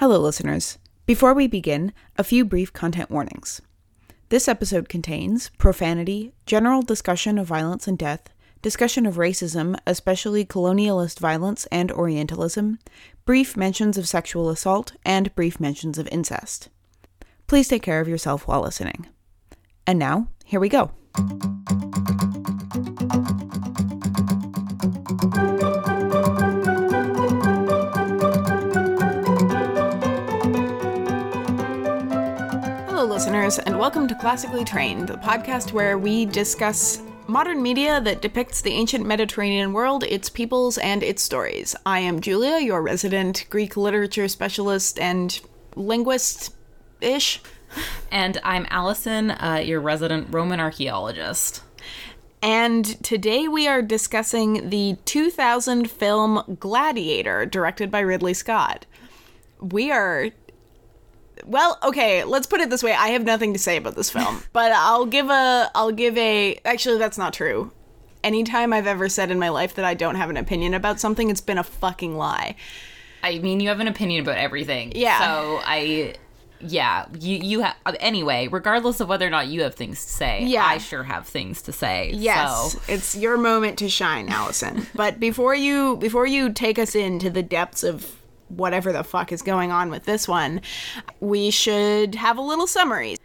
[0.00, 0.78] Hello, listeners.
[1.04, 3.60] Before we begin, a few brief content warnings.
[4.30, 8.32] This episode contains profanity, general discussion of violence and death,
[8.62, 12.78] discussion of racism, especially colonialist violence and Orientalism,
[13.26, 16.70] brief mentions of sexual assault, and brief mentions of incest.
[17.46, 19.06] Please take care of yourself while listening.
[19.86, 20.92] And now, here we go.
[33.30, 38.60] Listeners, and welcome to Classically Trained, the podcast where we discuss modern media that depicts
[38.60, 41.76] the ancient Mediterranean world, its peoples, and its stories.
[41.86, 45.40] I am Julia, your resident Greek literature specialist and
[45.76, 46.52] linguist
[47.00, 47.40] ish.
[48.10, 51.62] And I'm Allison, uh, your resident Roman archaeologist.
[52.42, 58.86] And today we are discussing the 2000 film Gladiator, directed by Ridley Scott.
[59.60, 60.30] We are.
[61.46, 62.92] Well, okay, let's put it this way.
[62.92, 66.60] I have nothing to say about this film, but I'll give a I'll give a
[66.64, 67.72] actually that's not true.
[68.22, 71.30] Anytime I've ever said in my life that I don't have an opinion about something,
[71.30, 72.54] it's been a fucking lie.
[73.22, 74.92] I mean, you have an opinion about everything.
[74.94, 75.18] Yeah.
[75.18, 76.14] So I,
[76.60, 78.48] yeah, you you have anyway.
[78.48, 80.64] Regardless of whether or not you have things to say, Yeah.
[80.64, 82.12] I sure have things to say.
[82.14, 84.86] Yes, So it's your moment to shine, Allison.
[84.94, 88.19] but before you before you take us into the depths of
[88.50, 90.60] whatever the fuck is going on with this one,
[91.20, 93.16] we should have a little summary.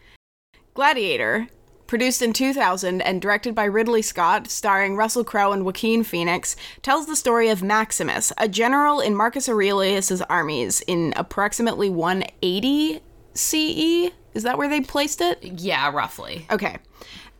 [0.74, 1.48] Gladiator,
[1.88, 7.06] produced in 2000 and directed by Ridley Scott, starring Russell Crowe and Joaquin Phoenix, tells
[7.06, 13.02] the story of Maximus, a general in Marcus Aurelius's armies in approximately 180
[13.34, 14.12] CE.
[14.34, 15.42] Is that where they placed it?
[15.44, 16.46] yeah, roughly.
[16.52, 16.78] Okay.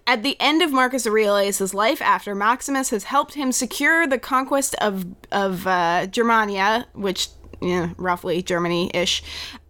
[0.08, 4.76] At the end of Marcus Aurelius' life, after Maximus has helped him secure the conquest
[4.76, 7.30] of of uh, Germania, which
[7.62, 9.24] yeah, roughly Germany-ish,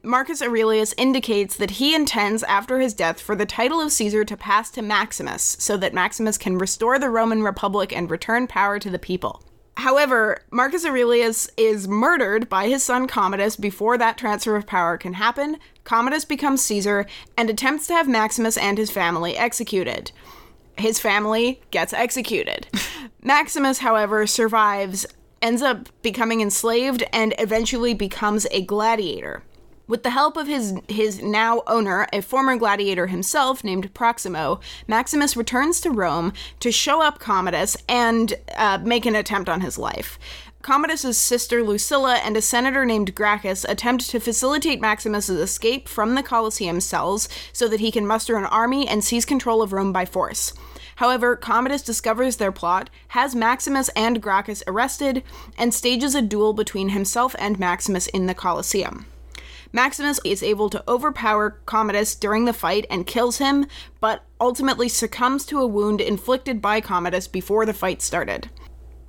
[0.03, 4.37] Marcus Aurelius indicates that he intends, after his death, for the title of Caesar to
[4.37, 8.89] pass to Maximus, so that Maximus can restore the Roman Republic and return power to
[8.89, 9.41] the people.
[9.77, 15.13] However, Marcus Aurelius is murdered by his son Commodus before that transfer of power can
[15.13, 15.57] happen.
[15.83, 17.05] Commodus becomes Caesar
[17.37, 20.11] and attempts to have Maximus and his family executed.
[20.77, 22.67] His family gets executed.
[23.21, 25.05] Maximus, however, survives,
[25.45, 29.43] ends up becoming enslaved, and eventually becomes a gladiator.
[29.87, 35.37] With the help of his his now owner, a former gladiator himself named Proximo, Maximus
[35.37, 40.17] returns to Rome to show up Commodus and uh, make an attempt on his life.
[40.63, 46.23] Commodus's sister Lucilla and a senator named Gracchus attempt to facilitate Maximus's escape from the
[46.23, 50.05] Colosseum cells so that he can muster an army and seize control of Rome by
[50.05, 50.53] force.
[50.95, 55.23] However, Commodus discovers their plot, has Maximus and Gracchus arrested,
[55.57, 59.05] and stages a duel between himself and Maximus in the Colosseum.
[59.73, 63.67] Maximus is able to overpower Commodus during the fight and kills him,
[63.99, 68.49] but ultimately succumbs to a wound inflicted by Commodus before the fight started.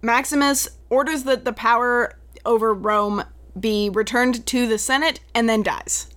[0.03, 3.23] Maximus orders that the power over Rome
[3.59, 6.09] be returned to the Senate and then dies.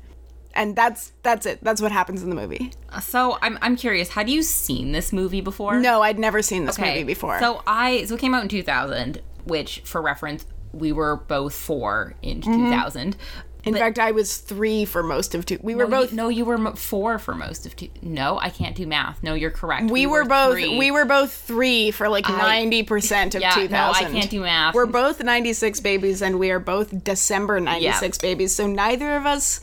[0.56, 1.60] And that's that's it.
[1.62, 2.72] That's what happens in the movie.
[3.02, 4.10] So I'm I'm curious.
[4.10, 5.80] Had you seen this movie before?
[5.80, 7.40] No, I'd never seen this movie before.
[7.40, 12.16] So I so it came out in 2000, which for reference we were both four
[12.22, 12.72] in Mm-hmm.
[12.72, 13.16] 2000.
[13.66, 15.60] in fact, I was three for most of two.
[15.62, 17.90] We were No, both you, no, you were four for most of two.
[18.02, 19.22] No, I can't do math.
[19.22, 19.92] No, you're correct.
[19.92, 20.78] We were both three.
[20.80, 24.06] we were both three for like ninety percent of yeah, no, two thousand.
[24.08, 24.74] I can't do math.
[24.74, 28.56] We're both ninety six babies, and we are both December ninety six babies.
[28.56, 29.62] So neither of us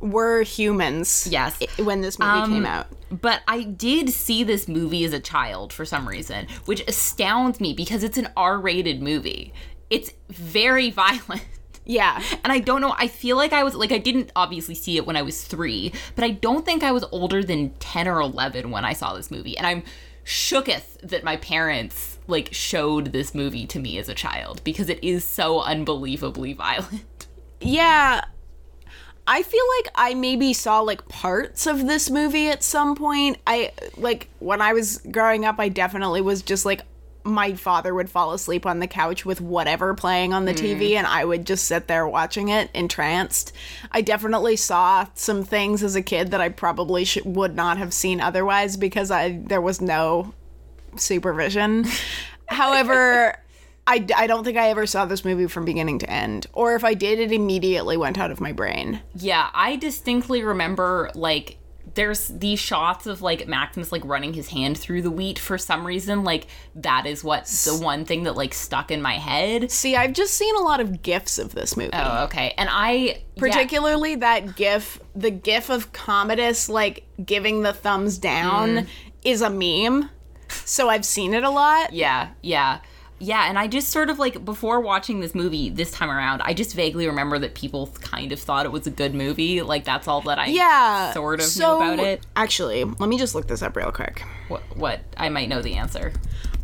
[0.00, 1.28] were humans.
[1.30, 1.58] Yes.
[1.78, 2.88] when this movie Um, came out.
[3.10, 7.72] But I did see this movie as a child for some reason, which astounds me
[7.74, 9.52] because it's an R-rated movie.
[9.90, 11.44] It's very violent.
[11.86, 14.96] Yeah, And I don't know, I feel like I was like I didn't obviously see
[14.96, 18.20] it when I was 3, but I don't think I was older than 10 or
[18.20, 19.56] 11 when I saw this movie.
[19.58, 19.82] And I'm
[20.24, 25.02] shooketh that my parents like showed this movie to me as a child because it
[25.02, 27.26] is so unbelievably violent.
[27.60, 28.24] yeah.
[29.30, 33.38] I feel like I maybe saw like parts of this movie at some point.
[33.46, 36.80] I like when I was growing up, I definitely was just like
[37.22, 40.58] my father would fall asleep on the couch with whatever playing on the hmm.
[40.58, 43.52] TV and I would just sit there watching it entranced.
[43.92, 47.94] I definitely saw some things as a kid that I probably sh- would not have
[47.94, 50.34] seen otherwise because I there was no
[50.96, 51.86] supervision.
[52.48, 53.36] However,
[53.90, 56.46] I, I don't think I ever saw this movie from beginning to end.
[56.52, 59.02] Or if I did, it immediately went out of my brain.
[59.16, 61.58] Yeah, I distinctly remember like
[61.94, 65.84] there's these shots of like Maximus like running his hand through the wheat for some
[65.84, 66.22] reason.
[66.22, 66.46] Like
[66.76, 69.72] that is what the one thing that like stuck in my head.
[69.72, 71.90] See, I've just seen a lot of gifs of this movie.
[71.92, 72.54] Oh, okay.
[72.56, 73.16] And I yeah.
[73.36, 78.86] Particularly that gif, the gif of Commodus like giving the thumbs down mm.
[79.24, 80.10] is a meme.
[80.48, 81.92] So I've seen it a lot.
[81.92, 82.80] Yeah, yeah.
[83.22, 86.54] Yeah, and I just sort of like before watching this movie this time around, I
[86.54, 89.60] just vaguely remember that people kind of thought it was a good movie.
[89.60, 91.12] Like that's all that I Yeah.
[91.12, 92.22] sort of so, knew about it.
[92.34, 94.24] Actually, let me just look this up real quick.
[94.48, 96.12] What what I might know the answer.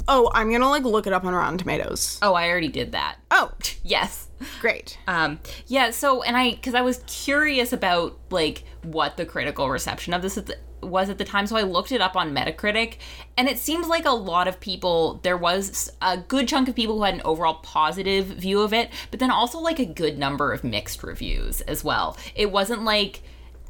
[0.08, 2.18] Oh, I'm gonna like look it up on Rotten Tomatoes.
[2.22, 3.16] Oh, I already did that.
[3.30, 4.28] Oh, Yes.
[4.60, 4.98] great.
[5.06, 10.12] Um, yeah, so and I because I was curious about like what the critical reception
[10.12, 12.96] of this at the, was at the time, so I looked it up on Metacritic,
[13.36, 16.96] and it seems like a lot of people there was a good chunk of people
[16.96, 20.52] who had an overall positive view of it, but then also like a good number
[20.52, 22.16] of mixed reviews as well.
[22.34, 23.22] It wasn't like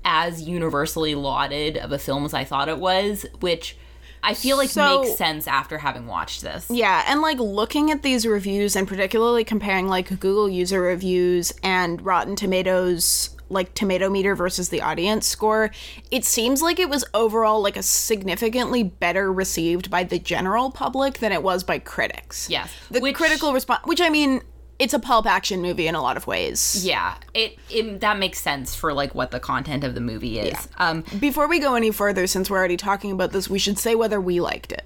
[0.05, 3.77] as universally lauded of a film as I thought it was, which
[4.27, 6.67] I feel like So- makes sense after having watched this.
[6.69, 12.05] Yeah, and like looking at these reviews and particularly comparing like Google user reviews and
[12.05, 15.71] Rotten Tomatoes like tomato meter versus the audience score,
[16.11, 21.19] it seems like it was overall like a significantly better received by the general public
[21.19, 22.51] than it was by critics.
[22.51, 22.73] Yes.
[22.91, 24.43] The Which- critical response, which I mean,
[24.79, 26.85] it's a pulp action movie in a lot of ways.
[26.85, 30.69] Yeah, it, it that makes sense for like what the content of the movie is.
[30.79, 33.95] Um, Before we go any further, since we're already talking about this, we should say
[33.95, 34.85] whether we liked it.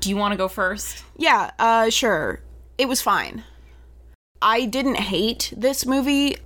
[0.00, 1.04] do you want to go first?
[1.16, 2.40] Yeah, uh, sure.
[2.78, 3.44] It was fine.
[4.42, 6.36] I didn't hate this movie.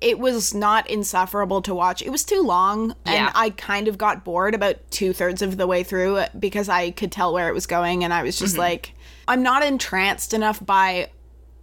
[0.00, 2.02] It was not insufferable to watch.
[2.02, 5.66] It was too long, and I kind of got bored about two thirds of the
[5.66, 8.92] way through because I could tell where it was going, and I was just like,
[9.26, 11.10] I'm not entranced enough by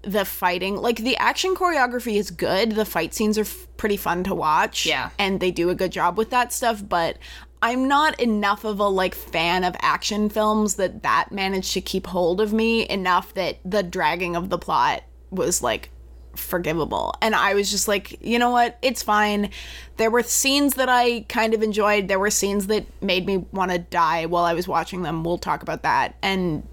[0.06, 0.78] the fighting.
[0.78, 4.86] Like, the action choreography is good, the fight scenes are f- pretty fun to watch.
[4.86, 5.10] Yeah.
[5.20, 7.18] And they do a good job with that stuff, but.
[7.62, 12.06] I'm not enough of a like fan of action films that that managed to keep
[12.06, 15.90] hold of me enough that the dragging of the plot was like
[16.36, 17.16] forgivable.
[17.22, 18.78] And I was just like, you know what?
[18.82, 19.50] It's fine.
[19.98, 22.08] There were scenes that I kind of enjoyed.
[22.08, 25.24] There were scenes that made me want to die while I was watching them.
[25.24, 26.16] We'll talk about that.
[26.22, 26.68] And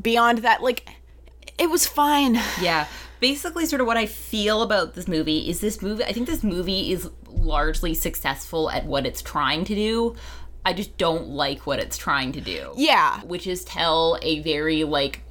[0.00, 0.88] beyond that, like
[1.58, 2.34] it was fine.
[2.60, 2.86] Yeah.
[3.18, 6.04] Basically, sort of what I feel about this movie is this movie.
[6.04, 10.16] I think this movie is largely successful at what it's trying to do.
[10.64, 12.72] I just don't like what it's trying to do.
[12.76, 13.20] Yeah.
[13.20, 15.22] Which is tell a very like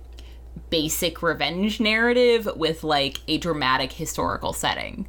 [0.70, 5.08] basic revenge narrative with like a dramatic historical setting.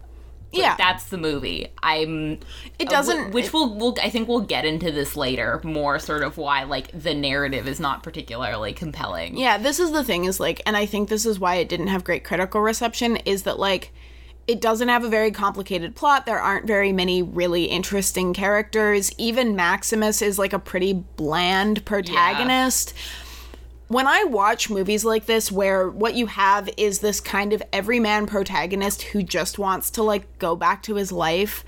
[0.52, 0.76] Like, Yeah.
[0.76, 1.68] that's the movie.
[1.82, 2.38] I'm.
[2.78, 3.96] It uh, doesn't which we'll, we'll.
[4.02, 5.60] I think we'll get into this later.
[5.64, 9.36] More sort of why like the narrative is not particularly compelling.
[9.36, 11.88] Yeah, this is the thing is like, and I think this is why it didn't
[11.88, 13.92] have great critical reception is that like
[14.46, 16.24] it doesn't have a very complicated plot.
[16.24, 19.12] There aren't very many really interesting characters.
[19.18, 22.94] Even Maximus is like a pretty bland protagonist.
[23.88, 28.26] When I watch movies like this where what you have is this kind of everyman
[28.26, 31.64] protagonist who just wants to like go back to his life,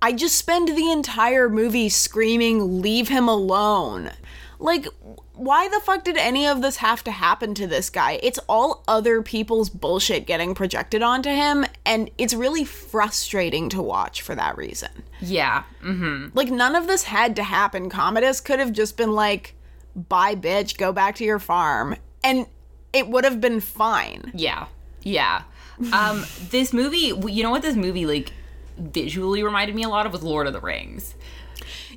[0.00, 4.12] I just spend the entire movie screaming, Leave him alone.
[4.60, 4.88] Like,
[5.34, 8.18] why the fuck did any of this have to happen to this guy?
[8.22, 14.20] It's all other people's bullshit getting projected onto him, and it's really frustrating to watch
[14.22, 14.90] for that reason.
[15.20, 15.62] Yeah.
[15.82, 16.36] Mm-hmm.
[16.36, 17.88] Like, none of this had to happen.
[17.88, 19.54] Commodus could have just been like,
[20.08, 21.96] bye, bitch, go back to your farm.
[22.24, 22.46] And
[22.92, 24.30] it would have been fine.
[24.34, 24.66] Yeah.
[25.02, 25.42] Yeah.
[25.92, 28.32] Um, this movie, you know what this movie like
[28.78, 31.14] visually reminded me a lot of was Lord of the Rings.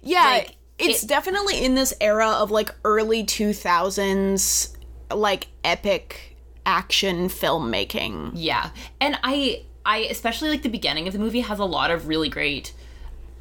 [0.03, 4.75] Yeah, Like, it's it- definitely in this era of like early 2000s,
[5.13, 8.31] like epic action filmmaking.
[8.35, 8.69] Yeah.
[8.99, 12.29] And I I especially like the beginning of the movie has a lot of really
[12.29, 12.71] great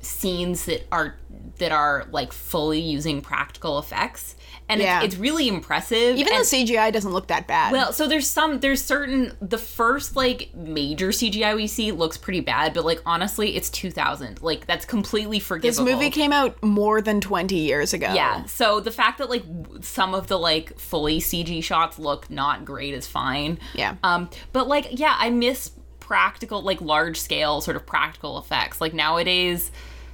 [0.03, 1.17] scenes that are
[1.59, 4.35] that are like fully using practical effects.
[4.69, 4.99] And Yeah.
[5.03, 6.17] it's, it's really impressive.
[6.17, 7.73] Even and, the CGI doesn't look that bad.
[7.73, 12.41] Well, so there's some there's certain the first like major CGI we see looks pretty
[12.41, 14.41] bad, but like honestly, it's 2000.
[14.43, 15.85] Like that's completely forgiven.
[15.85, 18.13] this movie came out more than 20 years ago.
[18.15, 18.45] Yeah.
[18.47, 19.45] So the fact that like
[19.83, 23.59] some of the like fully CG shots look not great is fine.
[23.75, 23.97] Yeah.
[24.03, 28.81] Um but like yeah, I miss practical like large scale sort of practical effects.
[28.81, 29.71] Like nowadays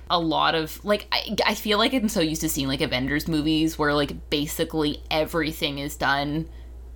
[0.08, 3.26] a lot of like I, I feel like I'm so used to seeing like Avengers
[3.28, 6.48] movies where like basically everything is done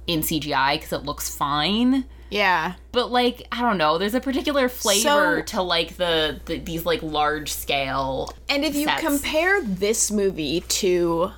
[0.07, 2.05] in CGI cuz it looks fine.
[2.31, 2.75] Yeah.
[2.93, 6.87] But like I don't know, there's a particular flavor So- to like the, the these
[6.87, 9.03] like large scale And if you sets.
[9.03, 11.33] compare this movie to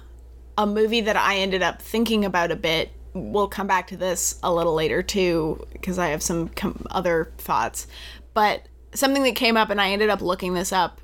[0.59, 4.38] a movie that I ended up thinking about a bit, we'll come back to this
[4.43, 7.87] a little later too, because I have some com- other thoughts.
[8.35, 8.62] But
[8.95, 11.00] something that came up, and I ended up looking this up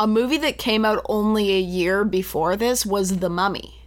[0.00, 3.82] a movie that came out only a year before this was The Mummy.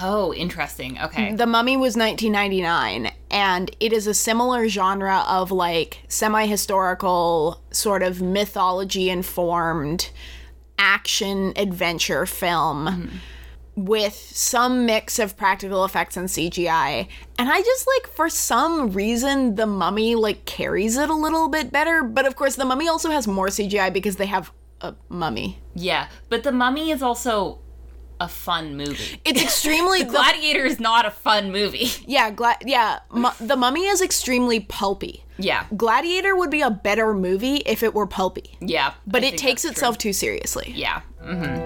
[0.00, 0.98] Oh, interesting.
[0.98, 1.34] Okay.
[1.34, 8.02] The Mummy was 1999, and it is a similar genre of like semi historical, sort
[8.02, 10.08] of mythology informed
[10.78, 13.84] action adventure film mm-hmm.
[13.84, 17.06] with some mix of practical effects and CGI.
[17.38, 21.70] And I just like, for some reason, The Mummy like carries it a little bit
[21.70, 22.02] better.
[22.02, 24.50] But of course, The Mummy also has more CGI because they have
[24.82, 25.58] a mummy.
[25.74, 27.60] Yeah, but The Mummy is also
[28.20, 29.20] a fun movie.
[29.24, 31.88] It's extremely Gladiator is not a fun movie.
[32.06, 33.00] Yeah, gla- yeah.
[33.12, 35.24] Mu- the Mummy is extremely pulpy.
[35.38, 35.64] Yeah.
[35.76, 38.94] Gladiator would be a better movie if it were pulpy, Yeah.
[39.06, 40.72] but I it takes itself too seriously.
[40.76, 41.00] Yeah.
[41.24, 41.62] Mm-hmm.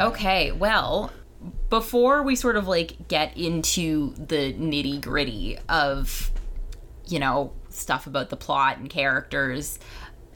[0.00, 1.12] Okay, well,
[1.68, 6.30] before we sort of like get into the nitty gritty of,
[7.06, 9.78] you know, stuff about the plot and characters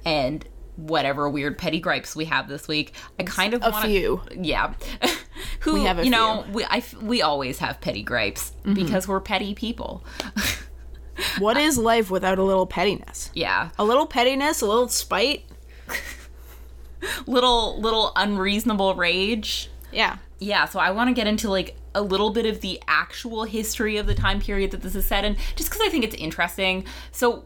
[0.04, 0.44] and
[0.76, 4.20] whatever weird petty gripes we have this week, I kind of A want few.
[4.37, 4.75] yeah
[5.61, 8.75] who We have a you know we I we always have petty gripes Mm-hmm.
[8.75, 10.04] because we're petty people
[11.38, 13.30] What is life without a little pettiness?
[13.34, 15.44] yeah A little pettiness, a little spite.
[17.26, 20.16] little little unreasonable rage Yeah.
[20.38, 23.96] yeah so i want to get into like a little bit of the actual history
[23.99, 26.84] of the time period that this is set in just because i think it's interesting
[27.12, 27.44] so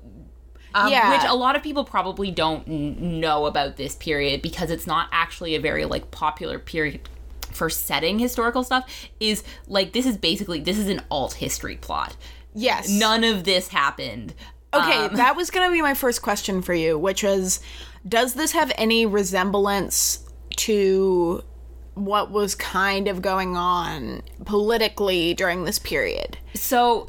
[0.85, 1.11] um, Yeah.
[1.13, 5.09] which a lot of people probably don't n- know about this period because it's not
[5.13, 7.01] actually a very like popular period
[7.51, 8.89] for setting historical stuff
[9.21, 12.17] is like this is basically this is an alt history plot
[12.55, 12.89] Yes.
[12.89, 14.35] none of this happened
[14.75, 17.61] Okay, Um, that was going to be my first question for you, which was
[18.07, 21.43] Does this have any resemblance to
[21.95, 26.37] what was kind of going on politically during this period?
[26.55, 27.09] so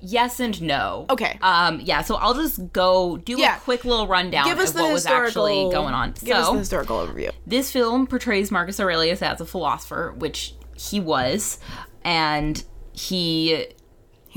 [0.00, 1.38] yes and no Okay.
[1.42, 3.56] um yeah so i'll just go do Yeah.
[3.56, 6.48] a quick little rundown Give us of the what was actually going on Give us
[6.50, 7.30] the historical overview.
[7.46, 11.58] this film portrays Marcus Aurelius as a philosopher, which he was,
[12.04, 12.62] and
[12.92, 13.66] he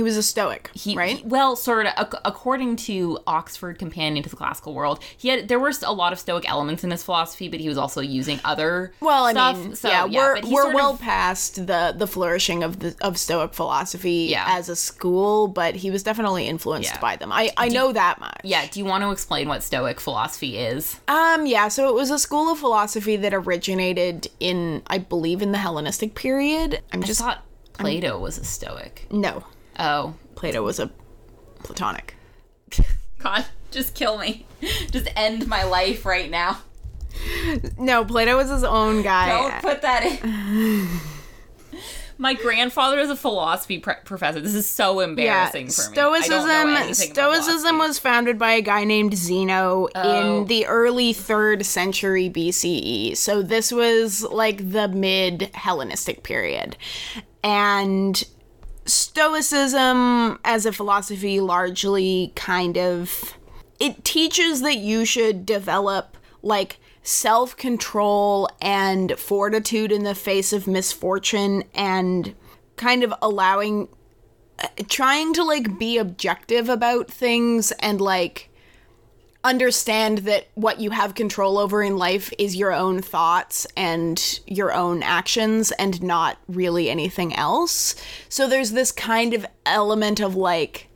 [0.01, 1.17] He was a stoic, he right?
[1.17, 5.47] he- well, sort of ac- according to Oxford Companion to the Classical World, he had
[5.47, 8.39] there were a lot of Stoic elements in his philosophy, but he was also using
[8.43, 9.57] other Well, I stuff.
[9.59, 13.19] mean, so, yeah, we're but we're well of- past the the flourishing of the of
[13.19, 14.45] Stoic philosophy Yeah.
[14.47, 16.99] as a school, but he was definitely influenced Yeah.
[16.99, 17.31] by them.
[17.31, 18.41] I I know that much.
[18.43, 18.65] yeah.
[18.71, 20.99] Do you want to explain what Stoic philosophy is?
[21.07, 21.45] Um.
[21.45, 21.67] Yeah.
[21.67, 26.15] So it was a school of philosophy that originated in, I believe, in the Hellenistic
[26.15, 26.81] period.
[26.91, 27.43] I'm I just thought
[27.73, 29.05] Plato was a Stoic.
[29.11, 29.43] no.
[29.79, 30.89] Oh Plato was a
[31.63, 32.15] Platonic.
[33.19, 34.45] God, just kill me.
[34.91, 36.59] Just end my life right now.
[37.77, 39.29] No, Plato was his own guy.
[39.29, 40.87] Don't put that in.
[42.17, 44.39] My grandfather is a philosophy pre- professor.
[44.39, 45.97] This is so embarrassing for me.
[45.97, 50.39] I don't know Stoicism Stoicism was founded by a guy named Zeno Oh.
[50.41, 53.17] in the early 3rd century BCE.
[53.17, 56.77] So this was like the mid Hellenistic period.
[57.43, 58.23] And
[58.85, 63.37] Stoicism as a philosophy largely kind of
[63.79, 70.67] it teaches that you should develop like self control and fortitude in the face of
[70.67, 72.35] misfortune and
[72.75, 73.87] kind of allowing
[74.59, 78.50] uh, trying to like be objective about things and like
[79.43, 84.71] understand that what you have control over in life is your own thoughts and your
[84.71, 87.95] own actions and not really anything else.
[88.29, 90.89] So there's this kind of element of like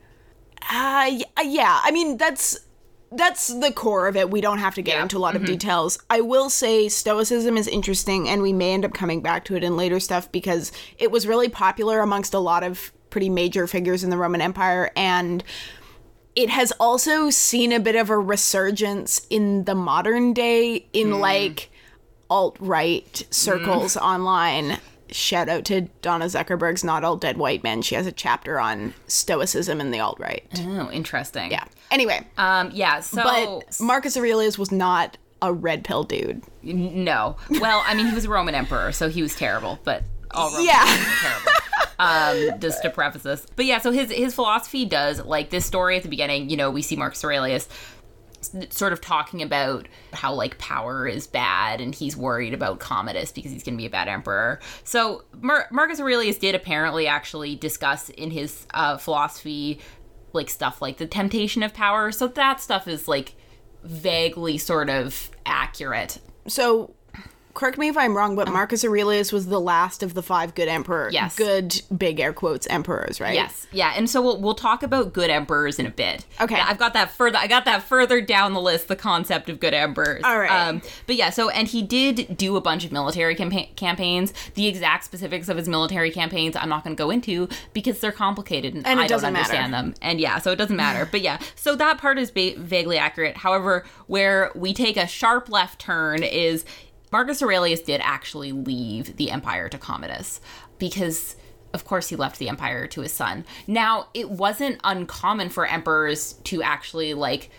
[0.72, 1.12] uh
[1.44, 2.58] yeah, I mean that's
[3.12, 4.30] that's the core of it.
[4.30, 5.04] We don't have to get Yeah.
[5.04, 5.98] into a lot of details.
[6.10, 9.64] I will say Stoicism is interesting, and we may end up coming back to it
[9.64, 14.04] in later stuff because it was really popular amongst a lot of pretty major figures
[14.04, 15.44] in the Roman Empire, and
[16.36, 21.70] it has also seen a bit of a resurgence in the modern day in like
[22.30, 24.80] alt right circles online.
[25.12, 27.82] Shout out to Donna Zuckerberg's Not All Dead White Men.
[27.84, 30.44] She has a chapter on Stoicism and the alt right.
[30.58, 31.52] Oh, interesting.
[31.52, 31.66] Yeah.
[31.92, 32.72] Anyway, Um.
[32.74, 33.00] Yeah.
[33.02, 33.24] So.
[33.24, 36.42] but Marcus Aurelius was not a red pill dude.
[36.64, 37.38] no.
[37.62, 39.80] Well, I mean, he was a Roman emperor, so he was terrible.
[39.84, 40.04] But
[40.36, 40.84] all Roman Yeah.
[40.88, 41.52] emperors are terrible.
[41.98, 45.96] Um, just to preface this, but yeah, so his his philosophy does like this story
[45.96, 46.50] at the beginning.
[46.50, 47.70] You know, we see Marcus Aurelius
[48.70, 53.52] sort of talking about how like power is bad and he's worried about Commodus because
[53.54, 54.60] he's going to be a bad emperor.
[54.84, 59.80] So Mar- Marcus Aurelius did apparently actually discuss in his uh, philosophy
[60.34, 62.12] like stuff like the temptation of power.
[62.12, 63.36] So that stuff is like
[63.86, 66.20] vaguely sort of accurate.
[66.48, 66.94] So
[67.56, 70.68] correct me if I'm wrong, but Marcus Aurelius was the last of the five good
[70.68, 71.14] emperors.
[71.14, 71.36] Yes.
[71.36, 73.34] Good, big air quotes, emperors, right?
[73.34, 76.26] Yes, yeah, and so we'll we'll talk about good emperors in a bit.
[76.40, 76.56] Okay.
[76.60, 77.38] I've got that further.
[77.40, 78.88] I got that further down the list.
[78.88, 80.22] The concept of good emperors.
[80.24, 80.52] All right.
[80.52, 84.32] Um, but yeah, so and he did do a bunch of military campa- campaigns.
[84.54, 88.12] The exact specifics of his military campaigns, I'm not going to go into because they're
[88.12, 89.44] complicated and, And I don't doesn't matter.
[89.46, 89.94] understand them.
[90.02, 91.08] And yeah, so it doesn't matter.
[91.10, 93.38] but yeah, so that part is ba- vaguely accurate.
[93.38, 96.66] However, where we take a sharp left turn is
[97.16, 100.42] Marcus Aurelius did actually leave the empire to Commodus
[100.80, 101.38] because
[101.74, 103.46] of course he left the empire to his son.
[103.68, 107.52] Now, it wasn't uncommon for emperors to actually like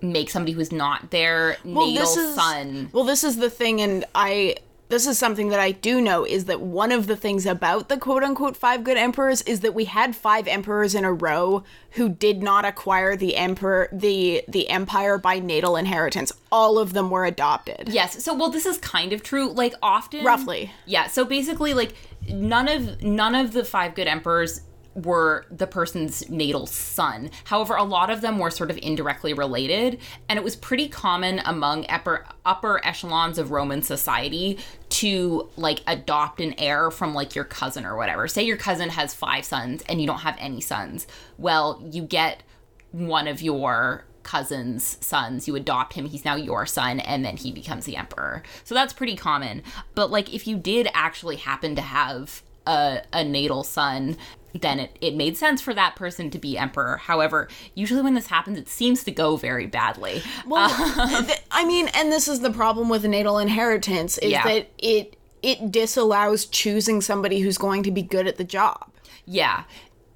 [0.00, 2.88] make somebody who's not their natal son.
[2.94, 4.56] Well, this is the thing, and I.
[4.92, 7.96] This is something that I do know is that one of the things about the
[7.96, 12.10] quote unquote five good emperors is that we had five emperors in a row who
[12.10, 16.30] did not acquire the emperor the the empire by natal inheritance.
[16.52, 17.88] All of them were adopted.
[17.88, 18.22] Yes.
[18.22, 19.50] So well this is kind of true.
[19.50, 20.70] Like often Roughly.
[20.84, 21.06] Yeah.
[21.06, 21.94] So basically like
[22.28, 24.60] none of none of the five good emperors
[24.94, 27.30] were the person's natal son.
[27.44, 31.40] However, a lot of them were sort of indirectly related, and it was pretty common
[31.44, 34.58] among upper upper echelons of Roman society
[34.90, 38.28] to like adopt an heir from like your cousin or whatever.
[38.28, 41.06] Say your cousin has 5 sons and you don't have any sons.
[41.38, 42.42] Well, you get
[42.90, 47.50] one of your cousin's sons you adopt him he's now your son and then he
[47.50, 49.62] becomes the emperor so that's pretty common
[49.96, 54.16] but like if you did actually happen to have a, a natal son
[54.60, 58.26] then it, it made sense for that person to be emperor however usually when this
[58.26, 62.40] happens it seems to go very badly Well, um, th- I mean, and this is
[62.40, 64.44] the problem with natal inheritance is Yeah.
[64.44, 68.90] that it it disallows choosing somebody who's going to be good at the job.
[69.24, 69.64] yeah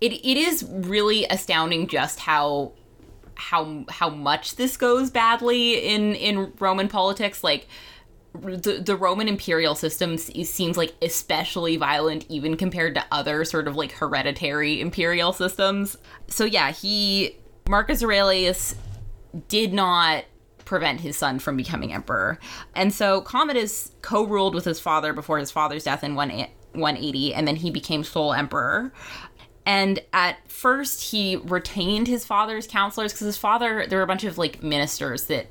[0.00, 2.73] it, it is really astounding just how
[3.35, 7.66] how how much this goes badly in in roman politics like
[8.37, 13.76] the, the roman imperial system seems like especially violent even compared to other sort of
[13.76, 15.97] like hereditary imperial systems
[16.28, 17.37] so yeah he
[17.69, 18.75] marcus aurelius
[19.49, 20.25] did not
[20.66, 22.38] prevent his son from becoming emperor.
[22.75, 27.33] And so Commodus co ruled with his father before his father's death in 1 180,
[27.33, 28.93] and then he became sole emperor.
[29.64, 34.25] And at first, he retained his father's counselors because his father, there were a bunch
[34.25, 35.47] of like ministers that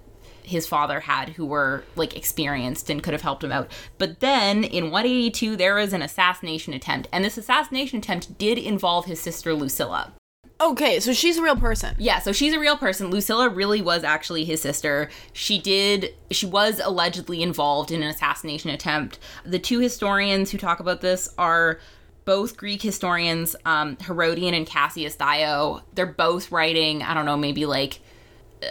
[0.46, 3.72] his father had who were like experienced and could have helped him out.
[3.98, 9.06] But then in 182, there was an assassination attempt, and this assassination attempt did involve
[9.06, 10.14] his sister Lucilla.
[10.62, 11.96] Okay, so she's a real person.
[11.98, 13.12] Yeah, so she's a real person.
[13.12, 15.10] Lucilla really was actually his sister.
[15.34, 19.20] She did she was allegedly involved in an assassination attempt.
[19.44, 21.80] The two historians who talk about this are
[22.24, 25.82] both Greek historians, um, Herodian and Cassius Dio.
[25.94, 28.00] They're both writing, I don't know, maybe like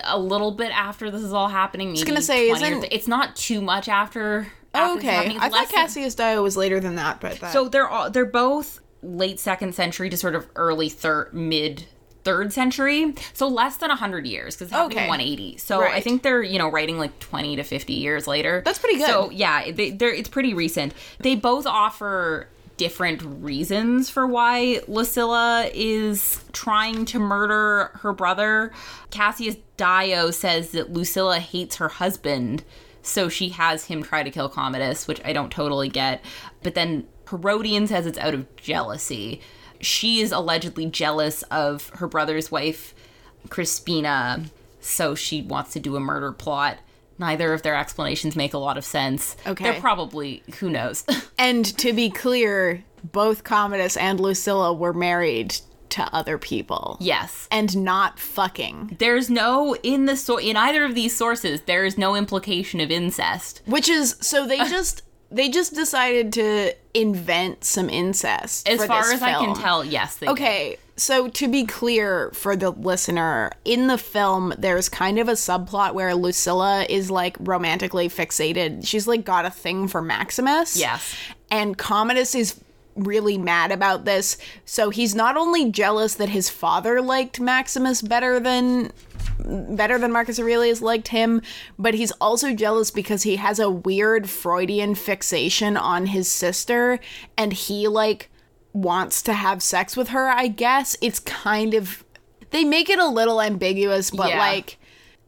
[0.04, 1.92] a little bit after this is all happening.
[1.92, 4.48] Maybe gonna say, isn't- th- it's not too much after.
[4.74, 5.37] after Okay.
[5.38, 8.80] I thought Cassius Dio was later than that, but that, so they're all they're both
[9.02, 11.85] late second century to sort of early third mid
[12.24, 15.09] third century so less than 100 years because it's happening Okay.
[15.11, 18.78] 180 so i think they're you know writing like 20 to 50 years later That's
[18.78, 19.07] pretty good.
[19.09, 25.70] so yeah they, they're it's pretty recent they both offer different reasons for why Lucilla
[25.72, 28.72] is trying to murder her brother.
[29.10, 32.64] Cassius Dio says that Lucilla hates her husband,
[33.02, 36.24] so she has him try to kill Commodus, which I don't totally get.
[36.62, 39.40] But then Herodian says it's out of jealousy.
[39.80, 42.94] She is allegedly jealous of her brother's wife,
[43.48, 44.46] Crispina,
[44.80, 46.78] so she wants to do a murder plot.
[47.18, 49.37] Neither of their explanations make a lot of sense.
[49.46, 49.64] Okay.
[49.64, 51.05] They're probably, who knows?
[51.38, 55.57] and to be clear, both Commodus and Lucilla were married
[55.90, 56.96] to other people.
[57.00, 57.46] yes.
[57.53, 58.96] And not fucking.
[58.98, 62.90] There's no in the so in either of these sources there is no implication of
[62.90, 63.62] incest.
[63.64, 68.68] Which is so they just they just decided to invent some incest.
[68.68, 70.16] As for far this as I can tell, yes.
[70.16, 70.32] They did.
[70.32, 75.32] Okay, so to be clear for the listener, in the film, there's kind of a
[75.32, 78.87] subplot where Lucilla is like romantically fixated.
[78.87, 80.76] She's like got a thing for Maximus.
[80.76, 81.16] Yes.
[81.50, 82.60] And Commodus is
[82.94, 84.38] really mad about this.
[84.64, 88.92] So he's not only jealous that his father liked Maximus better than
[89.38, 91.42] better than Marcus Aurelius liked him,
[91.79, 96.99] but he's also jealous because he has a weird Freudian fixation on his sister
[97.37, 98.31] and he like
[98.73, 100.97] wants to have sex with her, I guess.
[101.01, 102.05] It's kind of
[102.51, 104.38] they make it a little ambiguous, but Yeah.
[104.38, 104.79] like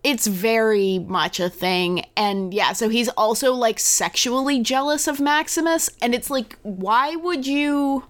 [0.04, 2.04] it's very much a thing.
[2.16, 5.90] And yeah, so he's also like sexually jealous of Maximus.
[6.00, 8.04] And it's like, why would you.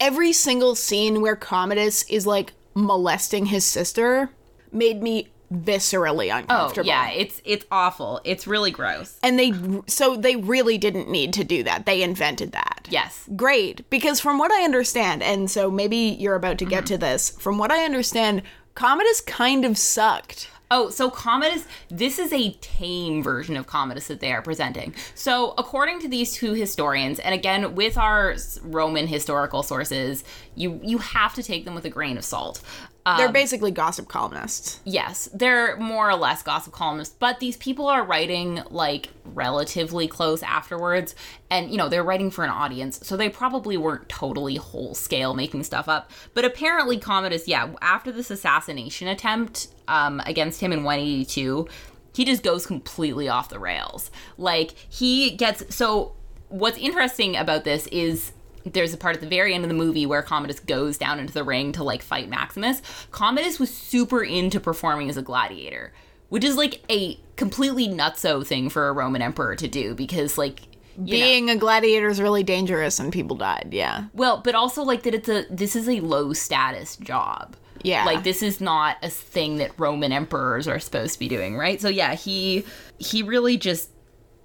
[0.00, 4.30] Every single scene where Commodus is like molesting his sister
[4.72, 6.88] made me viscerally uncomfortable.
[6.88, 8.20] Oh yeah, it's it's awful.
[8.24, 9.18] It's really gross.
[9.22, 9.52] And they
[9.86, 11.86] so they really didn't need to do that.
[11.86, 12.86] They invented that.
[12.90, 13.28] Yes.
[13.36, 17.00] Great, because from what I understand, and so maybe you're about to get to mm-hmm.
[17.00, 18.42] this, from what I understand,
[18.74, 20.50] Commodus kind of sucked.
[20.70, 24.94] Oh, so Commodus, this is a tame version of Commodus that they are presenting.
[25.14, 30.98] So, according to these two historians, and again with our Roman historical sources, you you
[30.98, 32.60] have to take them with a grain of salt.
[33.08, 34.80] Um, They're basically gossip columnists.
[34.84, 40.42] yes, they're more or less gossip columnists, but these people are writing like relatively close
[40.42, 41.14] afterwards,
[41.48, 45.32] and you know they're writing for an audience, so they probably weren't totally whole scale
[45.32, 46.10] making stuff up.
[46.34, 51.66] But apparently, Commodus, yeah, after this assassination attempt um, against him in 182,
[52.14, 54.10] he just goes completely off the rails.
[54.36, 56.12] Like he gets so.
[56.50, 58.32] What's interesting about this is
[58.64, 61.32] there's a part at the very end of the movie where Commodus goes down into
[61.32, 62.82] the ring to like fight Maximus.
[63.10, 65.92] Commodus was super into performing as a gladiator,
[66.28, 70.60] which is like a completely nutso thing for a Roman emperor to do because like
[70.96, 73.68] you know- Being a gladiator is really dangerous and people died.
[73.70, 74.06] Yeah.
[74.14, 77.56] well, but also like that it's a this is a low status job.
[77.84, 78.04] Yeah.
[78.04, 81.80] Like this is not a thing that Roman emperors are supposed to be doing, right?
[81.80, 82.64] So yeah, he
[82.98, 83.90] he really just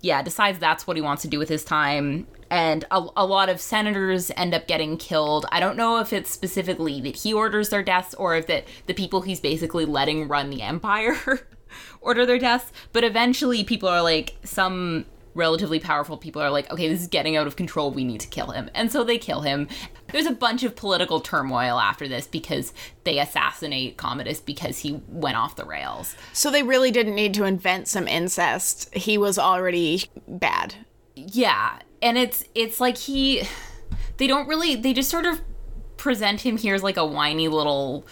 [0.02, 2.28] yeah, decides that's what he wants to do with his time.
[2.54, 5.48] And a, a lot of senators end up getting killed.
[5.52, 8.94] I don't know if it's specifically that he orders their deaths or if that the
[8.94, 11.18] people he's basically letting run the empire
[12.02, 12.72] order their deaths.
[12.92, 17.36] But eventually, people are like, some relatively powerful people are like, okay, this is getting
[17.36, 17.90] out of control.
[17.90, 18.70] We need to kill him.
[18.76, 19.68] And so they kill him.
[20.12, 22.72] There's a bunch of political turmoil after this because
[23.04, 26.16] they assassinate Commodus because he went off the rails.
[26.34, 28.94] So they really didn't need to invent some incest.
[28.94, 30.76] He was already bad.
[31.16, 33.44] Yeah, and it's it's like he
[34.18, 35.42] they don't really they just sort of
[35.98, 38.06] present him here as like a whiny little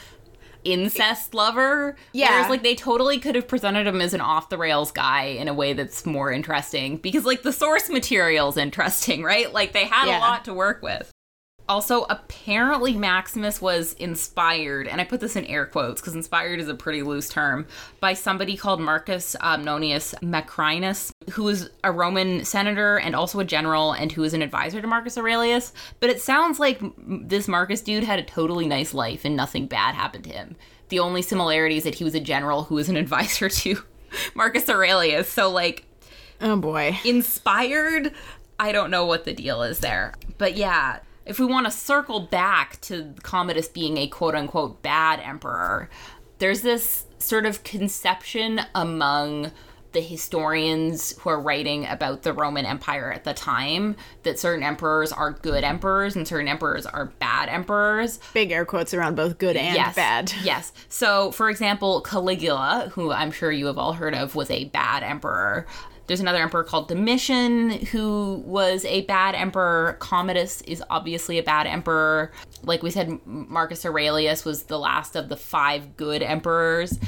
[0.63, 1.95] incest lover.
[2.13, 2.29] Yeah.
[2.31, 5.47] Whereas like they totally could have presented him as an off the rails guy in
[5.47, 9.51] a way that's more interesting because like the source material's interesting, right?
[9.51, 10.19] Like they had Yeah.
[10.19, 11.10] a lot to work with.
[11.71, 16.67] Also, apparently Maximus was inspired, and I put this in air quotes because inspired is
[16.67, 17.65] a pretty loose term,
[18.01, 23.93] by somebody called Marcus Nonius Macrinus, who was a Roman senator and also a general,
[23.93, 25.71] and who was an advisor to Marcus Aurelius.
[26.01, 29.95] But it sounds like this Marcus dude had a totally nice life and nothing bad
[29.95, 30.57] happened to him.
[30.89, 33.81] The only similarity is that he was a general who was an advisor to
[34.35, 35.29] Marcus Aurelius.
[35.29, 35.85] So, like,
[36.41, 36.99] Oh boy.
[37.05, 38.11] inspired
[38.59, 40.99] i don't know what the deal is there but yeah
[41.31, 45.89] if we want to circle back to commodus being a quote unquote bad emperor
[46.39, 49.49] there's this sort of conception among
[49.93, 55.13] the historians who are writing about the roman empire at the time that certain emperors
[55.13, 59.55] are good emperors and certain emperors are bad emperors Big air quotes around both good
[59.55, 59.95] and yes.
[59.95, 60.33] bad.
[60.43, 60.73] Yes.
[60.89, 65.03] So, for example, Caligula, who I'm sure you have all heard of, was a bad
[65.03, 65.65] emperor.
[66.11, 69.95] There's another emperor called Domitian who was a bad emperor.
[70.01, 72.33] Commodus is obviously a bad emperor.
[72.63, 76.99] Like we said, Marcus Aurelius was the last of the five good emperors.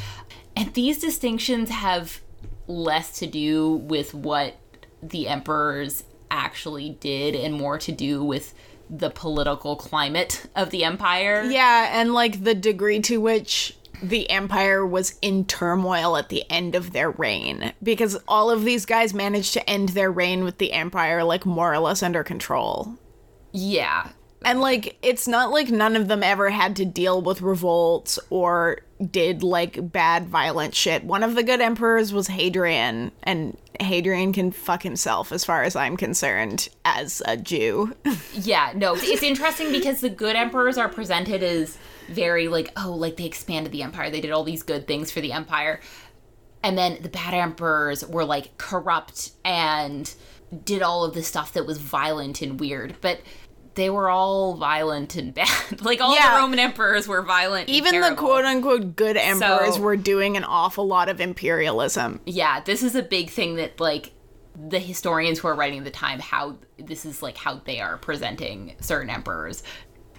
[0.56, 2.22] And these distinctions have
[2.68, 4.56] less to do with what
[5.02, 8.54] the emperors actually did and more to do with
[8.90, 11.44] the political climate of the empire.
[11.44, 16.76] Yeah, and like the degree to which the empire was in turmoil at the end
[16.76, 20.74] of their reign because all of these guys managed to end their reign with the
[20.74, 22.98] empire like more or less under control.
[23.54, 24.10] Yeah.
[24.44, 28.80] And like it's not like none of them ever had to deal with revolts or
[29.10, 31.06] did like bad violent shit.
[31.06, 35.78] One of the good emperors was Hadrian and Hadrian can fuck himself as far as
[35.78, 37.96] I'm concerned as a Jew.
[38.36, 41.78] Yeah, no, it's interesting because the good emperors are presented as
[42.10, 44.10] very like, oh, like they expanded the empire.
[44.10, 45.80] They did all these good things for the empire.
[46.64, 50.14] And then the bad emperors were like corrupt and
[50.64, 52.96] did all of the stuff that was violent and weird.
[53.02, 53.20] But
[53.76, 55.82] they were all violent and bad.
[55.82, 56.36] like all Yeah.
[56.36, 57.68] the Roman emperors were violent.
[57.68, 62.22] and Even the quote unquote good emperors So- were doing an awful lot of imperialism.
[62.26, 64.12] yeah, this is a big thing that like
[64.56, 67.98] the historians who are writing at the time how this is like how they are
[67.98, 69.64] presenting certain emperors.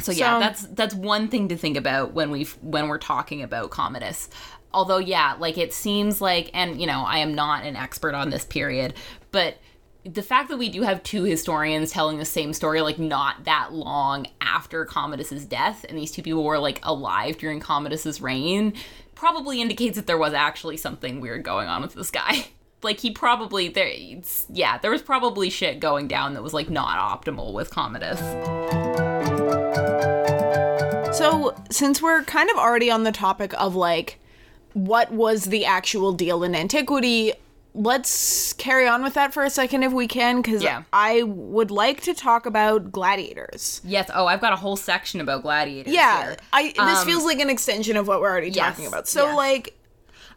[0.00, 3.42] So yeah, So- that's that's one thing to think about when we when we're talking
[3.42, 4.28] about Commodus.
[4.72, 8.30] Although yeah, like it seems like and you know, I am not an expert on
[8.30, 8.94] this period,
[9.30, 9.58] but
[10.04, 13.72] the fact that we do have two historians telling the same story like not that
[13.72, 18.74] long after Commodus's death and these two people were like alive during Commodus's reign
[19.14, 22.46] probably indicates that there was actually something weird going on with this guy.
[22.82, 23.90] Like he probably there
[24.50, 28.20] yeah, there was probably shit going down that was like not optimal with Commodus.
[31.12, 34.18] So, since we're kind of already on the topic of like
[34.72, 37.32] what was the actual deal in antiquity.
[37.76, 40.82] Let's carry on with that for a second if we can, because Yeah.
[40.92, 43.80] I would like to talk about gladiators.
[43.84, 44.10] Yes.
[44.14, 45.92] Oh, I've got a whole section about gladiators.
[45.92, 46.36] Yeah, here.
[46.52, 49.08] I this Um, feels like an extension of what we're already yes, talking about.
[49.08, 49.36] So yes.
[49.36, 49.78] like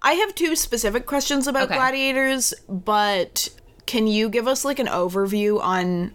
[0.01, 1.75] I have two specific questions about Okay.
[1.75, 3.49] gladiators, but
[3.85, 6.13] can you give us like an overview on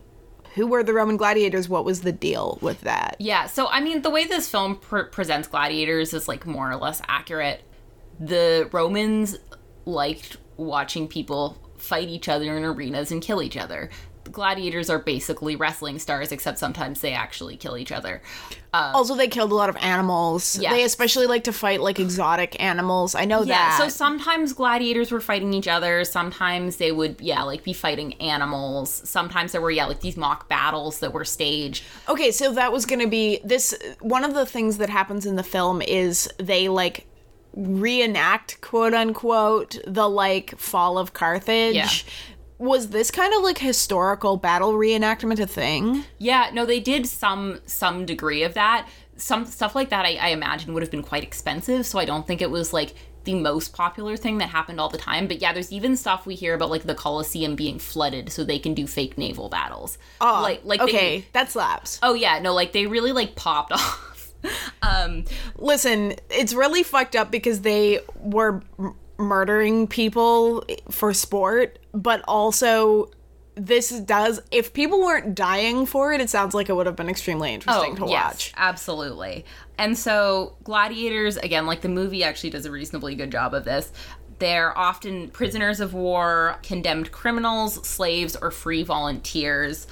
[0.55, 1.69] who were the Roman gladiators?
[1.69, 3.17] What was the deal with that?
[3.19, 6.77] Yeah, so I mean, the way this film pr- presents gladiators is like more or
[6.77, 7.63] less accurate.
[8.21, 9.39] The Romans
[9.85, 13.91] liked watching people fight each other in arenas and kill each other.
[14.31, 18.23] Gladiators are basically wrestling stars, except sometimes they actually kill each other.
[18.73, 20.59] Um, also, they killed a lot of animals.
[20.59, 20.73] Yes.
[20.73, 23.15] They especially like to fight like exotic animals.
[23.15, 23.79] I know Yeah, that.
[23.79, 26.05] so sometimes gladiators were fighting each other.
[26.05, 28.91] Sometimes they would, yeah, like be fighting animals.
[29.09, 31.85] Sometimes there were, yeah, like these mock battles that were staged.
[32.09, 33.75] Okay, so that was going to be this.
[34.01, 37.07] One of the things that happens in the film is they like
[37.55, 41.75] reenact, quote unquote, the like fall of Carthage.
[41.75, 41.89] Yeah.
[42.63, 46.05] Was this kind of like historical battle reenactment a thing?
[46.19, 48.89] Yeah, no, they did some some degree of that.
[49.17, 51.85] Some stuff like that, I, I imagine, would have been quite expensive.
[51.87, 52.95] So I don't think it was like
[53.25, 55.27] the most popular thing that happened all the time.
[55.27, 58.61] But yeah, there's even stuff we hear about like the Colosseum being flooded so they
[58.61, 59.99] can do fake naval battles.
[60.21, 61.99] Oh, like like they- okay, that slaps.
[62.01, 64.33] oh yeah, no, like they really like popped off.
[64.83, 65.25] um,
[65.57, 68.63] Listen, it's really fucked up because they were
[69.19, 73.11] murdering people for sport, but also
[73.55, 77.09] this does if people weren't dying for it, it sounds like it would have been
[77.11, 78.53] extremely oh, interesting to Oh, yes, watch.
[78.57, 79.45] Absolutely.
[79.79, 83.93] And so gladiators, again, like the movie actually does a reasonably good job of this.
[84.39, 89.87] They're often prisoners of war, condemned criminals, slaves, or free volunteers.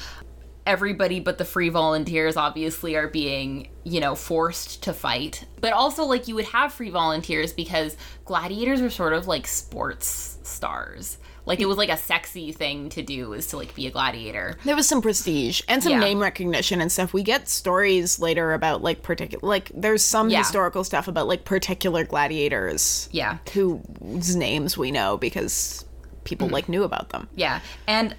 [0.66, 5.44] Everybody but the free volunteers obviously are being, you know, forced to fight.
[5.60, 10.38] But also, like, you would have free volunteers because gladiators were sort of like sports
[10.42, 11.18] stars.
[11.46, 14.56] Like, it was like a sexy thing to do is to, like, be a gladiator.
[14.64, 16.00] There was some prestige and some Yeah.
[16.00, 17.12] name recognition and stuff.
[17.14, 20.38] We get stories later about like particular like there's some Yeah.
[20.38, 23.38] historical stuff about like particular gladiators Yeah.
[23.54, 25.84] whose names we know because
[26.24, 26.54] people Mm-hmm.
[26.54, 27.28] like knew about them.
[27.34, 27.60] Yeah.
[27.88, 28.14] And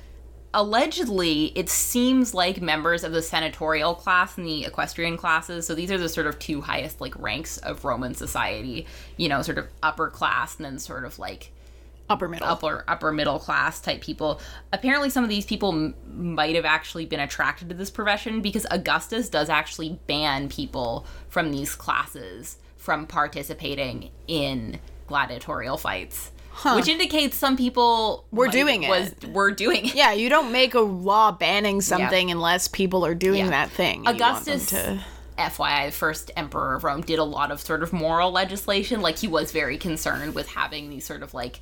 [0.54, 5.92] allegedly, it seems like members of the senatorial class and the equestrian classes, so these
[5.92, 8.86] are the sort of two highest like ranks of Roman society,
[9.18, 11.52] you know, sort of upper class and then sort of like
[12.10, 12.46] Upper middle.
[12.48, 14.42] upper upper middle class type people.
[14.74, 15.96] Apparently, some of these people m-
[16.36, 21.52] might have actually been attracted to this profession because Augustus does actually ban people from
[21.52, 26.32] these classes from participating in gladiatorial fights,
[26.76, 28.90] which indicates some people Were might- doing it.
[28.90, 29.96] Was were doing it.
[29.96, 33.50] Yeah, you don't make a law banning something unless people are doing Yeah.
[33.52, 34.04] that thing.
[34.06, 35.04] and you want them Augustus, to-
[35.38, 39.02] FYI, the first emperor of Rome, did a lot of sort of moral legislation.
[39.02, 41.62] Like he was very concerned with having these sort of like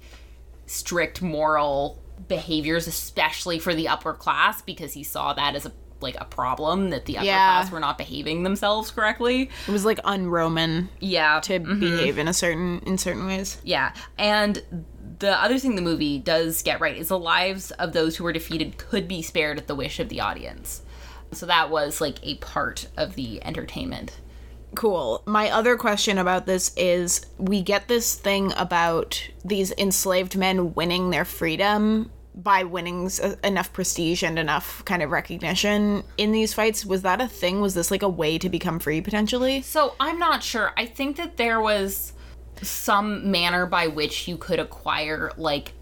[0.65, 5.71] strict moral behaviors, especially for the upper class, because he saw that as a
[6.01, 7.61] like a problem that the upper Yeah.
[7.61, 9.49] class were not behaving themselves correctly.
[9.67, 11.79] it was like un-Roman Yeah, to mm-hmm.
[11.79, 13.57] behave in a certain in certain ways.
[13.63, 14.61] Yeah, and
[15.19, 18.31] the other thing the movie does get right is the lives of those who were
[18.33, 20.81] defeated could be spared at the wish of the audience.
[21.31, 24.17] So that was like a part of the entertainment.
[24.75, 25.21] Cool.
[25.25, 31.09] My other question about this is we get this thing about these enslaved men winning
[31.09, 36.85] their freedom by winning uh, enough prestige and enough kind of recognition in these fights.
[36.85, 37.59] Was that a thing?
[37.61, 39.61] Was this like a way to become free potentially?
[39.61, 40.71] So I'm not sure.
[40.77, 42.13] I think that there was
[42.61, 45.73] some manner by which you could acquire like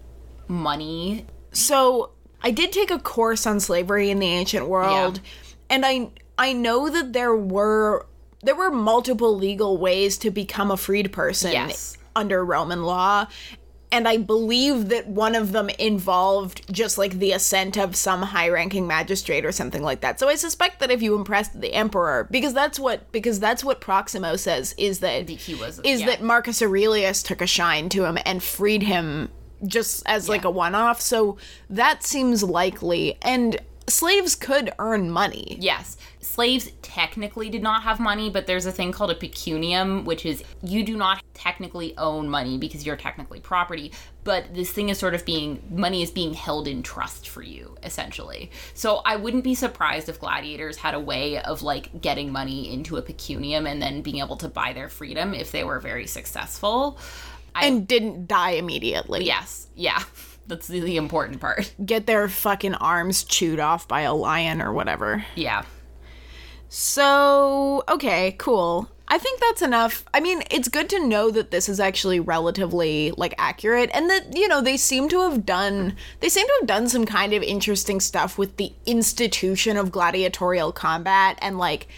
[0.48, 1.26] money.
[1.52, 2.10] So
[2.42, 5.20] I did take a course on slavery in the ancient world,
[5.68, 8.06] and I I know that there were
[8.42, 11.96] there were multiple legal ways to become a freed person Yes.
[12.14, 13.26] under Roman law.
[13.90, 18.48] And I believe that one of them involved just like the assent of some high
[18.48, 20.20] ranking magistrate or something like that.
[20.20, 23.80] So I suspect that if you impressed the emperor, because that's what because that's what
[23.80, 26.06] Proximo says is that He was is yeah.
[26.06, 29.30] that Marcus Aurelius took a shine to him and freed him
[29.66, 31.00] just as like a one off.
[31.00, 31.36] So
[31.70, 33.18] that seems likely.
[33.22, 33.58] And
[33.90, 35.56] slaves could earn money.
[35.60, 35.96] Yes.
[36.20, 40.42] Slaves technically did not have money, but there's a thing called a pecunium, which is
[40.62, 43.92] you do not technically own money because you're technically property,
[44.24, 47.76] but this thing is sort of being money is being held in trust for you,
[47.82, 48.50] essentially.
[48.74, 52.96] So I wouldn't be surprised if gladiators had a way of like getting money into
[52.96, 56.98] a pecunium and then being able to buy their freedom if they were very successful.
[57.54, 59.24] And didn't die immediately.
[59.24, 60.02] Yes, yeah.
[60.48, 61.72] That's the, the important part.
[61.84, 65.24] Get their fucking arms chewed off by a lion or whatever.
[65.36, 65.64] Yeah.
[66.70, 68.90] So, okay, cool.
[69.10, 70.04] I think that's enough.
[70.12, 74.36] I mean, it's good to know that this is actually relatively like accurate and that,
[74.36, 77.42] you know, they seem to have done they seem to have done some kind of
[77.42, 81.88] interesting stuff with the institution of gladiatorial combat and like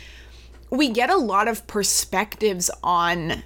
[0.71, 3.43] we get a lot of perspectives on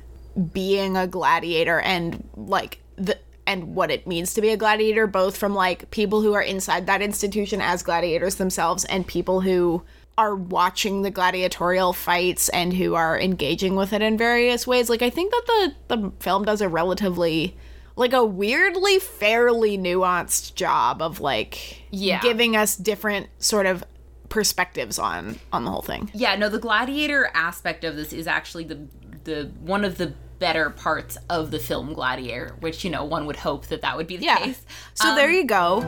[0.52, 5.36] being a gladiator and like the and what it means to be a gladiator both
[5.36, 9.82] from like people who are inside that institution as gladiators themselves and people who
[10.16, 14.88] are watching the gladiatorial fights and who are engaging with it in various ways.
[14.88, 17.56] Like I think that the the film does a relatively
[17.96, 22.20] like a weirdly fairly nuanced job of like Yeah.
[22.20, 23.84] giving us different sort of
[24.28, 26.10] perspectives on on the whole thing.
[26.14, 28.86] Yeah, no, the gladiator aspect of this is actually the
[29.24, 30.12] the one of the
[30.44, 34.06] better parts of the film Gladiator, which you know one would hope that that would
[34.06, 34.36] be the Yeah.
[34.40, 34.60] case.
[34.92, 35.80] So Um, there you go.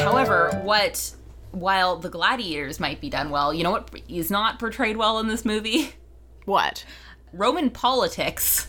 [0.00, 1.12] However, what
[1.52, 5.28] while the gladiators might be done well, you know what is not portrayed well in
[5.28, 5.94] this movie?
[6.44, 6.84] What?
[7.32, 8.66] Roman politics.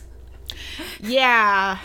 [1.02, 1.78] Yeah.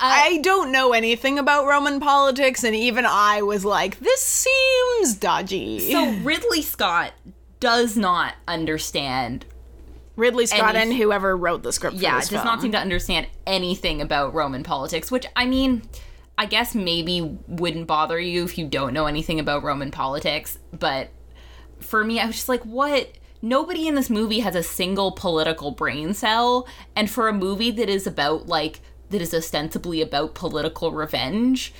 [0.00, 5.90] I don't know anything about Roman politics, and even I was like, this seems dodgy.
[5.90, 7.12] So Ridley Scott
[7.58, 9.46] does not understand
[10.16, 12.44] Ridley Scott any- and whoever wrote the script for yeah, does film.
[12.44, 15.82] not seem to understand anything about Roman politics, which I mean,
[16.36, 21.10] I guess maybe wouldn't bother you if you don't know anything about Roman politics, but
[21.80, 23.12] for me, I was just like, what?
[23.44, 27.88] Nobody in this movie has a single political brain cell, and for a movie that
[27.88, 31.72] is about like that is ostensibly about political revenge,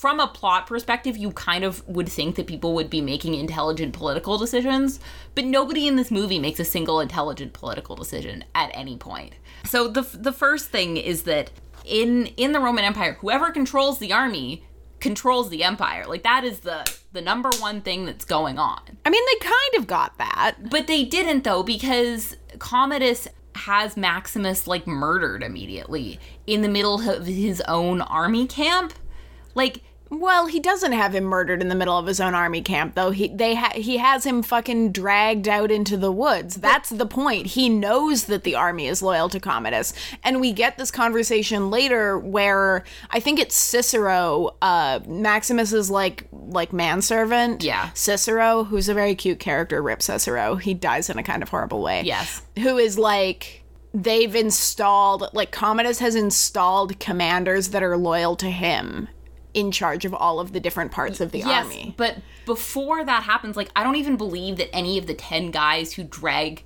[0.00, 3.92] from a plot perspective, you kind of would think that people would be making intelligent
[3.92, 4.98] political decisions,
[5.34, 9.34] but nobody in this movie makes a single intelligent political decision at any point.
[9.66, 11.50] So the the first thing is that
[11.84, 14.64] in in the Roman Empire, whoever controls the army
[15.00, 16.06] controls the empire.
[16.06, 18.80] Like that is the the number one thing that's going on.
[19.04, 20.70] I mean, they kind of got that.
[20.70, 27.26] But they didn't though because Commodus has Maximus like murdered immediately in the middle of
[27.26, 28.94] his own army camp.
[29.54, 32.96] Like Well, he doesn't have him murdered in the middle of his own army camp,
[32.96, 33.12] though.
[33.12, 36.56] He they ha- he has him fucking dragged out into the woods.
[36.56, 37.46] That's the point.
[37.46, 39.92] He knows that the army is loyal to Commodus,
[40.24, 46.72] and we get this conversation later where I think it's Cicero, uh, Maximus's like like
[46.72, 47.62] manservant.
[47.62, 47.90] Yeah.
[47.94, 49.80] Cicero, who's a very cute character.
[49.80, 50.56] Rip Cicero.
[50.56, 52.02] He dies in a kind of horrible way.
[52.02, 52.42] Yes.
[52.58, 53.62] Who is like
[53.94, 59.08] they've installed like Commodus has installed commanders that are loyal to him
[59.54, 61.94] in charge of all of the different parts of the Yes, army.
[61.96, 65.92] but before that happens, like I don't even believe that any of the ten guys
[65.92, 66.64] who drag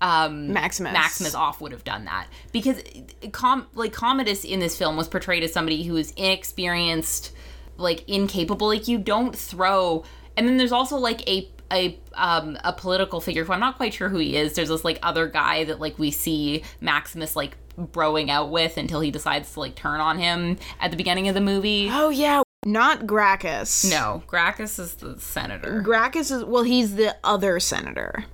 [0.00, 0.92] um, Maximus.
[0.92, 2.82] Maximus off would have done that because,
[3.30, 7.32] com- like Commodus in this film was portrayed as somebody who is inexperienced,
[7.76, 8.66] like incapable.
[8.66, 10.04] Like you don't throw.
[10.36, 13.94] And then there's also like a a um a political figure who I'm not quite
[13.94, 14.54] sure who he is.
[14.54, 19.00] There's this like other guy that like we see Maximus like broing out with until
[19.00, 21.88] he decides to like turn on him at the beginning of the movie.
[21.90, 23.90] Oh yeah, not Gracchus.
[23.90, 25.80] No, Gracchus is the senator.
[25.80, 28.24] Gracchus is well, he's the other senator.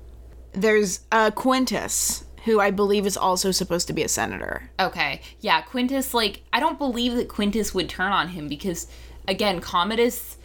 [0.53, 4.70] There's uh Quintus, who I believe is also supposed to be a senator.
[4.81, 5.20] Okay.
[5.40, 8.87] Yeah, Quintus, like, I don't believe that Quintus would turn on him because,
[9.27, 10.37] again, Commodus.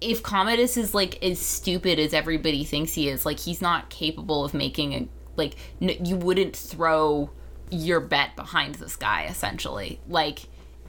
[0.00, 4.44] If Commodus is, like, as stupid as everybody thinks he is, like, he's not capable
[4.44, 5.08] of making a.
[5.34, 7.30] Like, n- you wouldn't throw
[7.70, 10.00] your bet behind this guy, essentially.
[10.08, 10.40] Like,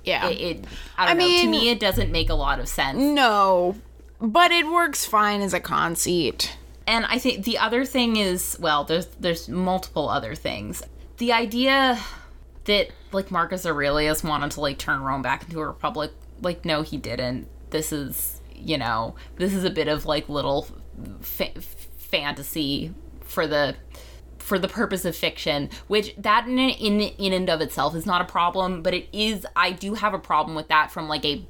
[0.04, 0.28] Yeah.
[0.30, 0.39] it.
[0.42, 0.65] it
[0.98, 1.42] I don't I know.
[1.42, 2.98] to me, it doesn't make a lot of sense.
[2.98, 3.76] no,
[4.22, 6.58] but it works fine as a conceit.
[6.88, 10.82] And I think the other thing is, well, there's there's multiple other things.
[11.18, 12.00] The idea
[12.65, 16.12] that like Marcus Aurelius wanted to like turn Rome back into a republic,
[16.42, 17.48] like no, he didn't.
[17.70, 20.68] This is, you know, this is a bit of like little
[21.22, 21.62] fa-
[21.98, 23.76] fantasy for the
[24.50, 28.20] for the purpose of fiction, which that in, in in and of itself is not
[28.20, 29.46] a problem, but it is.
[29.56, 31.46] I do have a problem with that from like a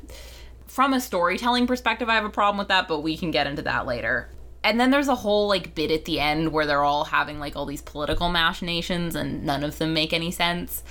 [0.67, 3.63] from a storytelling perspective, I have a problem with that, but we can get into
[3.63, 4.29] that later.
[4.63, 7.55] And then there's a whole like bit at the end where they're all having like
[7.55, 10.83] all these political machinations and none of them make any sense,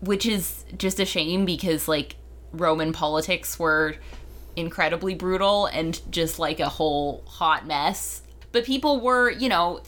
[0.00, 2.16] which is just a shame because like
[2.52, 3.94] Roman politics were
[4.56, 8.22] incredibly brutal and just like a whole hot mess.
[8.50, 9.80] But people were, you know,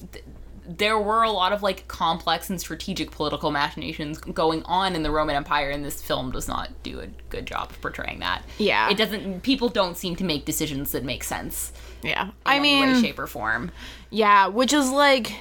[0.68, 5.10] there were a lot of like complex and strategic political machinations going on in the
[5.10, 8.42] Roman Empire, and this film does not do a good job of portraying that.
[8.58, 8.88] Yeah.
[8.90, 9.42] it doesn't.
[9.42, 11.72] People don't seem to make decisions that make sense.
[12.02, 12.24] Yeah.
[12.26, 13.70] In I any way, mean, shape, or form.
[14.10, 15.32] yeah, which is like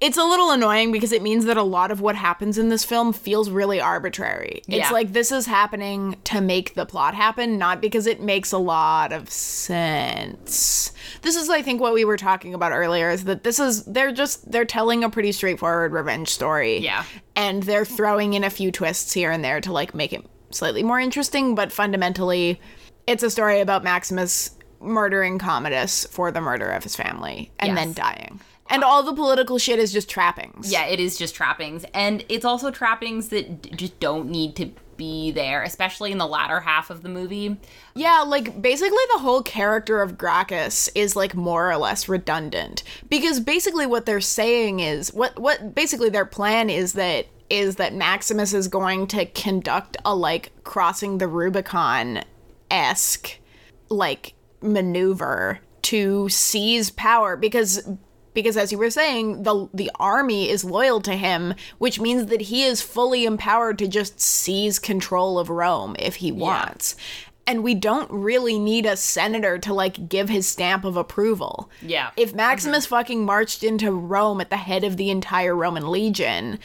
[0.00, 2.84] it's a little annoying because it means that a lot of what happens in this
[2.84, 4.62] film feels really arbitrary.
[4.68, 4.90] It's Yeah.
[4.90, 9.12] like this is happening to make the plot happen, not because it makes a lot
[9.12, 10.92] of sense.
[11.22, 14.12] This is I think what we were talking about earlier is that this is they're
[14.12, 16.78] just they're telling a pretty straightforward revenge story.
[16.78, 17.04] Yeah.
[17.34, 20.82] And they're throwing in a few twists here and there to like make it slightly
[20.82, 22.60] more interesting, but fundamentally
[23.06, 27.76] it's a story about Maximus murdering Commodus for the murder of his family and Yes.
[27.78, 28.40] then dying.
[28.70, 30.70] And all the political shit is just trappings.
[30.70, 31.84] Yeah, it is just trappings.
[31.94, 36.26] And it's also trappings that d- just don't need to be there, especially in the
[36.26, 37.56] latter half of the movie.
[37.94, 43.40] Yeah, like basically the whole character of Gracchus is like more or less redundant because
[43.40, 48.52] basically what they're saying is what what basically their plan is that is that Maximus
[48.52, 52.22] is going to conduct a like crossing the Rubicon
[52.70, 53.38] esque
[53.88, 57.88] like maneuver to seize power because
[58.34, 62.42] because as you were saying the the army is loyal to him which means that
[62.42, 66.96] he is fully empowered to just seize control of Rome if he wants.
[67.46, 71.70] And we don't really need a senator to like give his stamp of approval.
[71.80, 72.10] Yeah.
[72.16, 72.94] if Maximus mm-hmm.
[72.94, 76.58] fucking marched into Rome at the head of the entire Roman legion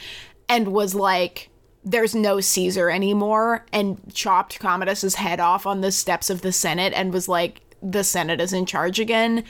[0.48, 1.48] and was like,
[1.84, 6.94] there's no Caesar anymore, and chopped Commodus's head off on the steps of the Senate
[6.94, 9.44] and was like, the Senate is in charge again,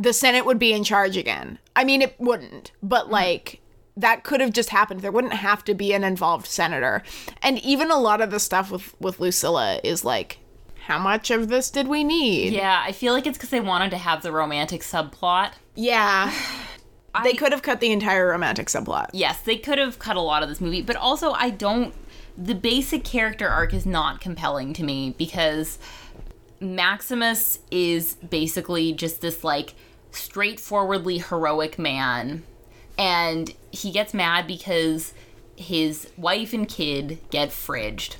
[0.00, 1.58] the Senate would be in charge again.
[1.76, 3.12] I mean, it wouldn't, but mm-hmm.
[3.12, 3.60] like,
[3.96, 5.02] that could have just happened.
[5.02, 7.02] There wouldn't have to be an involved senator.
[7.42, 10.38] And even a lot of the stuff with, with Lucilla is like,
[10.86, 12.54] how much of this did we need?
[12.54, 15.52] Yeah, I feel like it's because they wanted to have the romantic subplot.
[15.74, 16.32] Yeah.
[17.22, 19.10] they I- could have cut the entire romantic subplot.
[19.12, 21.94] Yes, they could have cut a lot of this movie, but also I don't.
[22.38, 25.78] The basic character arc is not compelling to me because
[26.58, 29.74] Maximus is basically just this like
[30.12, 32.42] straightforwardly heroic man,
[32.98, 35.14] and he gets mad because
[35.56, 38.16] his wife and kid get fridged,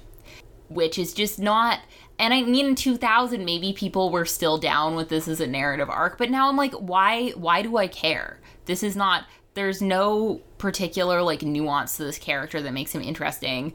[0.69, 1.81] which is just not.
[2.19, 5.89] And I mean, in 2000, maybe people were still down with this as a narrative
[5.89, 7.31] arc, but now I'm like, why?
[7.31, 8.41] Why do I care?
[8.67, 9.25] This is not.
[9.55, 13.73] There's no particular like nuance to this character that makes him interesting.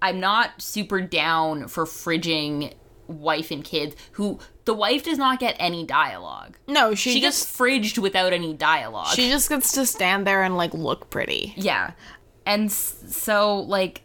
[0.00, 2.72] I'm not super down for fridging
[3.08, 6.56] wife and kids who the wife does not get any dialogue.
[6.68, 9.14] No, she, She just gets fridged without any dialogue.
[9.14, 11.54] she just gets to stand there and like look pretty.
[11.56, 11.92] yeah.
[12.46, 14.02] And so like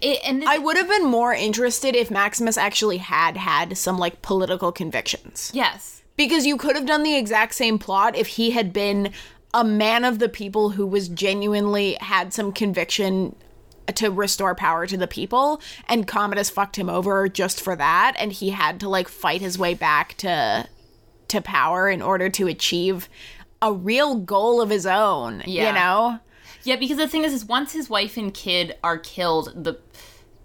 [0.00, 4.22] it, and I would have been more interested if Maximus actually had had some like
[4.22, 5.50] political convictions.
[5.54, 6.02] yes.
[6.16, 9.12] Because you could have done the exact same plot if he had been
[9.54, 13.34] a man of the people who was genuinely had some conviction
[13.96, 18.32] to restore power to the people and Commodus fucked him over just for that and
[18.32, 20.66] he had to like fight his way back to
[21.28, 23.08] to power in order to achieve
[23.62, 25.68] a real goal of his own, Yeah.
[25.68, 26.18] you know?
[26.64, 29.78] Yeah, because the thing is, is once his wife and kid are killed, the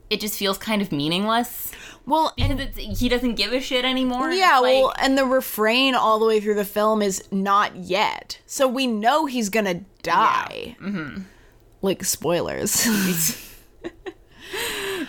[0.10, 1.72] it just feels kind of meaningless
[2.06, 4.30] Well, it's, he doesn't give a shit anymore.
[4.32, 8.40] Yeah, like- well, and the refrain all the way through the film is not yet.
[8.46, 10.76] So we know he's gonna die.
[10.80, 11.22] Mm-hmm.
[11.86, 12.86] Like spoilers.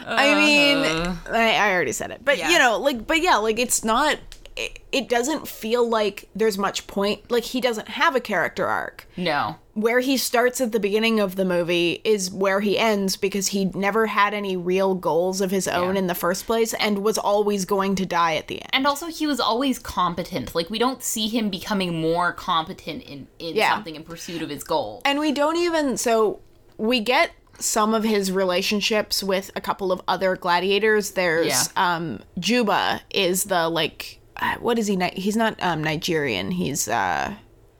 [0.08, 1.32] I mean, uh-huh.
[1.32, 2.50] I, I already said it, but Yeah.
[2.50, 4.18] you know, like, but yeah, like it's not.
[4.58, 7.30] It, it doesn't feel like there's much point.
[7.30, 9.06] Like he doesn't have a character arc.
[9.14, 13.48] no, Where he starts at the beginning of the movie is where he ends because
[13.48, 15.98] he never had any real goals of his own Yeah.
[15.98, 18.70] in the first place and was always going to die at the end.
[18.72, 20.54] and also he was always competent.
[20.54, 23.74] Like we don't see him becoming more competent in in Yeah.
[23.74, 25.02] something in pursuit of his goal.
[25.04, 26.40] And we don't even so
[26.78, 31.12] we get some of his relationships with a couple of other gladiators.
[31.12, 31.62] There's Yeah.
[31.76, 34.98] um Juba is the like uh, what is he?
[35.14, 36.50] He's not um Nigerian.
[36.50, 37.34] He's uh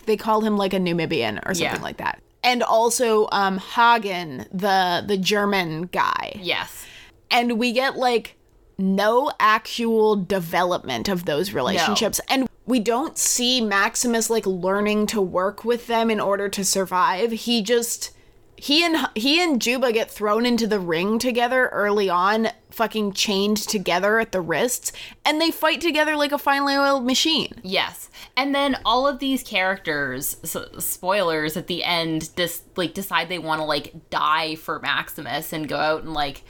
[0.07, 1.83] they call him like a Numidian or something Yeah.
[1.83, 2.21] like that.
[2.43, 6.39] And also um Hagen, the the German guy.
[6.41, 6.87] yes.
[7.31, 8.37] And we get like
[8.79, 15.65] no actual development of those relationships and we don't see Maximus like learning to work
[15.65, 17.31] with them in order to survive.
[17.33, 18.11] He just
[18.57, 23.59] he and he and Juba get thrown into the ring together early on, fucking chained
[23.59, 24.93] together at the wrists,
[25.25, 27.53] and they fight together like a finely oiled machine.
[27.63, 28.11] Yes.
[28.37, 33.39] And then all of these characters, s- spoilers at the end, just like decide they
[33.39, 36.43] want to like die for Maximus and go out and like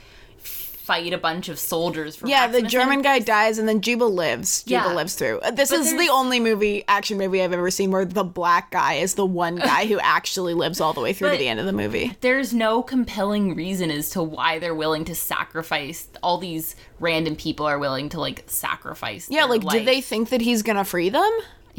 [0.87, 4.63] fight a bunch of soldiers for Yeah, the German guy dies and then Juba lives.
[4.63, 4.93] Juba Yeah.
[4.95, 5.39] lives through.
[5.41, 8.71] Uh, This But is the only movie, action movie I've ever seen where the black
[8.71, 11.59] guy is the one guy who actually lives all the way through to the end
[11.59, 12.15] of the movie.
[12.21, 17.65] There's no compelling reason as to why they're willing to sacrifice all these random people
[17.65, 19.27] are willing to like sacrifice.
[19.29, 19.79] Yeah, like, life.
[19.79, 21.29] did they think that he's gonna free them?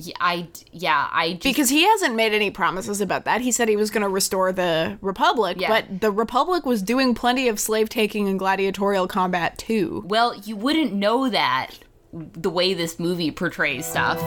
[0.01, 3.41] Yeah, I yeah, I just, because he hasn't made any promises about that.
[3.41, 5.69] He said he was going to restore the republic, Yeah.
[5.69, 10.05] but the republic was doing plenty of slave taking and gladiatorial combat too.
[10.07, 11.71] well, you wouldn't know that
[12.13, 14.19] the way this movie portrays stuff.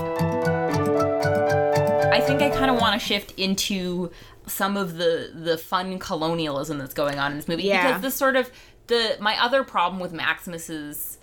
[2.12, 4.12] I think I kind of want to shift into
[4.48, 7.88] some of the the fun colonialism that's going on in this movie Yeah.
[7.88, 8.52] because this sort of
[8.88, 11.18] the my other problem with Maximus's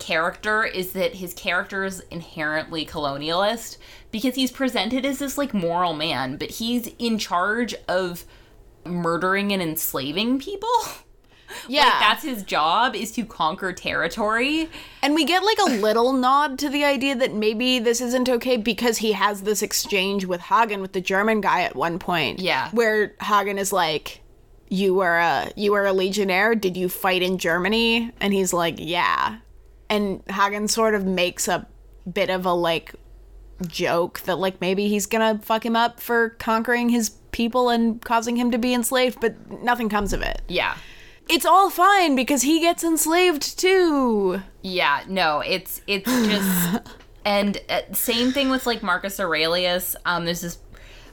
[0.00, 3.76] character is that his character is inherently colonialist
[4.10, 8.24] because he's presented as this like moral man, but he's in charge of
[8.84, 10.68] murdering and enslaving people.
[11.66, 14.68] Yeah, Like that's his job is to conquer territory.
[15.02, 18.56] and we get like a little nod to the idea that maybe this isn't okay
[18.56, 22.38] because he has this exchange with Hagen with the German guy at one point.
[22.38, 22.70] Yeah.
[22.70, 24.20] where Hagen is like.
[24.68, 26.54] You were a you were a legionnaire.
[26.54, 28.12] Did you fight in Germany?
[28.20, 29.38] And he's like, yeah.
[29.90, 31.66] And Hagen sort of makes a
[32.10, 32.94] bit of a like
[33.66, 38.36] joke that like maybe he's gonna fuck him up for conquering his people and causing
[38.36, 40.42] him to be enslaved, but nothing comes of it.
[40.48, 40.76] Yeah.
[41.28, 44.42] It's all fine because he gets enslaved too.
[44.62, 46.80] Yeah, no, it's it's just
[47.24, 49.96] and uh, same thing with like Marcus Aurelius.
[50.04, 50.58] Um there's this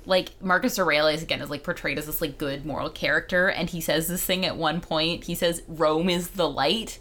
[0.06, 3.82] like Marcus Aurelius again is like portrayed as this like good moral character and he
[3.82, 5.26] says this thing at one point.
[5.26, 7.00] He says Rome is the light.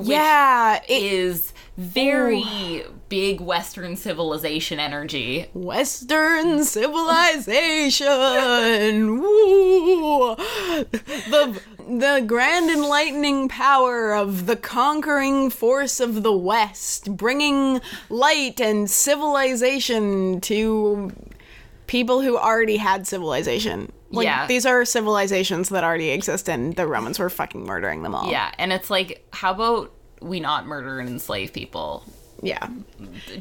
[0.00, 5.46] Which yeah, it, is very big western civilization energy.
[5.54, 8.08] Western civilization.
[9.20, 10.34] Woo!
[10.34, 17.80] The the grand enlightening power of the conquering force of the West, bringing
[18.10, 21.10] light and civilization to
[21.88, 23.90] people who already had civilization.
[24.10, 24.46] Like, Yeah.
[24.46, 28.30] these are civilizations that already exist, and the Romans were fucking murdering them all.
[28.30, 32.04] Yeah, and it's like how about we not murder and enslave people?
[32.42, 32.68] Yeah.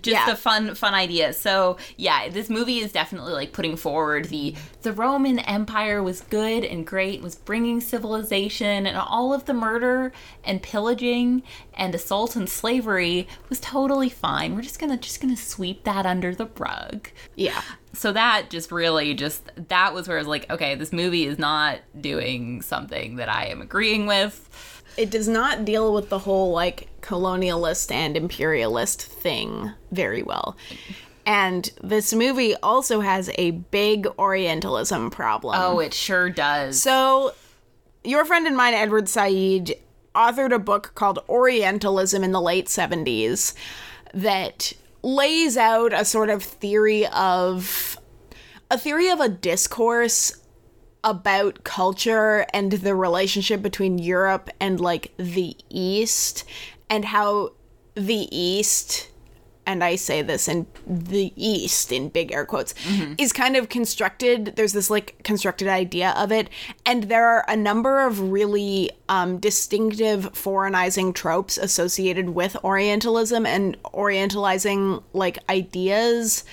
[0.02, 0.32] just Yeah.
[0.32, 4.92] a fun fun idea so yeah this movie is definitely like putting forward the the
[4.92, 10.12] roman empire was good and great was bringing civilization and all of the murder
[10.44, 11.44] and pillaging
[11.76, 16.34] and assault and slavery was totally fine we're just gonna just gonna sweep that under
[16.34, 17.62] the rug Yeah.
[17.94, 21.38] so that just really just that was where i was like okay this movie is
[21.38, 26.52] not doing something that i am agreeing with it does not deal with the whole
[26.52, 30.58] like colonialist and imperialist thing very well.
[31.26, 35.56] And this movie also has a big Orientalism problem.
[35.58, 37.34] oh it sure does So,
[38.04, 39.76] your friend and mine, Edward Said,
[40.16, 43.54] authored a book called Orientalism in the late 70s
[44.14, 44.74] that
[45.04, 48.00] lays out a sort of theory of
[48.72, 50.34] a theory of a discourse
[51.08, 56.44] about culture and the relationship between Europe and like the East
[56.90, 57.54] and how
[57.96, 59.10] the East
[59.66, 62.74] and I say this in the East in big air quotes,
[63.18, 64.54] is kind of constructed.
[64.56, 66.50] There's this like constructed idea of it,
[66.86, 73.76] and there are a number of really um, distinctive foreignizing tropes associated with Orientalism and
[73.84, 76.46] Orientalizing like ideas.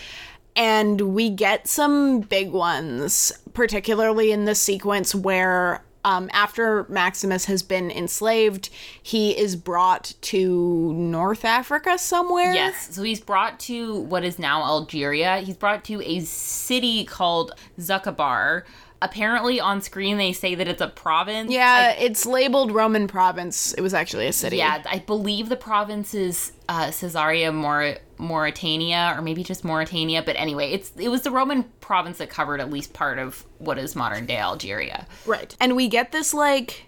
[0.57, 7.63] And we get some big ones, particularly in the sequence where um, after Maximus has
[7.63, 8.69] been enslaved,
[9.03, 12.53] he is brought to North Africa somewhere.
[12.53, 12.95] Yes.
[12.95, 15.39] So he's brought to what is now Algeria.
[15.39, 18.65] He's brought to a city called Zuccabar.
[19.01, 21.51] Apparently, on screen, they say that it's a province.
[21.51, 23.75] Yeah, it's labeled Roman province.
[23.75, 24.57] It was actually a city.
[24.57, 30.23] Yeah, I believe the province is uh, Caesarea Maur- Mauritania, or maybe just Mauritania.
[30.23, 33.79] But anyway, it's it was the Roman province that covered at least part of what
[33.79, 35.07] is modern day Algeria.
[35.27, 35.55] Right.
[35.61, 36.87] And we get this like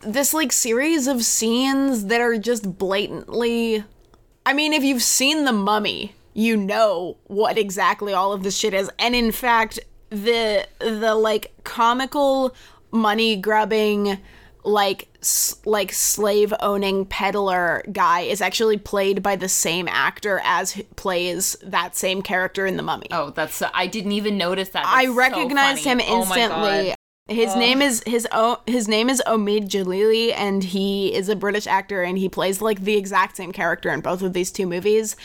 [0.00, 3.84] this like series of scenes that are just blatantly
[4.48, 8.72] I mean, if you've seen The Mummy, you know what exactly all of this shit
[8.72, 8.90] is.
[8.98, 9.78] And in fact,
[10.08, 12.54] the the like comical
[12.90, 14.18] money grubbing
[14.64, 15.07] like
[15.64, 21.96] like slave owning peddler guy is actually played by the same actor as plays that
[21.96, 23.08] same character in The Mummy.
[23.10, 24.86] Oh, that's I didn't even notice that.
[24.86, 26.10] I That's so recognized him funny.
[26.10, 26.94] Oh instantly.
[27.28, 27.34] God.
[27.34, 31.66] his name is his own his name is Omid Djalili and he is a British
[31.66, 35.16] actor and he plays like the exact same character in both of these two movies.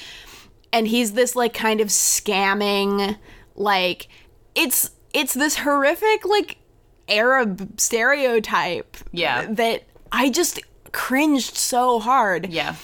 [0.71, 3.17] And he's this like kind of scamming
[3.55, 4.07] like
[4.55, 6.57] it's it's this horrific like
[7.13, 9.45] Arab stereotype Yeah.
[9.49, 10.59] that I just
[10.91, 12.75] cringed so hard Yeah.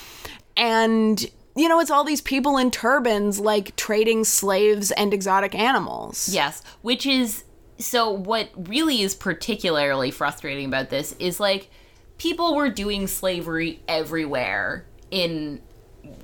[0.57, 1.23] and
[1.55, 6.63] you know it's all these people in turbans like trading slaves and exotic animals Yes,
[6.81, 7.43] which is
[7.77, 11.69] so what really is particularly frustrating about this is like
[12.17, 15.61] people were doing slavery everywhere in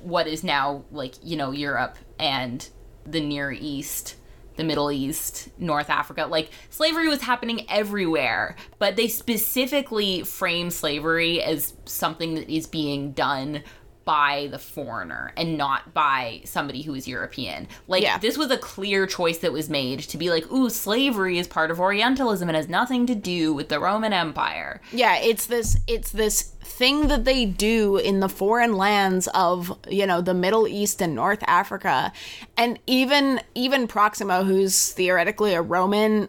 [0.02, 2.68] what is now like you know Europe and
[3.06, 4.16] the Near East,
[4.56, 6.26] the Middle East, North Africa.
[6.26, 13.12] Like slavery was happening everywhere, but they specifically frame slavery as something that is being
[13.12, 13.62] done
[14.06, 17.66] by the foreigner and not by somebody who is European.
[17.88, 18.16] Like Yeah.
[18.18, 21.70] this was a clear choice that was made to be like, ooh, slavery is part
[21.70, 24.80] of Orientalism and has nothing to do with the Roman Empire.
[24.92, 30.06] Yeah, it's this it's this thing that they do in the foreign lands of, you
[30.06, 32.12] know, the Middle East and North Africa.
[32.56, 36.28] And even even Proximo who's theoretically a Roman,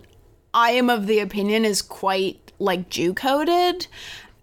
[0.51, 3.85] I am of the opinion is quite like Jew coded.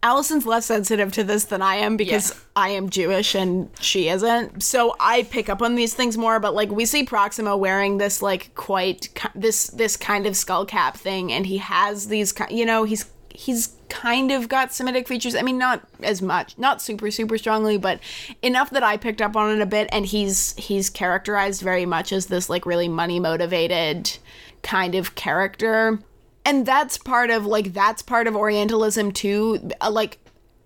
[0.04, 2.36] Allison's less sensitive to this than I am because Yeah.
[2.54, 4.62] I am Jewish and she isn't.
[4.62, 8.20] So I pick up on these things more, but like we see Proximo wearing this
[8.20, 12.84] like quite this this kind of skull cap thing and he has these you know,
[12.84, 15.34] he's he's kind of got Semitic features.
[15.34, 17.98] I mean, not as much, not super super strongly, but
[18.42, 22.12] enough that I picked up on it a bit and he's he's characterized very much
[22.12, 24.18] as this like really money motivated
[24.62, 25.98] kind of character
[26.44, 29.70] and that's part of like that's part of orientalism too.
[29.80, 30.18] Uh, like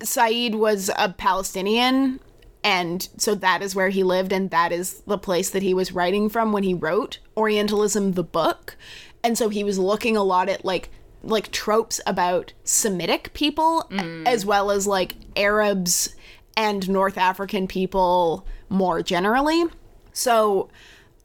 [0.02, 2.20] Said was a palestinian
[2.62, 5.92] and so that is where he lived and that is the place that he was
[5.92, 8.76] writing from when he wrote orientalism the book.
[9.22, 10.90] And so he was looking a lot at like
[11.22, 13.90] like tropes about semitic people
[14.26, 16.14] as well as like arabs
[16.56, 19.64] and north african people more generally.
[20.12, 20.68] So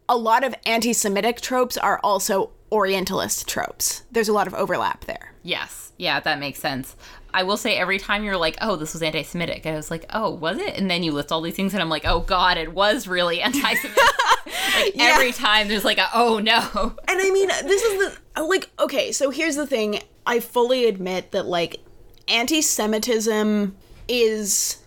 [0.09, 4.01] a lot of anti-Semitic tropes are also Orientalist tropes.
[4.11, 5.33] There's a lot of overlap there.
[5.43, 5.91] Yes.
[5.97, 6.95] Yeah, that makes sense.
[7.35, 10.05] I will say every time you're like, oh, this was anti Semitic, I was like,
[10.09, 10.75] oh, was it?
[10.75, 13.41] And then you list all these things, and I'm like, oh, God, it was really
[13.41, 14.03] anti Semitic.
[14.75, 16.95] like every time there's like, a, oh, no.
[17.07, 20.01] And I mean, this is the like okay, so here's the thing.
[20.25, 21.79] I fully admit that like
[22.27, 23.75] anti-Semitism
[24.07, 24.82] is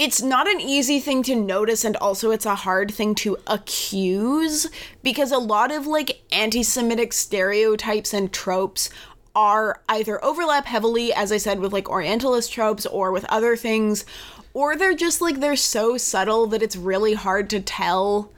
[0.00, 4.66] it's not an easy thing to notice and also it's a hard thing to accuse
[5.02, 8.88] because a lot of like anti-Semitic stereotypes and tropes
[9.36, 14.06] are either overlap heavily, as I said, with like Orientalist tropes or with other things,
[14.54, 18.32] or they're just like they're so subtle that it's really hard to tell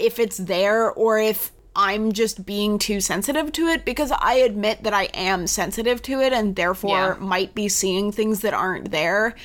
[0.00, 4.82] if it's there or if I'm just being too sensitive to it because I admit
[4.82, 7.24] that I am sensitive to it and therefore Yeah.
[7.24, 9.36] might be seeing things that aren't there,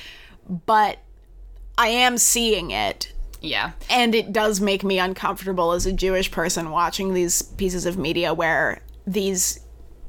[0.66, 0.98] but
[1.78, 3.72] I am seeing it Yeah.
[3.90, 8.32] and it does make me uncomfortable as a Jewish person watching these pieces of media
[8.34, 9.60] where these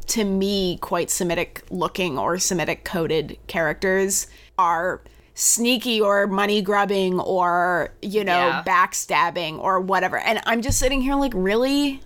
[0.07, 5.01] to me quite Semitic looking or Semitic coded characters are
[5.33, 8.63] sneaky or money grubbing or you know Yeah.
[8.65, 12.01] backstabbing or whatever and i'm just sitting here like really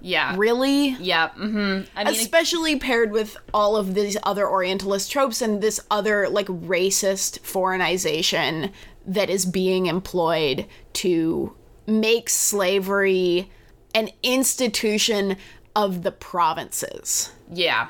[0.00, 0.34] Yeah.
[0.36, 1.28] really Yeah.
[1.30, 1.88] Mm-hmm.
[1.96, 6.46] I mean, especially paired with all of these other orientalist tropes and this other like
[6.46, 8.72] racist foreignization
[9.06, 11.54] that is being employed to
[11.86, 13.50] make slavery
[13.94, 15.36] an institution
[15.74, 17.88] of the provinces Yeah.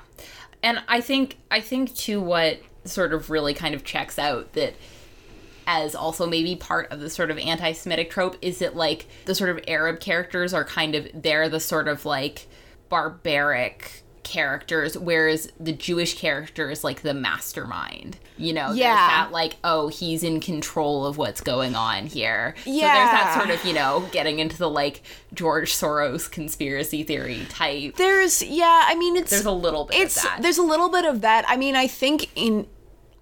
[0.62, 4.74] And I think I think too what sort of really kind of checks out that
[5.72, 9.50] as also maybe part of the sort of anti-Semitic trope is that like the sort
[9.50, 12.48] of Arab characters are kind of they're the sort of like
[12.88, 18.18] barbaric characters whereas the Jewish character is like the mastermind.
[18.36, 18.94] You know, there's Yeah.
[18.96, 22.54] that like oh he's in control of what's going on here.
[22.64, 25.02] So there's that sort of, you know, getting into the like
[25.34, 27.96] George Soros conspiracy theory type.
[27.96, 30.42] there's yeah i mean it's There's a little bit it's of that.
[30.42, 32.66] there's a little bit of that i mean i think in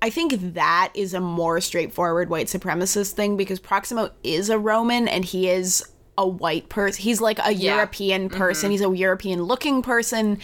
[0.03, 5.09] i think that is a more straightforward white supremacist thing because proximo is a roman
[5.09, 5.85] and he is
[6.17, 7.71] a white person he's like a Yeah.
[7.73, 7.77] Mm-hmm.
[7.77, 10.39] european person he's a european looking person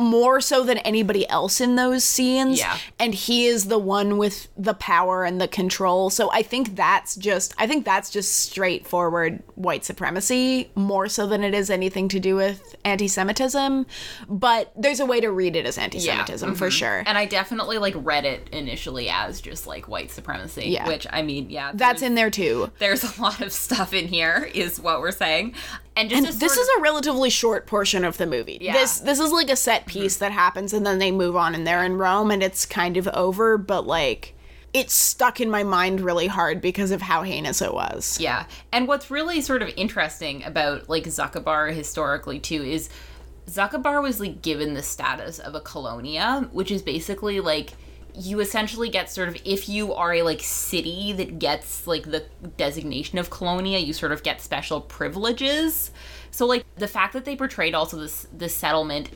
[0.00, 2.78] more so than anybody else in those scenes Yeah.
[2.98, 7.16] and he is the one with the power and the control so i think that's
[7.16, 12.18] just i think that's just straightforward white supremacy more so than it is anything to
[12.18, 13.84] do with anti-semitism
[14.28, 17.94] but there's a way to read it as anti-semitism for sure And I definitely like
[17.96, 20.68] read it initially as just like white supremacy.
[20.68, 20.86] Yeah.
[20.86, 24.48] Which I mean, yeah, that's in there too there's a lot of stuff in here,
[24.54, 25.54] is what we're saying.
[25.96, 28.58] And just and this is a relatively short portion of the movie.
[28.60, 28.72] Yeah.
[28.72, 28.80] Mm-hmm.
[28.80, 30.24] This this is like a set piece mm-hmm.
[30.24, 33.08] that happens and then they move on and they're in Rome and it's kind of
[33.08, 34.34] over, but like
[34.72, 38.18] it's stuck in my mind really hard because of how heinous it was.
[38.20, 38.46] Yeah.
[38.72, 42.88] And what's really sort of interesting about like Zuccabar historically too is
[43.48, 47.70] Zuccabar was like given the status of a colonia, which is basically like
[48.14, 52.24] you essentially get sort of if you are a like city that gets like the
[52.56, 55.90] designation of colonia, you sort of get special privileges.
[56.30, 59.10] So like the fact that they portrayed also this this settlement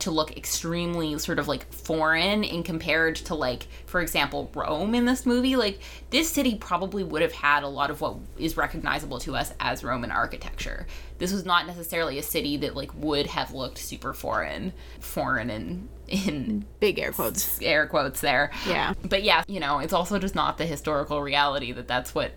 [0.00, 5.04] to look extremely sort of like foreign in compared to like for example Rome in
[5.04, 5.80] this movie like
[6.10, 9.82] this city probably would have had a lot of what is recognizable to us as
[9.84, 10.86] Roman architecture
[11.18, 15.88] this was not necessarily a city that like would have looked super foreign foreign in
[16.08, 17.60] in Big air quotes.
[17.62, 18.94] air quotes there Yeah.
[19.08, 22.32] but yeah you know it's also just not the historical reality that that's what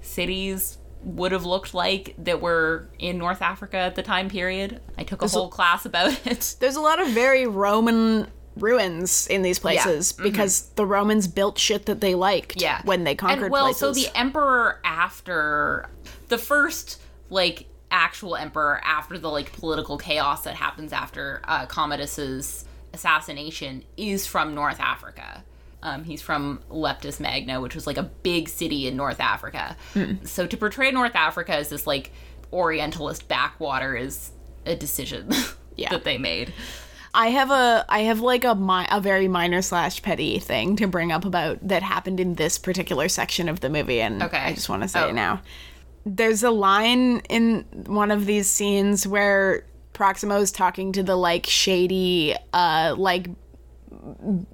[0.00, 4.80] cities would have looked like that were in North Africa at the time period.
[4.98, 6.56] I took a whole class about it.
[6.60, 8.26] There's a lot of very Roman
[8.56, 12.60] ruins in these places because the Romans built shit that they liked Mm-hmm.
[12.60, 12.82] Yeah.
[12.84, 13.80] when they conquered and, well, places.
[13.80, 15.88] so the emperor after
[16.28, 22.64] the first like actual emperor after the like political chaos that happens after uh, Commodus's
[22.92, 25.44] assassination is from North Africa.
[25.82, 29.76] Um, he's from Leptis Magna, which was like a big city in North Africa.
[29.94, 30.14] Hmm.
[30.24, 32.12] So to portray North Africa as this like
[32.52, 34.30] Orientalist backwater is
[34.66, 35.30] a decision
[35.76, 35.90] Yeah.
[35.90, 36.52] that they made.
[37.14, 40.86] I have a I have like a mi- a very minor slash petty thing to
[40.86, 44.36] bring up about that happened in this particular section of the movie, and Okay.
[44.38, 45.08] I just want to say Oh.
[45.08, 45.40] it now.
[46.06, 52.34] There's a line in one of these scenes where Proximo's talking to the like shady,
[52.52, 53.28] uh, like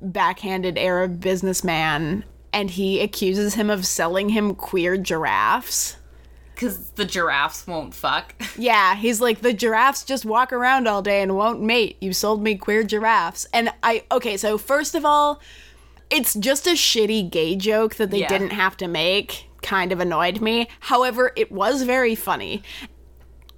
[0.01, 5.97] backhanded Arab businessman, and he accuses him of selling him queer giraffes.
[6.55, 8.34] Because the giraffes won't fuck.
[8.59, 11.99] Yeah, he's like the giraffes just walk around all day and won't mate.
[12.01, 13.47] You sold me queer giraffes.
[13.53, 15.41] And I okay, so first of all,
[16.09, 18.28] it's just a shitty gay joke that they Yeah.
[18.28, 19.51] didn't have to make.
[19.61, 20.68] Kind of annoyed me.
[20.80, 22.62] However, it was very funny.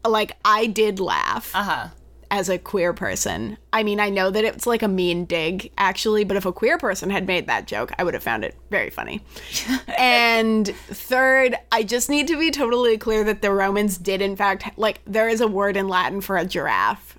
[0.05, 1.89] Like I did laugh Uh huh.
[2.31, 3.59] As a queer person.
[3.72, 6.79] I mean, I know that it's like a mean dig, actually, but if a queer
[6.79, 9.22] person had made that joke, I would have found it very funny.
[9.99, 14.79] and third, I just need to be totally clear that the Romans did, in fact,
[14.79, 17.18] like, there is a word in Latin for a giraffe.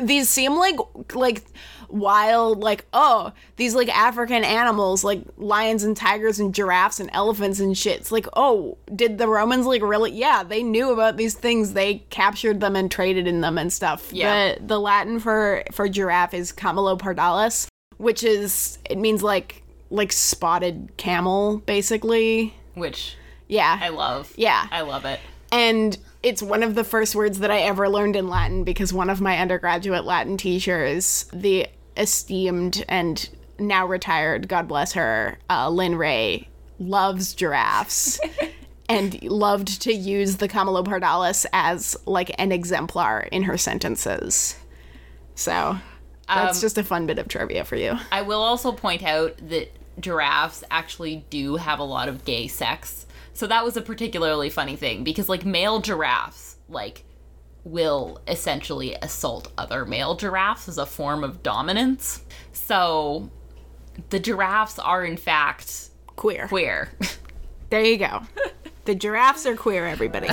[0.00, 0.76] These seem like,
[1.14, 1.44] like,
[1.88, 7.60] wild, like, oh, these, like, African animals, like lions and tigers and giraffes and elephants
[7.60, 8.00] and shit.
[8.00, 10.12] It's like, oh, did the Romans, like, really?
[10.12, 11.72] Yeah, they knew about these things.
[11.72, 14.12] They captured them and traded in them and stuff.
[14.12, 14.54] Yeah.
[14.54, 20.90] The, the Latin for, for giraffe is camelopardalis, which is, it means, like, like spotted
[20.96, 22.54] camel, basically.
[22.74, 23.16] Which
[23.48, 23.78] Yeah.
[23.80, 24.32] I love.
[24.36, 24.66] Yeah.
[24.70, 25.20] I love it.
[25.50, 29.08] And it's one of the first words that I ever learned in Latin because one
[29.08, 31.66] of my undergraduate Latin teachers, the
[31.98, 33.28] esteemed and
[33.58, 38.20] now retired, God bless her, uh, Lynn Ray, loves giraffes
[38.88, 44.56] and loved to use the camelopardalis as like an exemplar in her sentences.
[45.34, 45.78] So
[46.26, 47.98] that's just a fun bit of trivia for you.
[48.12, 49.70] I will also point out that
[50.00, 53.06] giraffes actually do have a lot of gay sex.
[53.32, 57.04] So that was a particularly funny thing because like male giraffes like
[57.64, 62.24] will essentially assault other male giraffes as a form of dominance.
[62.52, 63.30] So
[64.10, 66.48] the giraffes are in fact Queer.
[66.48, 66.90] queer.
[67.70, 68.22] There you go.
[68.86, 70.28] The giraffes are queer, everybody.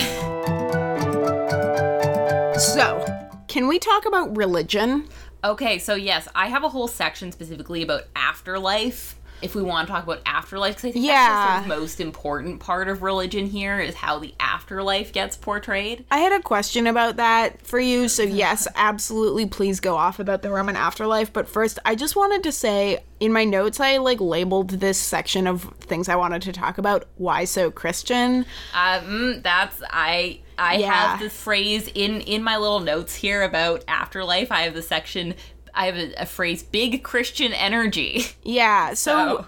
[2.57, 3.05] So,
[3.49, 5.09] can we talk about religion?
[5.43, 9.19] Okay, so yes, I have a whole section specifically about afterlife.
[9.45, 11.61] If we want to talk about afterlife, because I think that's Yeah.
[11.61, 16.03] the most important part of religion here is how the afterlife gets portrayed.
[16.11, 18.07] I had a question about that for you.
[18.09, 21.31] So, yes, absolutely, please go off about the Roman afterlife.
[21.31, 25.47] But first, I just wanted to say in my notes, I like labeled this section
[25.47, 27.05] of things I wanted to talk about.
[27.17, 28.45] Why so Christian?
[28.73, 30.39] Um, that's I.
[30.57, 30.93] I Yeah.
[30.93, 34.51] have the phrase in in my little notes here about afterlife.
[34.53, 35.35] I have the section.
[35.75, 39.45] I have a, a phrase: "Big Christian energy." Yeah, so So-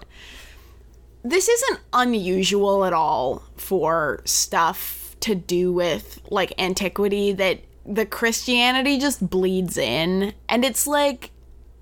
[1.24, 8.98] this isn't unusual at all for stuff to do with like antiquity that the Christianity
[8.98, 10.32] just bleeds in.
[10.48, 11.30] And it's like,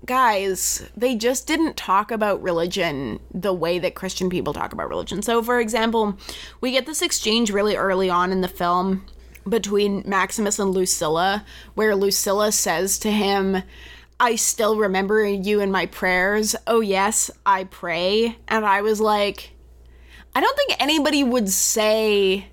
[0.05, 5.21] guys, they just didn't talk about religion the way that Christian people talk about religion.
[5.21, 6.17] So, for example,
[6.61, 9.05] we get this exchange really early on in the film
[9.47, 11.45] between Maximus and Lucilla,
[11.75, 13.61] where Lucilla says to him,
[14.19, 16.55] I still remember you in my prayers.
[16.65, 18.37] Oh, yes, I pray.
[18.47, 19.51] And I was like,
[20.35, 22.47] I don't think anybody would say,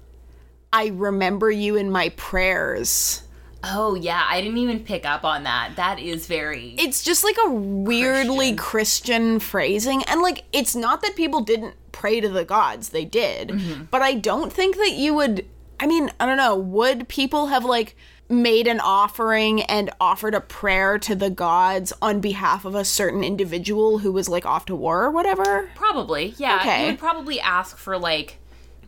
[0.73, 3.23] I remember you in my prayers.
[3.67, 5.73] Oh yeah, I didn't even pick up on that.
[5.77, 6.75] That is very.
[6.79, 10.03] It's just like a weirdly Christian, phrasing.
[10.05, 13.49] And like, it's not that people didn't pray to the gods, they did.
[13.49, 13.85] Mm-hmm.
[13.91, 15.47] But I don't think that you would.
[15.81, 16.57] I mean, I don't know.
[16.57, 17.97] Would people have like
[18.29, 23.23] made an offering and offered a prayer to the gods on behalf of a certain
[23.23, 25.69] individual who was like off to war or whatever?
[25.75, 26.57] Probably, yeah.
[26.61, 26.81] Okay.
[26.85, 28.39] You would probably ask for like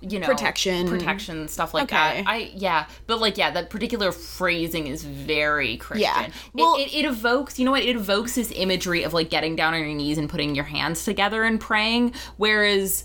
[0.02, 0.86] you know Protection.
[0.86, 1.96] protection stuff like Okay.
[1.96, 6.26] that i yeah but like yeah that particular phrasing is very christian Yeah.
[6.26, 9.56] It- Well- it, it, evokes you know what it evokes this imagery of like getting
[9.56, 13.04] down on your knees and putting your hands together and praying whereas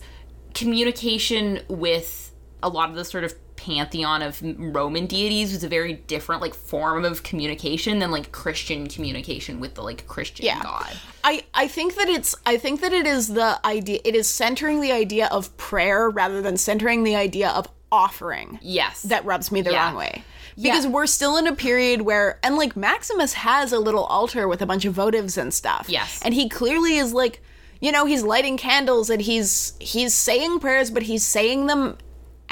[0.54, 5.94] communication with a lot of the sort of pantheon of roman deities was a very
[5.94, 10.62] different like form of communication than like christian communication with the like christian Yeah.
[10.64, 10.92] god
[11.24, 14.82] I, I think that it's I think that it is the idea it is centering
[14.82, 19.62] the idea of prayer rather than centering the idea of offering yes that rubs me
[19.62, 19.86] the Yeah.
[19.86, 20.24] wrong way.
[20.56, 20.92] Because Yeah.
[20.92, 24.66] we're still in a period where and like Maximus has a little altar with a
[24.66, 25.86] bunch of votives and stuff.
[25.90, 26.20] Yes.
[26.26, 27.42] And he clearly is like
[27.80, 31.98] you know, he's lighting candles and he's he's saying prayers, but he's saying them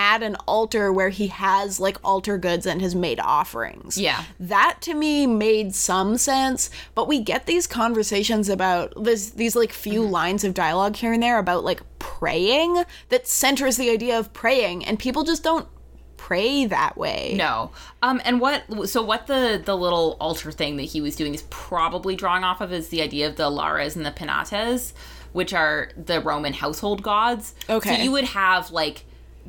[0.01, 3.97] at an altar where he has like altar goods and has made offerings.
[3.97, 4.23] Yeah.
[4.39, 9.73] That to me made some sense, but we get these conversations about this these like
[9.73, 10.11] few Mm-hmm.
[10.11, 14.85] lines of dialogue here and there about like praying that centers the idea of praying
[14.85, 15.67] and people just don't
[16.15, 17.33] pray that way.
[17.35, 17.71] No.
[18.01, 21.43] Um and what so what the the little altar thing that he was doing is
[21.49, 24.93] probably drawing off of is the idea of the Lares and the Penates,
[25.33, 27.53] which are the Roman household gods.
[27.69, 27.97] Okay.
[27.97, 29.03] So you would have like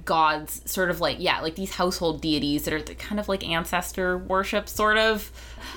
[0.04, 3.46] gods sort of like yeah, like these household deities that are the kind of like
[3.46, 5.30] ancestor worship sort of.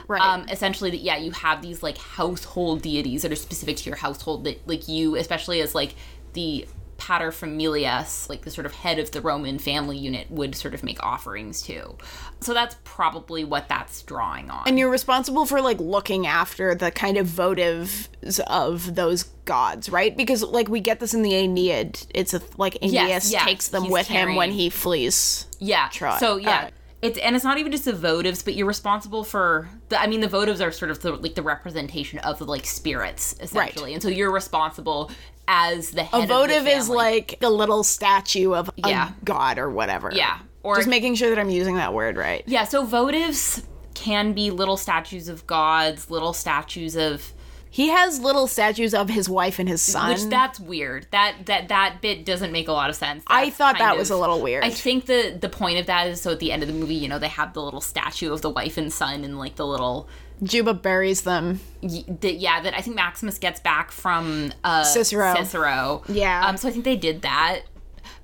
[0.07, 0.21] Right.
[0.21, 3.97] Um essentially that yeah, you have these like household deities that are specific to your
[3.97, 5.95] household that like you especially as like
[6.33, 6.67] the
[6.97, 10.83] pater familias, like the sort of head of the Roman family unit, would sort of
[10.83, 11.95] make offerings to.
[12.39, 14.63] So that's probably what that's drawing on.
[14.67, 18.07] And you're responsible for like looking after the kind of votives
[18.47, 20.15] of those gods, right?
[20.15, 22.05] Because like we get this in the Aeneid.
[22.13, 25.47] It's a like Aeneas yes, takes them with him when he flees.
[25.59, 25.89] yeah.
[25.89, 26.17] Troy.
[26.19, 26.49] So yeah.
[26.49, 26.73] Alright.
[27.01, 29.99] It's, and it's not even just the votives, but you're responsible for the.
[29.99, 33.35] I mean, the votives are sort of the, like the representation of the like spirits,
[33.41, 35.11] essentially, and so you're responsible
[35.47, 36.19] as the head.
[36.19, 39.09] A of the votive is like a little statue of Yeah.
[39.09, 40.11] a god or whatever.
[40.13, 42.43] yeah, or Just making sure that I'm using that word right.
[42.47, 43.63] Yeah, so votives
[43.93, 47.31] can be little statues of gods, little statues of
[47.69, 50.09] He has little statues of his wife and his son.
[50.09, 51.07] which that's weird.
[51.11, 53.23] That that that bit doesn't make a lot of sense.
[53.27, 54.63] I thought that was a little weird.
[54.63, 56.95] I think the the point of that is so at the end of the movie,
[56.95, 59.65] you know, they have the little statue of the wife and son and like the
[59.65, 60.07] little
[60.43, 61.59] Juba buries them.
[61.81, 65.33] y- yeah that I think Maximus gets back from uh, Cicero.
[65.35, 66.03] Cicero.
[66.07, 66.45] Yeah.
[66.47, 66.57] Um.
[66.57, 67.61] So I think they did that.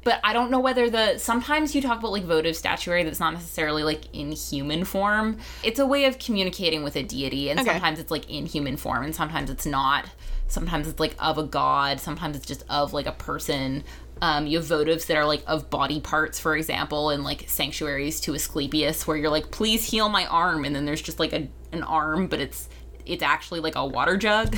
[0.04, 3.34] But I don't know whether the sometimes you talk about like votive statuary that's not
[3.34, 5.38] necessarily like in human form.
[5.62, 7.72] It's a way of communicating with a deity, and Okay.
[7.72, 10.06] sometimes it's like in human form, and sometimes it's not.
[10.48, 12.00] Sometimes it's like of a god.
[12.00, 13.84] Sometimes it's just of like a person.
[14.22, 18.20] Um, you have votives that are like of body parts, for example, in like sanctuaries
[18.22, 21.48] to Asclepius, where you're like, "Please heal my arm," and then there's just like a
[21.72, 22.68] an arm, but it's
[23.06, 24.58] it's actually like a water jug.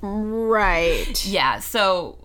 [0.00, 1.24] Right.
[1.26, 1.60] Yeah.
[1.60, 2.18] So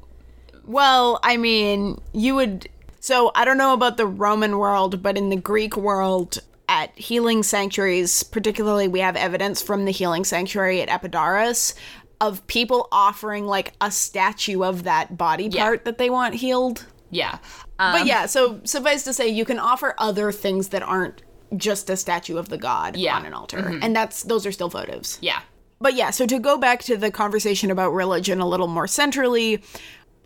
[0.66, 2.68] Well, I mean, you would.
[3.00, 7.44] So I don't know about the Roman world, but in the Greek world, at healing
[7.44, 11.74] sanctuaries, particularly, we have evidence from the healing sanctuary at Epidaurus
[12.20, 16.86] of people offering like a statue of that body part that they want healed.
[17.12, 17.38] yeah.
[17.80, 21.22] Um, But yeah, so suffice to say, you can offer other things that aren't
[21.56, 23.16] just a statue of the god Yeah.
[23.18, 25.18] on an altar, and that's those are still votives.
[25.22, 25.42] yeah.
[25.80, 29.62] But yeah, so to go back to the conversation about religion a little more centrally,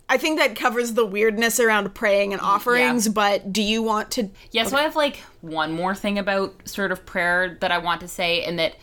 [0.08, 4.30] I think that covers the weirdness around praying and offerings, but do you want to
[4.50, 8.00] Yeah, so I have like one more thing about sort of prayer that I want
[8.00, 8.76] to say, and that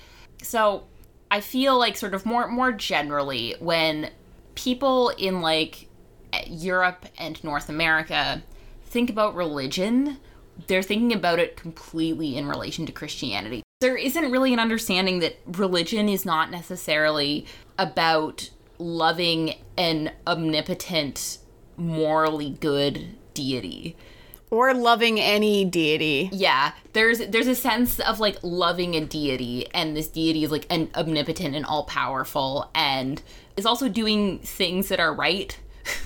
[0.44, 0.84] so
[1.32, 4.12] I feel like sort of more more generally when
[4.56, 5.88] people in like
[6.48, 8.44] Europe and North America
[8.86, 10.18] think about religion,
[10.68, 13.64] they're thinking about it completely in relation to Christianity.
[13.82, 17.46] There isn't really an understanding that religion is not necessarily
[17.78, 21.38] about loving an omnipotent,
[21.78, 23.96] morally good deity.
[24.52, 26.30] Or loving any deity?
[26.32, 30.66] Yeah, there's there's a sense of like loving a deity, and this deity is like
[30.70, 33.22] an omnipotent and all powerful, and
[33.58, 35.60] is also doing things that are right.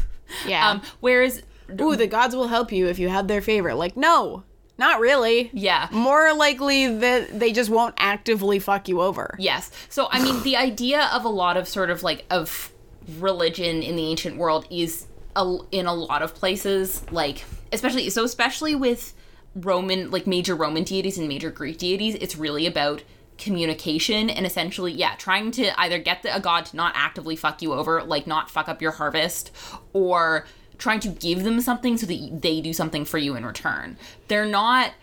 [0.48, 0.68] Yeah.
[0.72, 1.44] Um, whereas,
[1.80, 3.76] Ooh, the gods will help you if you have their favor.
[3.76, 4.41] Like, no,
[4.80, 5.52] not really.
[5.54, 9.36] yeah, More likely that they just won't actively fuck you over.
[9.38, 9.70] Yes.
[9.89, 12.72] So I mean, the idea of a lot of sort of like of
[13.20, 18.24] religion in the ancient world is a, in a lot of places like especially so
[18.24, 19.13] especially with
[19.55, 23.03] Roman like major Roman deities and major Greek deities, it's really about
[23.38, 27.63] communication and essentially yeah trying to either get the, a god to not actively fuck
[27.63, 29.51] you over like not fuck up your harvest
[29.91, 30.45] or
[30.78, 33.97] trying to give them something so that they do something for you in return
[34.28, 34.93] they're not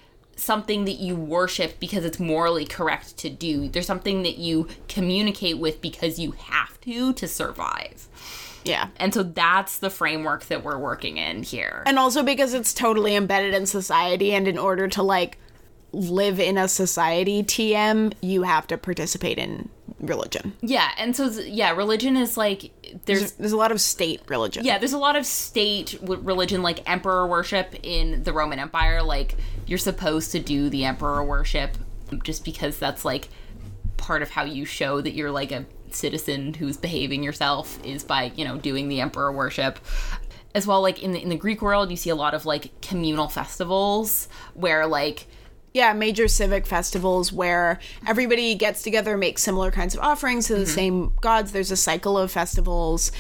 [0.41, 3.69] something that you worship because it's morally correct to do.
[3.69, 8.09] There's something that you communicate with because you have to to survive.
[8.65, 8.89] Yeah.
[8.97, 11.83] And so that's the framework that we're working in here.
[11.87, 15.39] And also because it's totally embedded in society, and in order to like
[15.93, 20.55] live in a society, TM, you have to participate in religion.
[20.63, 22.71] yeah, and so yeah, religion is like
[23.05, 24.65] there's There's, there's a lot of state religion.
[24.65, 29.03] yeah, there's a lot of state religion like emperor worship in the Roman Empire.
[29.03, 29.37] Like
[29.67, 31.77] you're supposed to do the emperor worship
[32.23, 33.29] just because that's like
[33.99, 38.33] part of how you show that you're like a citizen who's behaving yourself is by
[38.37, 39.79] you know doing the emperor worship
[40.55, 42.71] as well like in the in the greek world you see a lot of like
[42.81, 45.27] communal festivals where like
[45.73, 50.63] yeah, major civic festivals where everybody gets together, makes similar kinds of offerings to the
[50.63, 50.75] mm-hmm.
[50.75, 51.53] same gods.
[51.53, 53.13] There's a cycle of festivals,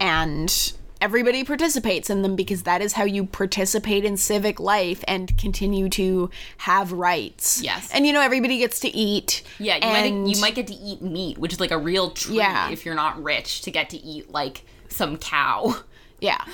[0.00, 5.36] and everybody participates in them because that is how you participate in civic life and
[5.38, 7.62] continue to have rights.
[7.62, 7.90] Yes.
[7.92, 9.42] and you know everybody gets to eat.
[9.58, 12.10] yeah you and might you might get to eat meat which is like a real
[12.10, 12.70] treat Yeah.
[12.70, 15.76] if you're not rich to get to eat like some cow
[16.20, 16.44] yeah.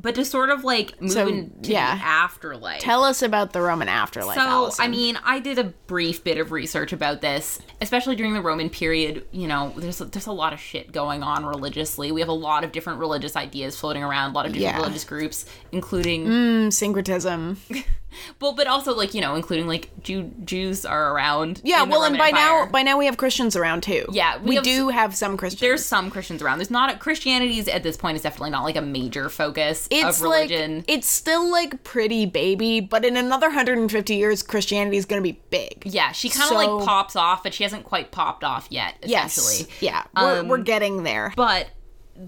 [0.00, 1.96] But to sort of like move So, into yeah.
[1.96, 4.36] the afterlife Tell us about the Roman afterlife.
[4.36, 4.84] So, Allison.
[4.84, 8.70] I mean, I did a brief bit of research about this, especially during the Roman
[8.70, 9.24] period.
[9.32, 12.12] You know, there's a, there's a lot of shit going on religiously.
[12.12, 14.80] We have a lot of different religious ideas floating around, a lot of different Yeah.
[14.80, 17.58] religious groups, including Mm, syncretism.
[18.40, 21.60] well, but also like you know, including like Jew Jews are around.
[21.64, 24.06] Yeah, well, and by now, by now we have Christians around too.
[24.10, 25.60] Yeah, we we, have do have some Christians.
[25.60, 26.58] there's some Christians around.
[26.58, 30.18] There's not a, Christianity's at this point is definitely not like a major focus it's
[30.18, 30.76] of religion.
[30.78, 35.32] like it's still like pretty baby, but in another 150 years, Christianity is going to
[35.32, 35.82] be big.
[35.84, 38.94] yeah, she kind of so- like pops off, but she hasn't quite popped off yet.
[39.02, 41.32] Essentially, Yes, yeah, we're, Um, we're getting there.
[41.36, 41.68] but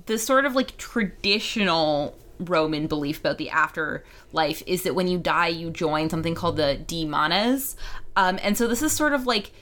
[0.06, 5.48] the sort of like traditional Roman belief about the afterlife is that when you die,
[5.48, 7.76] you join something called the Di Manes.
[8.16, 9.52] Um, and so this is sort of like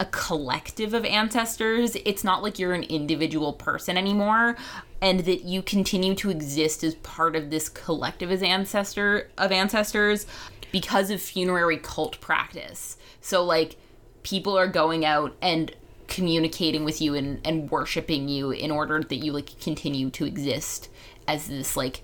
[0.00, 1.96] a collective of ancestors.
[2.04, 4.56] It's not like you're an individual person anymore,
[5.00, 10.26] and that you continue to exist as part of this collective as ancestor of ancestors
[10.72, 12.96] because of funerary cult practice.
[13.20, 13.76] So like
[14.24, 15.72] people are going out and
[16.08, 20.88] communicating with you and, and worshiping you in order that you like continue to exist
[21.26, 22.02] as this like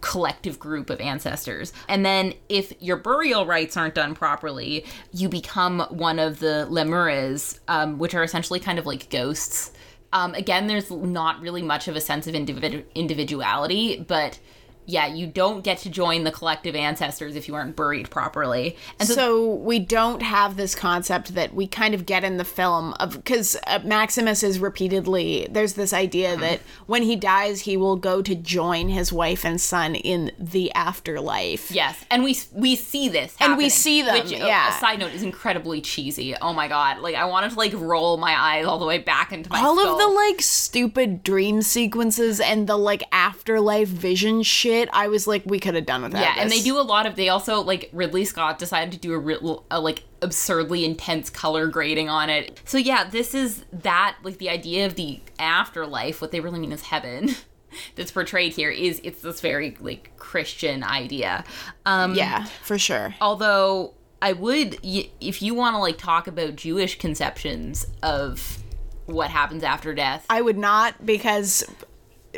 [0.00, 1.72] collective group of ancestors.
[1.88, 7.58] And then if your burial rites aren't done properly you become one of the lemures
[7.68, 9.72] um, which are essentially kind of like ghosts.
[10.12, 14.38] Um, again there's not really much of a sense of individu- individuality but
[14.86, 19.08] yeah you don't get to join the collective ancestors if you aren't buried properly and
[19.08, 22.92] so, so we don't have this concept that we kind of get in the film
[22.94, 27.96] of because uh, Maximus is repeatedly there's this idea that when he dies he will
[27.96, 31.70] go to join his wife and son in the afterlife.
[31.70, 34.76] Yes, and we we see this, And we see them, Which, uh, yeah.
[34.76, 36.34] a side note, is incredibly cheesy.
[36.36, 36.98] Oh my god!
[37.00, 39.76] Like I wanted to like roll my eyes all the way back into my all
[39.78, 39.92] skull.
[39.94, 45.42] of the like stupid dream sequences and the like afterlife vision shit i was like
[45.46, 47.16] we could have done without yeah, and they do a lot of.
[47.16, 51.66] They also like Ridley Scott decided to do a, re- a like absurdly intense color
[51.66, 52.60] grading on it.
[52.64, 56.20] So yeah, this is that like the idea of the afterlife.
[56.20, 57.30] What they really mean is heaven.
[57.96, 61.44] That's portrayed here is it's this very like Christian idea.
[61.86, 66.54] Um, yeah for sure although i would y- if you want to like talk about
[66.56, 68.58] jewish conceptions of
[69.06, 71.64] what happens after death i would not because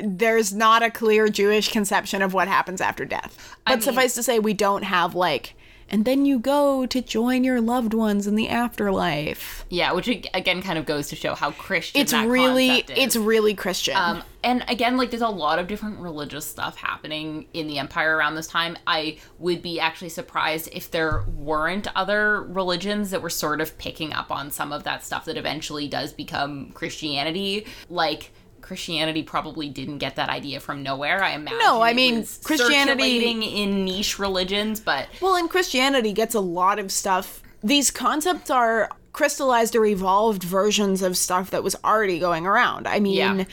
[0.02, 3.56] there's not a clear jewish conception of what happens after death.
[3.64, 5.54] But mean- suffice to say we don't have like
[5.88, 9.64] and then you go to join your loved ones in the afterlife.
[9.68, 13.54] Yeah which again kind of goes to show how christian it's that really it's really
[13.54, 13.96] christian.
[13.96, 18.16] Um, and again like there's a lot of different religious stuff happening in the empire
[18.16, 18.76] around this time.
[18.86, 24.12] I would be actually surprised if there weren't other religions that were sort of picking
[24.12, 27.66] up on some of that stuff that eventually does become christianity.
[27.88, 28.32] Like
[28.64, 31.22] Christianity probably didn't get that idea from nowhere.
[31.22, 31.58] I imagine.
[31.58, 36.90] No, I mean, Christianity- in niche religions, but Well, and Christianity gets a lot of
[36.90, 37.42] stuff.
[37.62, 42.88] These concepts are crystallized or evolved versions of stuff that was already going around.
[42.88, 43.44] I mean, Yeah.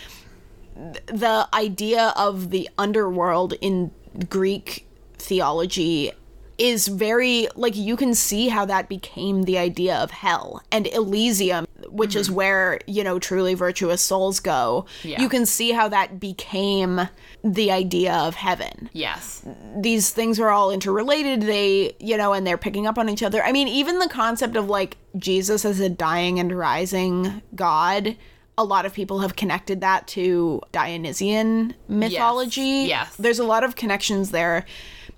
[0.94, 3.92] th- the idea of the underworld in
[4.30, 4.88] Greek
[5.18, 6.12] theology
[6.58, 11.66] is very like you can see how that became the idea of hell and Elysium
[11.90, 12.36] which is mm-hmm.
[12.36, 15.22] where you know truly virtuous souls go Yeah.
[15.22, 17.08] you can see how that became
[17.44, 18.90] the idea of heaven.
[18.94, 19.44] Yes,
[19.78, 21.42] these things are all interrelated.
[21.42, 23.44] They you know and they're picking up on each other.
[23.44, 28.16] I mean even the concept of like jesus as a dying and rising god
[28.58, 32.86] a lot of people have connected that to dionysian mythology.
[32.88, 33.16] Yes.
[33.18, 34.66] there's a lot of connections there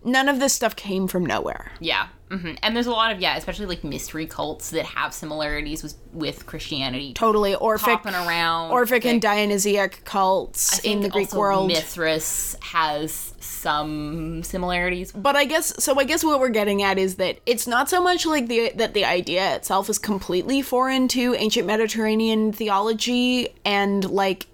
[0.03, 1.71] none of this stuff came from nowhere.
[1.79, 2.07] Yeah.
[2.29, 5.95] hmm And there's a lot of yeah, especially like mystery cults that have similarities with
[6.11, 7.13] with Christianity.
[7.13, 8.71] Totally Orphic, Popping around.
[8.71, 11.67] Orphic and Dionysiac cults in the Greek also world.
[11.67, 15.11] Mithras has some similarities.
[15.11, 15.99] But I guess so.
[15.99, 18.93] I guess what we're getting at is that it's not so much like the that
[18.93, 24.47] the idea itself is completely foreign to ancient Mediterranean theology and like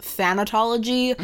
[0.00, 1.14] thanatology,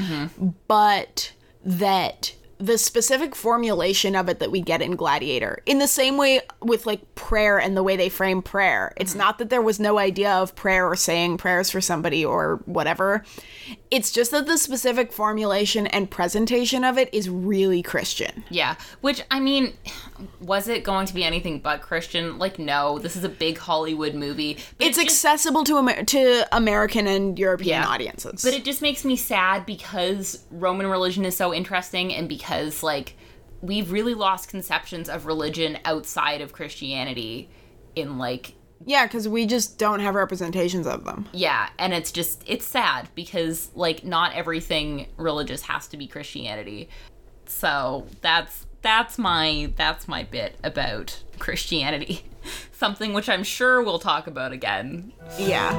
[0.68, 1.32] but
[1.64, 6.40] that the specific formulation of it that we get in Gladiator, in the same way
[6.60, 9.20] with like prayer and the way they frame prayer, it's mm-hmm.
[9.20, 13.24] not that there was no idea of prayer or saying prayers for somebody or whatever.
[13.90, 18.44] It's just that the specific formulation and presentation of it is really Christian.
[18.50, 19.74] Yeah, which I mean,
[20.40, 22.38] was it going to be anything but Christian?
[22.38, 24.52] Like, no, this is a big Hollywood movie.
[24.78, 27.88] It's it just- accessible to Amer- to American and European Yeah.
[27.88, 28.42] audiences.
[28.42, 32.47] But it just makes me sad because Roman religion is so interesting and because,
[32.82, 33.16] like,
[33.60, 37.48] we've really lost conceptions of religion outside of Christianity
[37.94, 41.26] in, like, yeah, because we just don't have representations of them.
[41.32, 46.88] yeah, and it's just, it's sad because, like, not everything religious has to be Christianity.
[47.46, 52.24] So that's, that's my, that's my bit about Christianity.
[52.72, 55.12] Something which I'm sure we'll talk about again.
[55.36, 55.72] Yeah.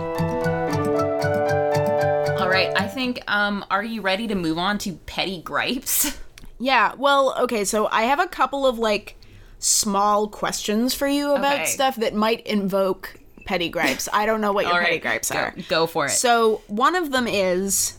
[2.37, 6.17] All right, I think, um, are you ready to move on to petty gripes?
[6.59, 6.93] Yeah.
[6.97, 9.15] Well, okay, so I have a couple of like
[9.59, 11.65] small questions for you about Okay.
[11.65, 14.07] stuff that might invoke petty gripes.
[14.13, 15.55] I don't know what your All petty gripes go, are.
[15.67, 16.11] go for it.
[16.11, 17.95] So, one of them is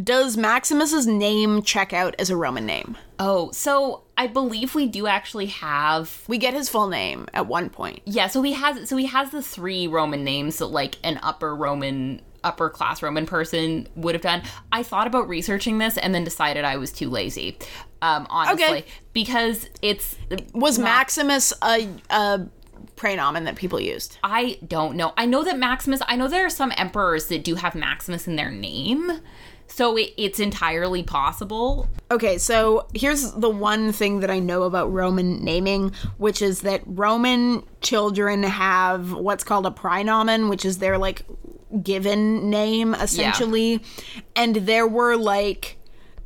[0.00, 2.96] does Maximus's name check out as a Roman name?
[3.18, 7.70] Oh, so I believe we do actually have We get his full name at one
[7.70, 8.00] point.
[8.04, 11.54] yeah, so he has so he has the three Roman names that like an upper
[11.56, 14.42] Roman upper class Roman person would have done.
[14.72, 17.58] I thought about researching this and then decided I was too lazy.
[18.02, 18.84] Um honestly, Okay.
[19.12, 20.16] because it's
[20.54, 22.46] Was Maximus a, a
[22.96, 24.18] praenomen that people used?
[24.22, 25.12] I don't know.
[25.16, 28.36] I know that Maximus, I know there are some emperors that do have Maximus in
[28.36, 29.20] their name.
[29.66, 31.88] So it, it's entirely possible.
[32.10, 36.82] Okay, so here's the one thing that I know about Roman naming, which is that
[36.86, 41.22] Roman children have what's called a praenomen, which is their like
[41.82, 43.82] given name essentially.
[44.36, 45.76] And there were like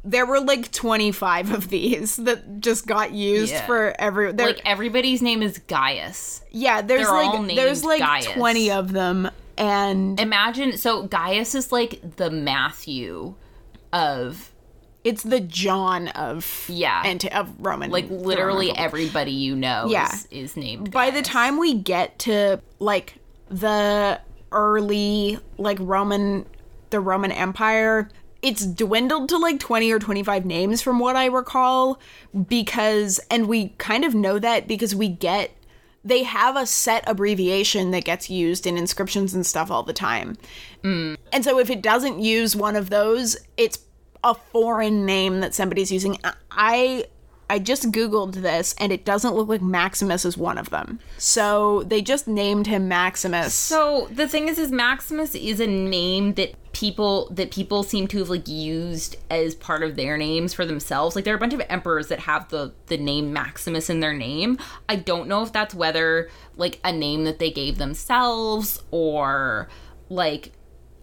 [0.06, 3.66] there were like 25 of these that just got used Yeah.
[3.66, 6.42] for every Like everybody's name is Gaius.
[6.50, 8.26] yeah, there's they're like there's like Gaius.
[8.32, 13.34] 20 of them and Imagine so Gaius is like the Matthew
[13.92, 14.50] of
[15.04, 17.02] it's the John of Yeah.
[17.04, 20.12] and of Roman like literally Roman everybody you know Yeah.
[20.12, 23.14] is, is named by the time we get to like
[23.48, 24.20] the
[24.54, 26.46] early like roman
[26.90, 28.08] the roman empire
[28.42, 31.98] it's dwindled to like 20 or 25 names from what i recall
[32.48, 35.50] because and we kind of know that because we get
[36.04, 40.36] they have a set abbreviation that gets used in inscriptions and stuff all the time.
[40.82, 41.16] Mm.
[41.32, 43.78] And so if it doesn't use one of those it's
[44.24, 46.18] a foreign name that somebody's using.
[46.50, 47.04] I
[47.50, 51.82] i just googled this and it doesn't look like maximus is one of them so
[51.84, 56.54] they just named him maximus So the thing is, is Maximus is a name that
[56.72, 61.14] people that people seem to have like used as part of their names for themselves.
[61.14, 64.12] Like there are a bunch of emperors that have the the name Maximus in their
[64.14, 64.58] name.
[64.88, 69.68] I don't know if that's whether like a name that they gave themselves or
[70.08, 70.52] like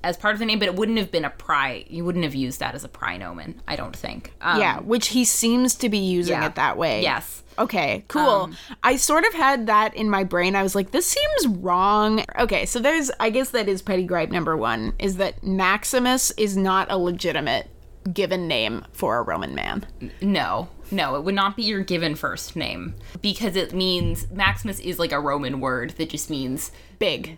[0.04, 1.86] as part of the name, but it wouldn't have been a pri.
[1.90, 3.56] You wouldn't have used that as a praenomen.
[3.68, 4.34] I don't think.
[4.42, 6.48] Um, yeah which he seems to be using yeah.
[6.48, 7.44] it that way Yes.
[7.60, 8.50] Okay, cool.
[8.82, 10.56] I sort of had that in my brain.
[10.56, 12.24] I was like, this seems wrong.
[12.40, 16.56] Okay, so there's, I guess that is petty gripe number one, is that Maximus is
[16.56, 17.70] not a legitimate
[18.12, 19.86] given name for a Roman man.
[20.22, 24.98] No, no, it would not be your given first name because it means Maximus is
[24.98, 27.38] like a Roman word that just means Big.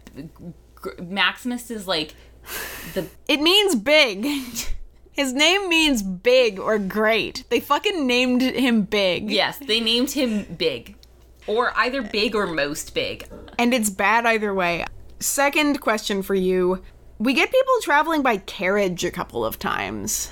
[1.00, 2.14] Maximus is like
[2.94, 4.26] the It means big.
[5.12, 7.44] His name means big or great.
[7.50, 9.30] They fucking named him big.
[9.30, 10.96] yes, they named him Big,
[11.46, 13.28] or either Big or Most Big.
[13.60, 14.86] And it's bad either way.
[15.20, 16.82] Second question for you.
[17.20, 20.32] We get people traveling by carriage a couple of times.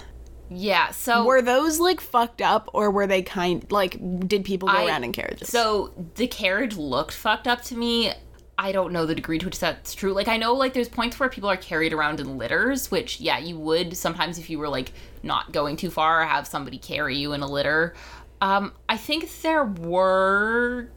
[0.49, 3.97] Yeah, so Were those like fucked up or were they kind like
[4.28, 5.47] did people go I- around in carriages?
[5.49, 8.12] So the carriage looked fucked up to me.
[8.58, 10.14] I don't know the degree to which that's true.
[10.14, 13.39] Like I know like there's points where people are carried around in litters, which yeah,
[13.39, 14.91] you would sometimes if you were like
[15.24, 17.95] not going too far have somebody carry you in a litter.
[18.39, 20.89] Um I think there were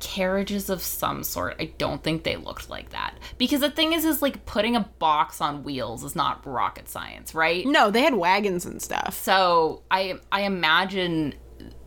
[0.00, 1.56] carriages of some sort.
[1.58, 3.14] I don't think they looked like that.
[3.38, 7.34] Because the thing is is like putting a box on wheels is not rocket science,
[7.34, 7.66] right?
[7.66, 9.18] no, they had wagons and stuff.
[9.22, 11.34] So I I imagine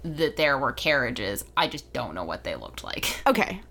[0.04, 1.44] that there were carriages.
[1.56, 3.22] I just don't know what they looked like.
[3.28, 3.62] Okay.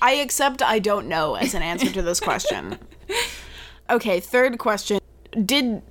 [0.00, 2.78] I accept I don't know as an answer to this question.
[3.90, 4.98] Okay, third question.
[5.44, 5.82] Did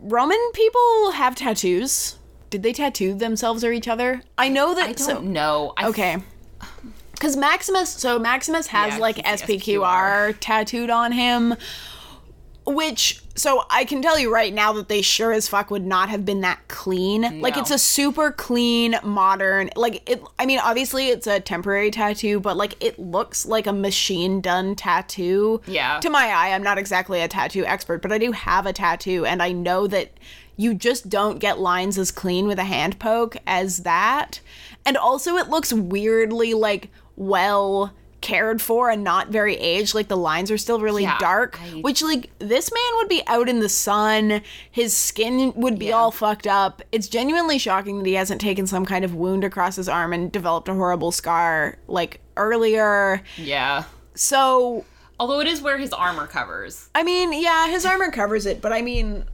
[0.00, 2.16] Roman people have tattoos?
[2.50, 4.22] Did they tattoo themselves or each other?
[4.38, 5.72] I know that I don't so know.
[5.76, 6.16] I Okay.
[7.12, 11.54] Because Maximus, so Maximus has Yeah, like he's SPQR tattooed on him,
[12.66, 16.08] which, so I can tell you right now that they sure as fuck would not
[16.08, 17.40] have been that clean.
[17.40, 22.40] Like, it's a super clean, modern, like, it, I mean, obviously it's a temporary tattoo,
[22.40, 25.60] but like, it looks like a machine done tattoo.
[25.66, 25.98] Yeah.
[26.00, 29.24] To my eye, I'm not exactly a tattoo expert, but I do have a tattoo,
[29.24, 30.12] and I know that
[30.56, 34.40] you just don't get lines as clean with a hand poke as that.
[34.84, 37.92] And also, it looks weirdly like well
[38.22, 39.94] cared for and not very aged.
[39.94, 43.22] Like the lines are still really Yeah, dark, I- which like this man would be
[43.26, 44.40] out in the sun.
[44.70, 45.96] His skin would be Yeah.
[45.98, 46.80] all fucked up.
[46.92, 50.32] It's genuinely shocking that he hasn't taken some kind of wound across his arm and
[50.32, 53.22] developed a horrible scar like earlier.
[53.36, 53.84] yeah.
[54.14, 54.84] So
[55.20, 56.88] Although it is where his armor covers.
[56.94, 59.24] I mean, yeah, his armor covers it, but I mean,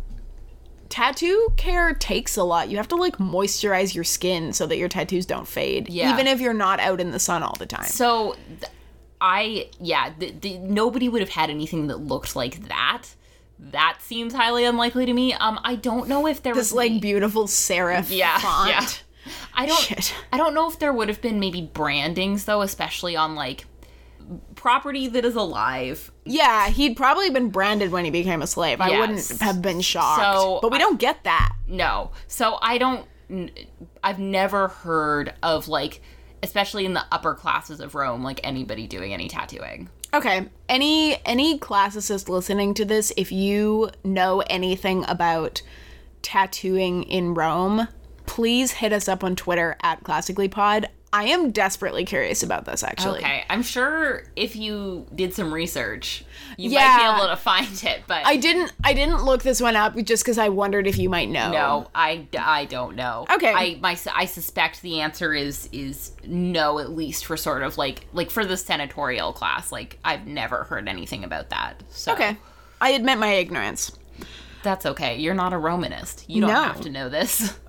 [0.89, 2.69] tattoo care takes a lot.
[2.71, 6.13] You have to like moisturize your skin so that your tattoos don't fade, Yeah.
[6.13, 7.87] even if you're not out in the sun all the time.
[7.87, 8.73] So, th-
[9.21, 13.03] I yeah, the, the, nobody would have had anything that looked like that.
[13.59, 15.33] That seems highly unlikely to me.
[15.35, 18.71] Um, I don't know if there This was like beautiful serif yeah, font.
[18.71, 18.87] yeah.
[19.55, 20.15] I don't Shit.
[20.33, 23.67] I don't know if there would have been maybe brandings though, especially on like
[24.55, 26.13] property that is alive.
[26.25, 28.81] Yeah, he'd probably been branded when he became a slave.
[28.81, 30.23] I wouldn't have been shocked.
[30.23, 31.55] So, but we I- don't get that.
[31.67, 32.13] No.
[32.27, 33.07] So I don't
[34.03, 36.01] I've never heard of like
[36.43, 39.89] especially in the upper classes of Rome like anybody doing any tattooing.
[40.15, 40.49] Okay.
[40.69, 45.63] Any any classicist listening to this, if you know anything about
[46.23, 47.89] tattooing in Rome,
[48.27, 50.87] please hit us up on Twitter at classicallypod.
[51.13, 53.21] I am desperately curious about this actually.
[53.21, 56.25] Okay, I'm sure if you did some research,
[56.59, 59.75] you might be able to find it, but I didn't I didn't look this one
[59.75, 61.51] up just because I wondered if you might know.
[61.51, 63.25] no, I, I don't know.
[63.33, 63.53] Okay.
[63.55, 68.05] I my I suspect the answer is is no at least for sort of like
[68.13, 69.73] like for the senatorial class.
[69.73, 71.83] Like I've never heard anything about that.
[71.89, 72.37] So Okay.
[72.81, 73.93] I admit my ignorance.
[74.63, 75.17] that's okay.
[75.17, 76.29] You're not a Romanist.
[76.29, 76.63] You don't No.
[76.65, 77.55] have to know this.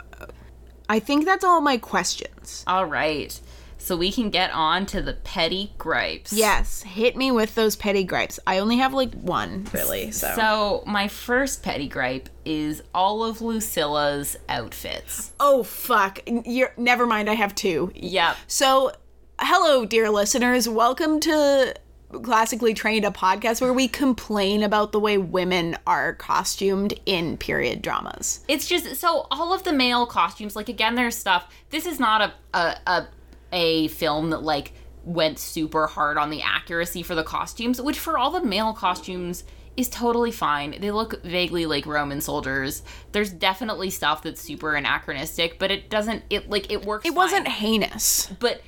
[0.89, 2.63] I think that's all my questions.
[2.67, 3.39] All right.
[3.81, 6.33] So we can get on to the petty gripes.
[6.33, 8.37] Yes, hit me with those petty gripes.
[8.45, 10.11] I only have like one, really.
[10.11, 15.31] So, So my first petty gripe is all of Lucilla's outfits.
[15.39, 17.29] oh fuck, you're never mind.
[17.29, 17.91] I have two.
[17.95, 18.35] Yep.
[18.47, 18.91] So,
[19.39, 20.67] hello, dear listeners.
[20.67, 21.73] Welcome to
[22.11, 27.81] Classically Trained, a podcast where we complain about the way women are costumed in period
[27.83, 28.43] dramas.
[28.47, 31.53] It's just so all of the male costumes, like again, there's stuff.
[31.69, 33.07] This is not a a a,
[33.53, 34.73] a film that like
[35.05, 39.43] went super hard on the accuracy for the costumes, which for all the male costumes
[39.77, 40.75] is totally fine.
[40.81, 42.83] They look vaguely like Roman soldiers.
[43.13, 46.23] There's definitely stuff that's super anachronistic, but it doesn't.
[46.29, 47.05] It like it works.
[47.05, 48.29] It wasn't heinous.
[48.39, 48.61] but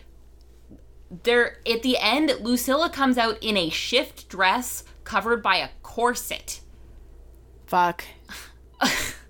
[1.24, 6.62] there at the end, Lucilla comes out in a shift dress covered by a corset.
[7.68, 8.04] Fuck.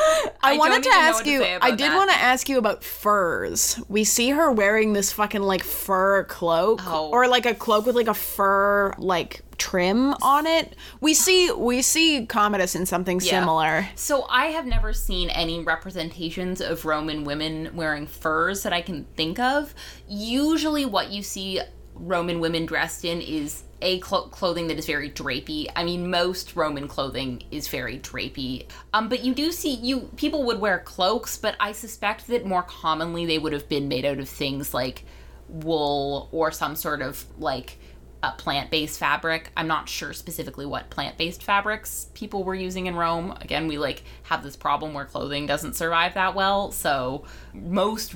[0.42, 1.44] I, wanted to ask what to you.
[1.60, 3.80] I did want to ask you about furs.
[3.88, 7.10] We see her wearing this fucking like fur cloak, Oh.
[7.10, 10.74] or like a cloak with like a fur like trim on it.
[11.00, 13.86] We see we see Commodus in something similar.
[13.94, 19.04] So I have never seen any representations of Roman women wearing furs that I can
[19.16, 19.74] think of.
[20.08, 21.60] Usually, what you see
[22.00, 25.68] Roman women dressed in is a clo- clothing that is very drapey.
[25.76, 28.66] I mean, most Roman clothing is very drapey.
[28.92, 32.62] Um, but you do see you people would wear cloaks, but I suspect that more
[32.62, 35.04] commonly they would have been made out of things like
[35.48, 37.78] wool or some sort of like
[38.22, 39.50] a plant-based fabric.
[39.56, 43.34] I'm not sure specifically what plant-based fabrics people were using in Rome.
[43.40, 46.70] Again, we like have this problem where clothing doesn't survive that well.
[46.70, 47.24] So
[47.54, 48.14] most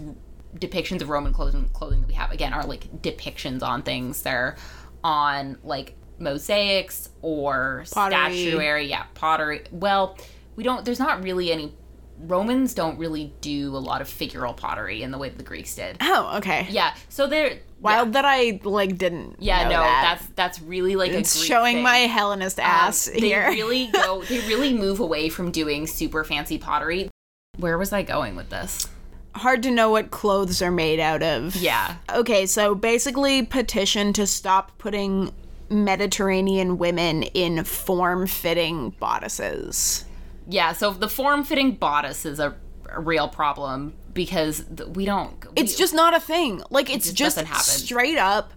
[0.59, 4.23] depictions of Roman clothing clothing that we have again are like depictions on things.
[4.23, 4.57] They're
[5.03, 8.17] on like mosaics or Pottery.
[8.37, 9.63] statuary, yeah, pottery.
[9.71, 10.17] Well,
[10.57, 11.75] we don't there's not really any
[12.17, 15.75] Romans don't really do a lot of figural pottery in the way that the Greeks
[15.75, 15.97] did.
[16.01, 16.69] Oh, okay.
[16.71, 19.37] Yeah, so they're Wild that I like didn't.
[19.41, 20.19] yeah, no, that.
[20.21, 21.83] that's that's really like it's showing thing.
[21.83, 23.49] my Hellenist Um, ass they here.
[23.51, 24.23] really go.
[24.29, 27.11] They really move away from doing super fancy pottery.
[27.59, 28.89] Where was I going with this?
[29.35, 31.57] Hard to know what clothes are made out of.
[31.57, 35.33] Yeah, Okay, so basically petition to stop putting
[35.71, 40.05] Mediterranean women in form-fitting bodices.
[40.49, 40.73] yeah.
[40.73, 42.55] So the form-fitting bodice is a,
[42.91, 43.95] a real problem.
[44.13, 45.45] because we don't.
[45.47, 46.63] we- It's just not a thing.
[46.71, 47.63] Like it's just just, happen.
[47.65, 48.53] straight up.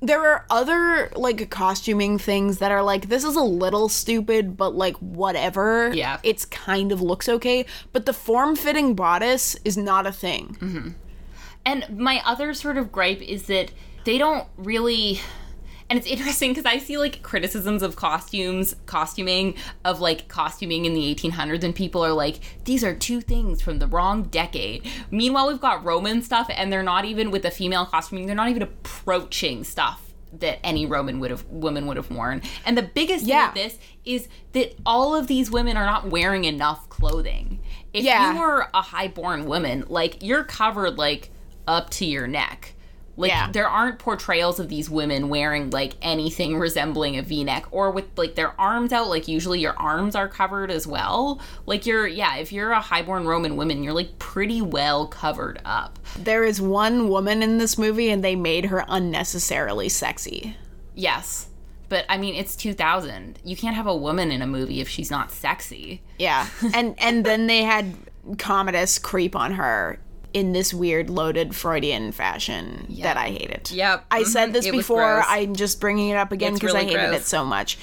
[0.00, 4.74] There are other like costuming things that are like this is a little stupid, but
[4.74, 5.92] like whatever.
[5.92, 6.20] Yeah.
[6.22, 10.56] It's kind of looks okay, but the form-fitting bodice is not a thing.
[10.60, 10.88] Mm-hmm.
[11.66, 13.72] And my other sort of gripe is that
[14.04, 15.20] they don't really.
[15.90, 19.54] And it's interesting because I see like criticisms of costumes, costuming,
[19.84, 23.78] of like costuming in the 1800s, and people are like, these are two things from
[23.78, 24.86] the wrong decade.
[25.10, 28.50] Meanwhile, we've got Roman stuff, and they're not even with the female costuming, they're not
[28.50, 32.42] even approaching stuff that any Roman would have woman would have worn.
[32.66, 33.46] And the biggest thing Yeah.
[33.46, 37.60] with this is that all of these women are not wearing enough clothing.
[37.94, 38.34] If Yeah.
[38.34, 41.30] you were a highborn woman, like you're covered like
[41.66, 42.74] up to your neck.
[43.18, 43.50] Like Yeah.
[43.50, 48.36] there aren't portrayals of these women wearing like anything resembling a V-neck or with like
[48.36, 49.08] their arms out.
[49.08, 51.40] Like usually your arms are covered as well.
[51.66, 55.98] Like you're yeah, if you're a highborn Roman woman, you're like pretty well covered up.
[56.16, 60.56] There is one woman in this movie and they made her unnecessarily sexy.
[60.94, 61.48] Yes.
[61.88, 63.38] But I mean, it's 2000.
[63.44, 66.02] You can't have a woman in a movie if she's not sexy.
[66.18, 66.46] Yeah.
[66.74, 67.94] and and then they had
[68.38, 69.98] Commodus creep on her
[70.38, 73.72] in this weird loaded Freudian fashion that I hated.
[73.72, 74.04] Yep.
[74.08, 74.52] I said mm-hmm.
[74.52, 75.24] this It before.
[75.26, 77.20] I'm just bringing it up again because really I hated gross.
[77.22, 77.76] it so much.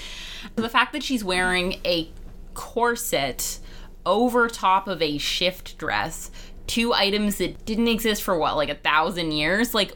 [0.55, 2.09] The fact that she's wearing a
[2.53, 3.59] corset
[4.05, 6.31] over top of a shift dress,
[6.65, 9.73] two items that didn't exist for what, like a thousand years?
[9.73, 9.93] Like,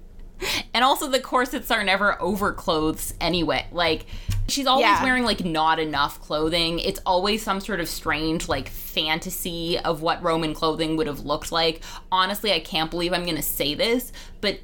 [0.74, 3.66] and also the corsets are never over clothes anyway.
[3.72, 4.04] Like,
[4.48, 5.02] she's always Yeah.
[5.02, 6.78] wearing like not enough clothing.
[6.78, 11.52] It's always some sort of strange like fantasy of what Roman clothing would have looked
[11.52, 11.82] like.
[12.12, 14.60] Honestly, I can't believe I'm going to say this, but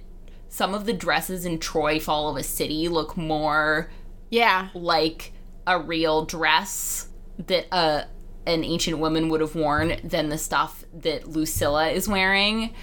[0.48, 3.90] some of the dresses in Troy Fall of a City look more
[4.30, 4.68] Yeah.
[4.74, 5.32] like
[5.66, 7.08] a real dress
[7.46, 8.06] that a
[8.44, 12.74] an ancient woman would have worn than the stuff that Lucilla is wearing.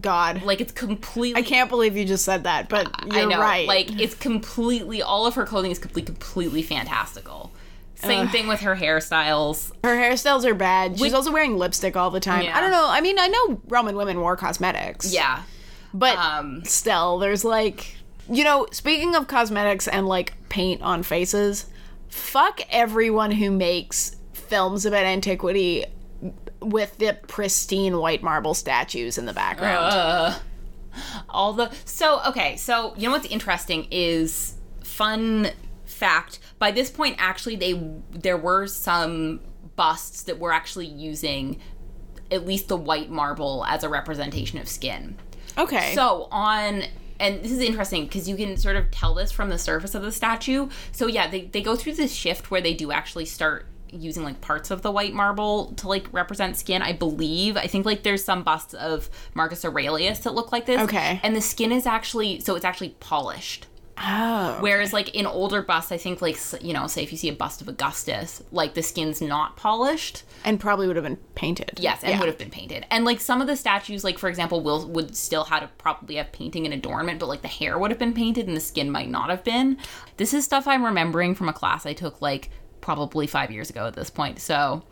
[0.00, 0.42] God.
[0.42, 3.66] Like it's completely I can't believe you just said that, but you're I know, right.
[3.66, 7.52] Like it's completely all of her clothing is completely completely fantastical.
[7.96, 9.72] Same thing with her hairstyles.
[9.82, 10.98] her hairstyles are bad.
[10.98, 12.44] She's also wearing lipstick all the time.
[12.44, 12.56] Yeah.
[12.56, 12.86] I don't know.
[12.88, 15.12] I mean, I know Roman women wore cosmetics.
[15.12, 15.42] Yeah.
[15.92, 17.96] But Um, still, there's like,
[18.30, 21.66] you know, speaking of cosmetics and like paint on faces,
[22.08, 25.84] fuck everyone who makes films about antiquity
[26.60, 29.84] with the pristine white marble statues in the background.
[29.84, 30.38] Uh,
[31.28, 35.48] all the so okay so you know what's interesting is fun
[35.84, 37.74] fact by this point actually they
[38.10, 39.38] there were some
[39.76, 41.60] busts that were actually using
[42.32, 45.16] at least the white marble as a representation of skin
[45.56, 45.94] okay.
[45.94, 46.82] so on
[47.20, 50.02] and this is interesting because you can sort of tell this from the surface of
[50.02, 50.68] the statue.
[50.92, 54.40] So yeah, they, they go through this shift where they do actually start using like
[54.40, 56.82] parts of the white marble to like represent skin.
[56.82, 57.56] I believe.
[57.56, 60.80] I think like there's some busts of Marcus Aurelius that look like this.
[60.80, 61.20] Okay.
[61.22, 63.66] And the skin is actually so it's actually polished.
[64.00, 64.58] oh.
[64.60, 67.32] Whereas like in older busts, I think like you know, say if you see a
[67.32, 70.22] bust of Augustus, like the skin's not polished.
[70.44, 71.72] And probably would have been painted.
[71.80, 72.20] Yes, and Yeah.
[72.20, 72.86] would have been painted.
[72.92, 76.14] And like some of the statues, like for example, will would still have to probably
[76.14, 78.88] have painting and adornment, but like the hair would have been painted and the skin
[78.88, 79.78] might not have been.
[80.16, 82.50] This is stuff I'm remembering from a class I took like
[82.88, 84.82] probably five years ago at this point, so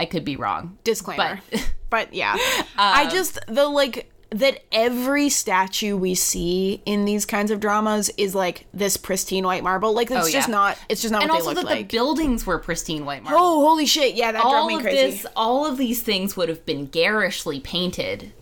[0.00, 0.78] I could be wrong.
[0.82, 1.40] disclaimer.
[1.52, 2.34] But- But, yeah.
[2.36, 8.10] Uh, I just the like that every statue we see in these kinds of dramas
[8.16, 9.94] is like this pristine white marble.
[9.94, 11.84] Like it's Oh, just not it's just not And what also they that look the
[11.84, 13.38] buildings were pristine white marble.
[13.40, 14.16] oh, holy shit.
[14.16, 15.12] Yeah, that drove all me of crazy.
[15.18, 18.32] this, all of these things would have been garishly painted.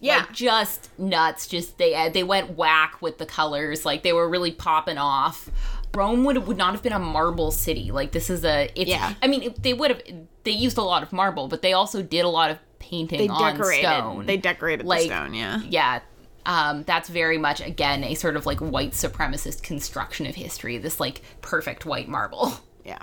[0.00, 0.18] yeah.
[0.18, 1.46] Like, just nuts.
[1.46, 3.86] Just they they went whack with the colors.
[3.86, 5.48] Like they were really popping off.
[5.94, 7.90] Rome would would not have been a marble city.
[7.90, 8.70] Like this is a.
[8.74, 9.14] It's, Yeah.
[9.22, 10.02] I mean, they would have.
[10.44, 13.28] They used a lot of marble, but they also did a lot of painting they
[13.28, 13.86] on decorated.
[13.86, 14.26] stone.
[14.26, 15.60] They decorated Like, the stone, yeah.
[15.68, 16.00] yeah.
[16.46, 20.78] Um, that's very much again a sort of like white supremacist construction of history.
[20.78, 22.52] This like perfect white marble.
[22.84, 23.00] Yeah.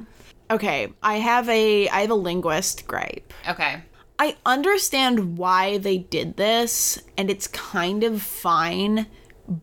[0.49, 3.31] Okay, I have a I have a linguist gripe.
[3.47, 3.83] Okay.
[4.17, 9.05] I understand why they did this, and it's kind of fine,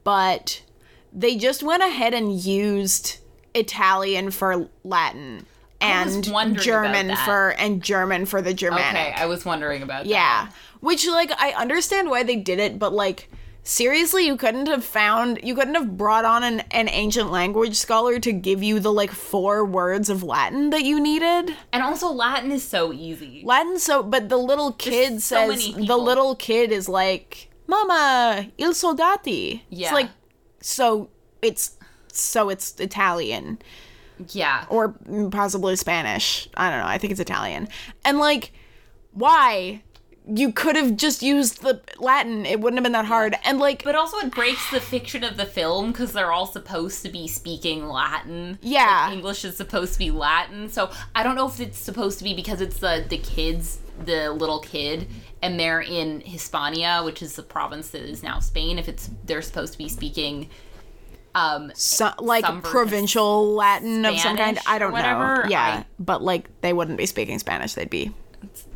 [0.04, 0.62] but
[1.12, 3.18] they just went ahead and used
[3.54, 5.46] Italian for Latin
[5.80, 6.24] and
[6.58, 9.14] German for and German for the Germanic.
[9.14, 10.10] Okay, I was wondering about that.
[10.10, 10.46] yeah.
[10.46, 10.54] that.
[10.80, 13.28] Which like I understand why they did it, but like
[13.62, 18.18] seriously, you couldn't have found you couldn't have brought on an, an ancient language scholar
[18.18, 21.54] to give you the like four words of Latin that you needed?
[21.72, 23.42] And also Latin is so easy.
[23.44, 28.46] Latin so but the little kid so says many the little kid is like mama
[28.58, 29.86] il soldati Yeah.
[29.86, 30.10] it's like
[30.62, 31.10] so
[31.42, 31.76] it's
[32.12, 33.58] so it's italian
[34.28, 34.64] Yeah.
[34.68, 34.94] or
[35.30, 37.68] possibly spanish i don't know i think it's italian
[38.04, 38.52] and like
[39.12, 39.82] why
[40.26, 42.46] you could have just used the Latin.
[42.46, 43.34] It wouldn't have been that hard.
[43.44, 47.02] And like, But also, it breaks the fiction of the film because they're all supposed
[47.02, 48.56] to be speaking Latin.
[48.62, 49.06] Yeah.
[49.06, 50.68] Like, English is supposed to be Latin.
[50.70, 54.30] So I don't know if it's supposed to be because it's the the kids, the
[54.30, 55.08] little kid,
[55.42, 58.78] and they're in Hispania, which is the province that is now Spain.
[58.78, 60.48] If it's they're supposed to be speaking,
[61.34, 64.58] um, so, like Some version of provincial Latin of some kind.
[64.66, 65.42] I don't know.
[65.48, 67.74] Yeah, I- but like they wouldn't be speaking Spanish.
[67.74, 68.12] They'd be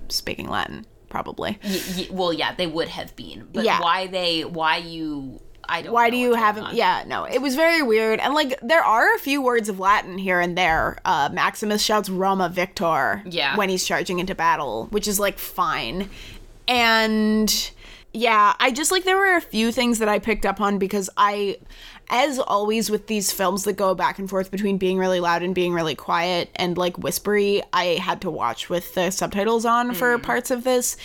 [0.09, 1.59] speaking Latin probably.
[1.65, 3.49] y- y- well, yeah, they would have been.
[3.53, 3.81] But Yeah.
[3.81, 4.45] why they?
[4.45, 5.41] Why you?
[5.69, 5.93] I don't.
[5.93, 6.73] Why do you have.
[6.73, 8.21] Yeah, no, it was very weird.
[8.21, 10.99] And like there are a few words of Latin here and there.
[11.05, 13.57] Uh Maximus shouts Roma Victor Yeah.
[13.57, 16.09] when he's charging into battle, which is like fine.
[16.69, 17.71] And
[18.13, 21.11] yeah, I just like there were a few things that I picked up on because
[21.17, 21.59] I
[22.09, 25.55] as always with these films that go back and forth between being really loud and
[25.55, 30.19] being really quiet and like whispery, I had to watch with the subtitles on for
[30.19, 30.97] parts of this.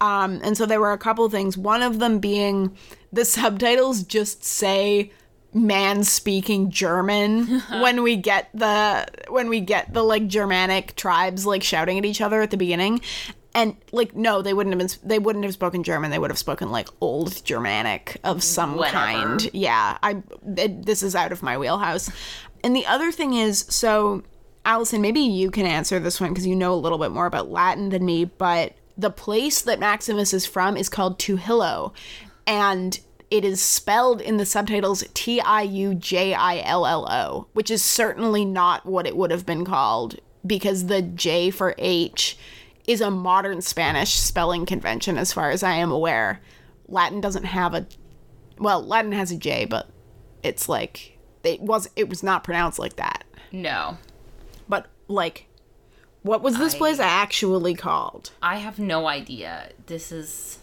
[0.00, 1.56] Um, and so there were a couple things.
[1.56, 2.76] One of them being
[3.12, 5.12] the subtitles just say
[5.54, 11.62] man speaking German when we get the when we get the like Germanic tribes like
[11.62, 13.00] shouting at each other at the beginning.
[13.54, 16.10] And like no, they wouldn't have been they wouldn't have spoken German.
[16.10, 18.96] They would have spoken like old Germanic of some Whatever.
[18.96, 19.50] kind.
[19.52, 20.22] Yeah, I
[20.56, 22.10] it, this is out of my wheelhouse.
[22.62, 24.22] And the other thing is so
[24.64, 27.50] Allison, maybe you can answer this one because you know a little bit more about
[27.50, 31.94] Latin than me, but the place that Maximus is from is called Trujillo,
[32.46, 33.00] and
[33.30, 37.70] it is spelled in the subtitles T I U J I L L O, which
[37.70, 42.36] is certainly not what it would have been called because the J for H
[42.88, 46.40] is a modern Spanish spelling convention, as far as I am aware.
[46.88, 47.86] Latin doesn't have a
[48.58, 49.88] well, Latin has a J, but
[50.42, 53.24] it's like it was it was not pronounced like that.
[53.52, 53.98] No,
[54.68, 55.46] But like,
[56.22, 58.30] what was this I- place actually called?
[58.42, 59.70] I have no idea.
[59.86, 60.58] This is.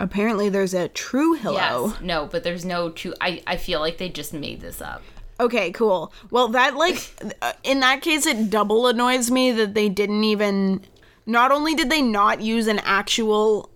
[0.00, 1.88] Apparently, there's a Trujillo.
[1.88, 2.00] Yes.
[2.00, 3.14] No, but there's no true.
[3.20, 5.02] I, I feel like they just made this up.
[5.38, 6.12] Okay, cool.
[6.30, 7.10] Well, that like
[7.42, 10.82] uh, in that case, it double annoys me that they didn't even.
[11.26, 13.70] Not only did they not use an actual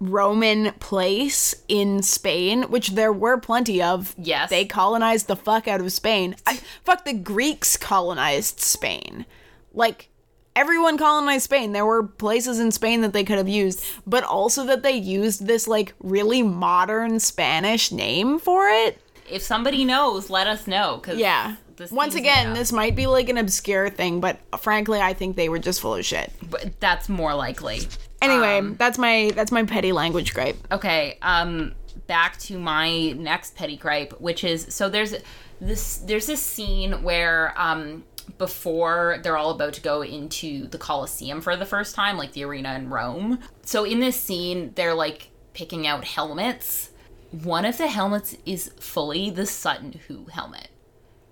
[0.00, 4.14] Roman place in Spain, which there were plenty of.
[4.18, 4.50] Yes.
[4.50, 6.36] They colonized the fuck out of Spain.
[6.46, 9.24] I, fuck, the Greeks colonized Spain.
[9.72, 10.10] Like,
[10.54, 11.72] everyone colonized Spain.
[11.72, 15.46] There were places in Spain that they could have used, but also that they used
[15.46, 19.00] this, like, really modern Spanish name for it.
[19.30, 20.98] If somebody knows, let us know.
[21.02, 21.56] Cause Yeah.
[21.76, 25.48] This Once again, this might be like an obscure thing, but frankly, I think they
[25.48, 26.32] were just full of shit.
[26.50, 27.80] but that's more likely.
[28.22, 30.56] Anyway, Um, that's my that's my petty language gripe.
[30.72, 31.74] Okay, um
[32.06, 35.14] back to my next petty gripe, which is so there's
[35.60, 38.04] this there's this scene where um
[38.38, 42.44] before they're all about to go into the Colosseum for the first time, like the
[42.44, 43.38] arena in Rome.
[43.64, 46.90] So in this scene, they're like picking out helmets.
[47.30, 50.68] One of the helmets is fully the Sutton Hoo helmet.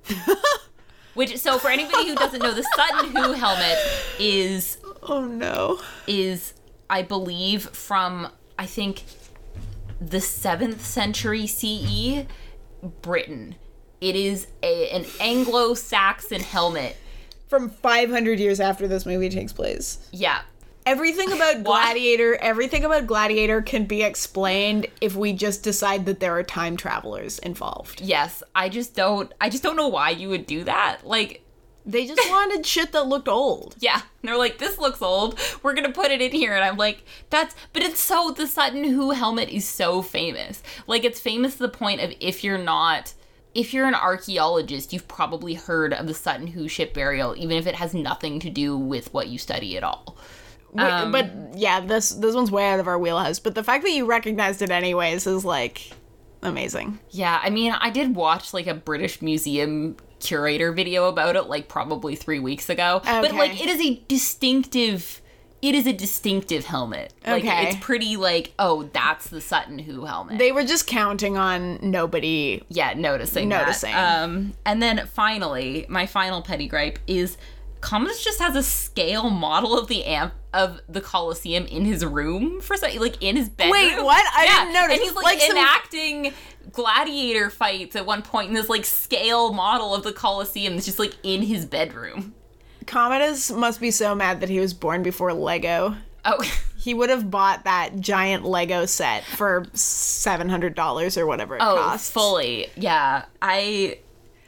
[1.15, 3.77] Which so for anybody who doesn't know, the Sutton Hoo helmet
[4.19, 5.81] is Oh no.
[6.07, 6.55] is
[6.89, 9.05] I believe from I think
[10.01, 12.27] the 7th century CE
[13.03, 13.57] Britain.
[14.01, 16.97] It is a, an Anglo-Saxon helmet.
[17.49, 20.09] From 500 years after this movie takes place.
[20.11, 20.41] Yeah.
[20.85, 26.37] Everything about Gladiator, everything about Gladiator can be explained if we just decide that there
[26.37, 28.01] are time travelers involved.
[28.01, 31.01] Yes, I just don't I just don't know why you would do that.
[31.05, 31.43] Like
[31.87, 33.77] They just wanted shit that looked old.
[33.79, 35.39] yeah, they're like, this looks old.
[35.63, 37.55] We're gonna put it in here, and I'm like, that's.
[37.73, 40.63] But it's so the Sutton Hoo helmet is so famous.
[40.87, 43.15] Like it's famous to the point of if you're not,
[43.55, 47.67] if you're an archaeologist, you've probably heard of the Sutton Hoo ship burial, even if
[47.67, 50.17] it has nothing to do with what you study at all.
[50.73, 53.39] Wait, Um, but yeah, this this one's way out of our wheelhouse.
[53.39, 55.91] But the fact that you recognized it anyways is like
[56.43, 56.99] amazing.
[57.11, 61.69] Yeah, I mean, I did watch like a British Museum curator video about it, like
[61.69, 62.97] probably three weeks ago.
[62.97, 63.21] Okay.
[63.21, 65.21] But like, it is a distinctive.
[65.61, 67.13] It is a distinctive helmet.
[67.25, 67.69] Like Okay.
[67.69, 70.39] it's pretty like, oh, that's the Sutton Hoo helmet.
[70.39, 72.65] They were just counting on nobody.
[72.69, 73.49] yeah, noticing.
[73.51, 73.61] that.
[73.61, 73.95] Noticing.
[73.95, 77.37] Um, and then finally, my final petty gripe is
[77.83, 82.61] Commodus just has a scale model of the amp of the Colosseum in his room
[82.63, 83.73] for some, like in his bedroom.
[83.73, 84.25] Wait, what?
[84.35, 84.93] I didn't notice.
[84.95, 86.33] And he's like, Like some- enacting
[86.71, 90.99] gladiator fights at one point in this like scale model of the Colosseum that's just
[90.99, 92.35] like in his bedroom.
[92.87, 95.97] Commodus must be so mad that he was born before Lego.
[96.25, 96.41] Oh,
[96.77, 101.63] He would have bought that giant Lego set for seven hundred dollars or whatever it
[101.63, 102.11] oh, costs.
[102.11, 102.67] fully.
[102.77, 103.99] Yeah, I,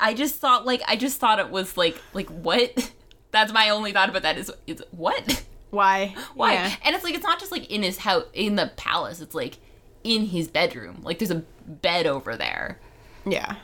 [0.01, 2.91] I just thought like I just thought it was like like what.
[3.35, 5.45] That's my only thought about that is is what.
[5.71, 6.15] Why?
[6.35, 6.53] Why?
[6.53, 6.73] Yeah.
[6.85, 9.21] And it's like it's not just like in his house in the palace.
[9.21, 9.59] It's like
[10.05, 11.01] in his bedroom.
[11.03, 12.79] Like there's a bed over there.
[13.27, 13.57] Yeah.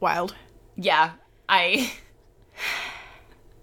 [0.00, 0.34] Wild.
[0.76, 1.12] Yeah,
[1.48, 1.90] I.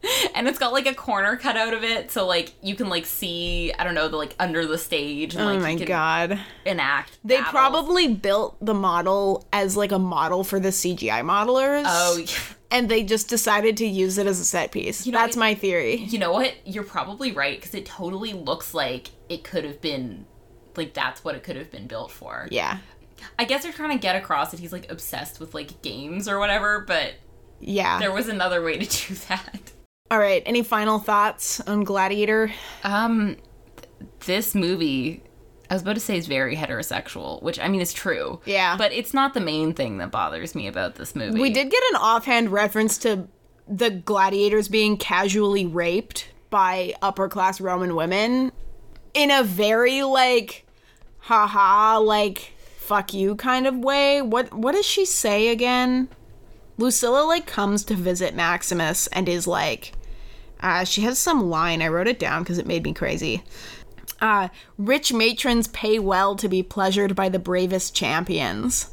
[0.33, 3.05] and it's got like a corner cut out of it, so like you can like
[3.05, 5.35] see I don't know the like under the stage.
[5.35, 6.39] And, oh like, oh my god.
[6.65, 7.19] Enact.
[7.23, 7.51] They battles.
[7.51, 11.83] probably built the model as like a model for the CGI modelers.
[11.85, 12.55] Oh, yeah.
[12.73, 15.05] And they just decided to use it as a set piece.
[15.05, 15.95] know, That's it- my theory.
[15.95, 16.55] you know what?
[16.65, 20.25] You're probably right because it totally looks like it could have been
[20.75, 22.47] like that's what it could have been built for.
[22.51, 22.79] Yeah.
[23.39, 26.39] I guess they're trying to get across that he's like obsessed with like games or
[26.39, 27.13] whatever, but
[27.61, 27.99] Yeah.
[27.99, 29.71] there was another way to do that.
[30.11, 30.41] All right.
[30.45, 32.51] Any final thoughts on Gladiator?
[32.83, 33.37] Um,
[33.77, 35.21] th- this movie,
[35.73, 38.39] I was about to say is very heterosexual, which I mean is true.
[38.45, 38.77] Yeah.
[38.77, 41.41] But it's not the main thing that bothers me about this movie.
[41.41, 43.27] We did get an offhand reference to
[43.67, 48.51] the gladiators being casually raped by upper class Roman women
[49.15, 50.63] in a very like
[51.17, 54.21] haha like fuck you kind of way.
[54.21, 56.07] What what does she say again?
[56.77, 59.93] Lucilla like comes to visit Maximus and is like
[60.59, 61.81] uh, she has some line.
[61.81, 63.43] I wrote it down because it made me crazy.
[64.23, 64.47] Uh,
[64.77, 68.89] rich matrons pay well to be pleasured by the bravest champions.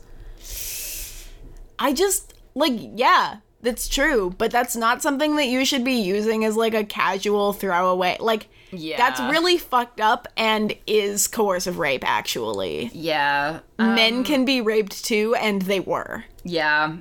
[1.78, 6.44] I just like yeah, that's true, but that's not something that you should be using
[6.44, 8.16] as like a casual throwaway.
[8.19, 8.97] Like Yeah.
[8.97, 12.90] that's really fucked up and is coercive rape actually.
[12.93, 13.61] Yeah.
[13.78, 16.24] um, Men can be raped too and they were.
[16.43, 16.97] Yeah.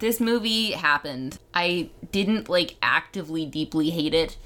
[0.00, 1.38] This movie happened.
[1.54, 4.36] I didn't like actively deeply hate it.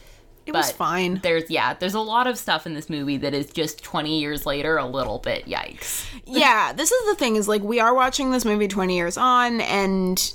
[0.47, 1.21] It was fine.
[1.23, 4.45] There's yeah, there's a lot of stuff in this movie that is just 20 years
[4.45, 6.05] later a little bit yikes.
[6.27, 9.61] yeah, this is the thing is like we are watching this movie 20 years on
[9.61, 10.35] and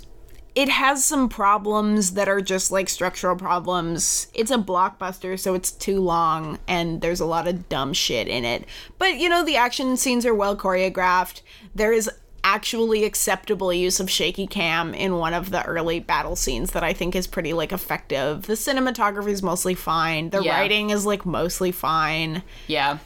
[0.56, 4.28] it has some problems that are just like structural problems.
[4.34, 8.44] It's a blockbuster, so it's too long and there's a lot of dumb shit in
[8.44, 8.66] it.
[8.98, 11.42] But you know, the action scenes are well choreographed.
[11.76, 12.10] There is
[12.48, 16.94] actually acceptable use of shaky cam in one of the early battle scenes that I
[16.94, 18.44] think is pretty like effective.
[18.44, 20.30] The cinematography is mostly fine.
[20.30, 20.58] The Yeah.
[20.58, 22.44] writing is like mostly fine.
[22.68, 23.00] Yeah.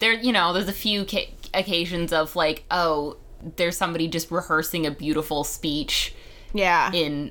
[0.00, 3.16] There you know, there's a few ca- occasions of like, oh,
[3.56, 6.12] there's somebody just rehearsing a beautiful speech
[6.52, 6.90] Yeah.
[6.92, 7.30] in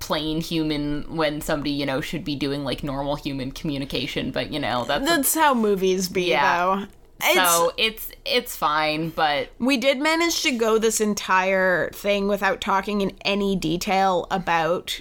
[0.00, 4.58] plain human when somebody, you know, should be doing like normal human communication, but you
[4.58, 6.58] know, that's That's how movies be Yeah.
[6.58, 6.86] though.
[7.26, 12.60] It's, so it's it's fine, but we did manage to go this entire thing without
[12.60, 15.00] talking in any detail about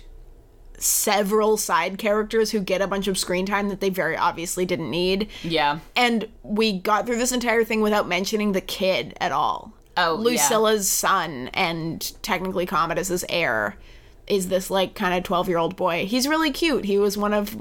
[0.77, 4.89] several side characters who get a bunch of screen time that they very obviously didn't
[4.89, 5.29] need.
[5.43, 5.79] yeah.
[5.95, 9.73] And we got through this entire thing without mentioning the kid at all.
[9.97, 10.23] Oh, yeah.
[10.23, 13.77] Lucilla's son and technically Commodus's heir
[14.27, 16.05] is this like kind of 12 year old boy.
[16.05, 16.85] He's really cute.
[16.85, 17.55] He was one of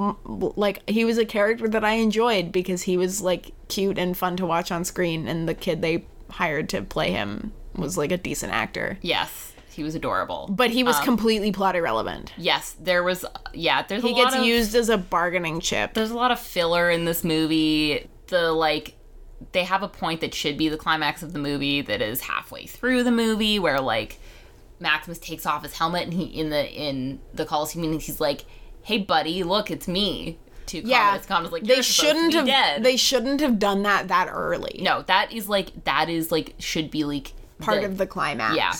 [0.56, 4.36] like he was a character that I enjoyed because he was like cute and fun
[4.38, 8.16] to watch on screen and the kid they hired to play him was like a
[8.16, 8.98] decent actor.
[9.02, 9.52] Yes.
[9.70, 10.48] He was adorable.
[10.50, 12.32] But he was um, completely plot irrelevant.
[12.36, 15.94] yes, there was yeah, there's He a lot gets of used as a bargaining chip.
[15.94, 18.08] there's a lot of filler in this movie.
[18.28, 18.94] The like
[19.52, 22.66] they have a point that should be the climax of the movie that is halfway
[22.66, 24.18] through the movie where like
[24.84, 28.44] Maximus takes off his helmet and he in the in the Coliseum and he's like,
[28.82, 32.46] "Hey buddy, look, it's me." To Yeah, Commodus, Commodus like they "You're to shouldn't have.
[32.46, 34.78] dead." They shouldn't have done that that early.
[34.82, 38.56] no, that is like that is like should be like part the- of the climax.
[38.56, 38.72] Yeah.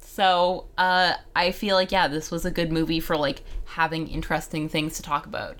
[0.00, 4.68] So, uh, I feel like yeah, this was a good movie for like having interesting
[4.68, 5.56] things to talk about.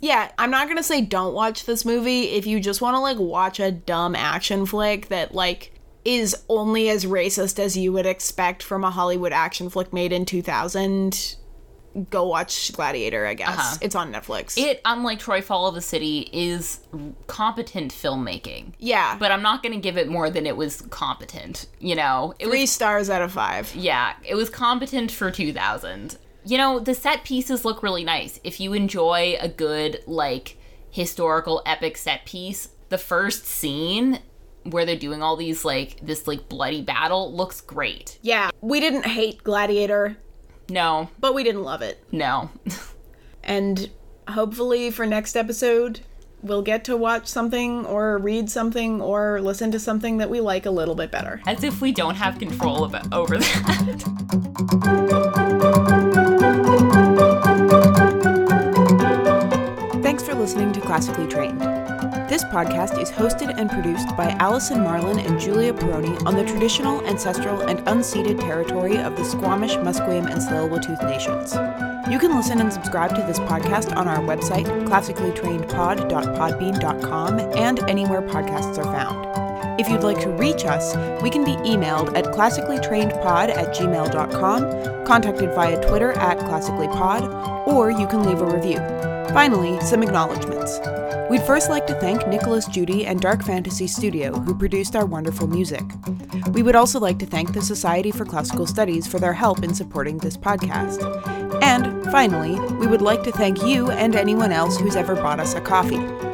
[0.00, 3.18] Yeah, I'm not gonna say don't watch this movie if you just want to like
[3.18, 5.72] watch a dumb action flick that like
[6.04, 10.24] is only as racist as you would expect from a Hollywood action flick made in
[10.24, 11.36] 2000.
[12.10, 13.48] Go watch Gladiator, I guess.
[13.48, 13.76] Uh-huh.
[13.80, 14.56] It's on Netflix.
[14.56, 16.80] It, unlike Troy Fall of the City, is
[17.26, 18.72] competent filmmaking.
[18.78, 21.66] yeah, But I'm not going to give it more than it was competent.
[21.80, 23.74] You know, it three was stars out of five.
[23.74, 26.18] yeah, it was competent for 2000.
[26.44, 28.38] You know, the set pieces look really nice.
[28.44, 30.56] If you enjoy a good like
[30.90, 34.20] historical epic set piece, the first scene
[34.64, 38.18] where they're doing all these like this like bloody battle looks great.
[38.22, 40.16] Yeah, we didn't hate Gladiator,
[40.68, 42.02] No, but we didn't love it.
[42.12, 42.50] no.
[43.44, 43.88] And
[44.28, 46.00] hopefully for next episode,
[46.42, 50.66] we'll get to watch something or read something or listen to something that we like
[50.66, 51.40] a little bit better.
[51.46, 55.08] As if we don't have control of over that.
[60.02, 61.62] Thanks for listening to Classically Trained.
[62.28, 67.02] This podcast is hosted and produced by Allison Marlin and Julia Peroni on the traditional,
[67.06, 71.54] ancestral, and unceded territory of the Squamish, Musqueam, and Tsleil-Waututh nations.
[72.12, 78.76] You can listen and subscribe to this podcast on our website, classicallytrainedpod.podbean.com, and anywhere podcasts
[78.76, 79.47] are found.
[79.78, 85.54] If you'd like to reach us, we can be emailed at classicallytrainedpod at gmail.com, contacted
[85.54, 88.78] via Twitter at classicallypod, or you can leave a review.
[89.32, 90.80] Finally, some acknowledgments.
[91.30, 95.46] We'd first like to thank Nicolas Jeudy and Dark Fantasy Studio, who produced our wonderful
[95.46, 95.84] music.
[96.52, 99.74] We would also like to thank the Society for Classical Studies for their help in
[99.74, 101.02] supporting this podcast.
[101.62, 105.54] And finally, we would like to thank you and anyone else who's ever bought us
[105.54, 106.27] a coffee.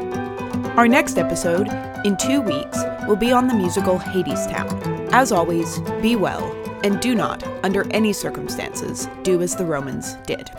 [0.77, 1.69] Our next episode,
[2.05, 5.09] in two weeks, will be on the musical Hadestown.
[5.13, 6.53] As always, be well,
[6.83, 10.51] and do not, under any circumstances, do as the Romans did.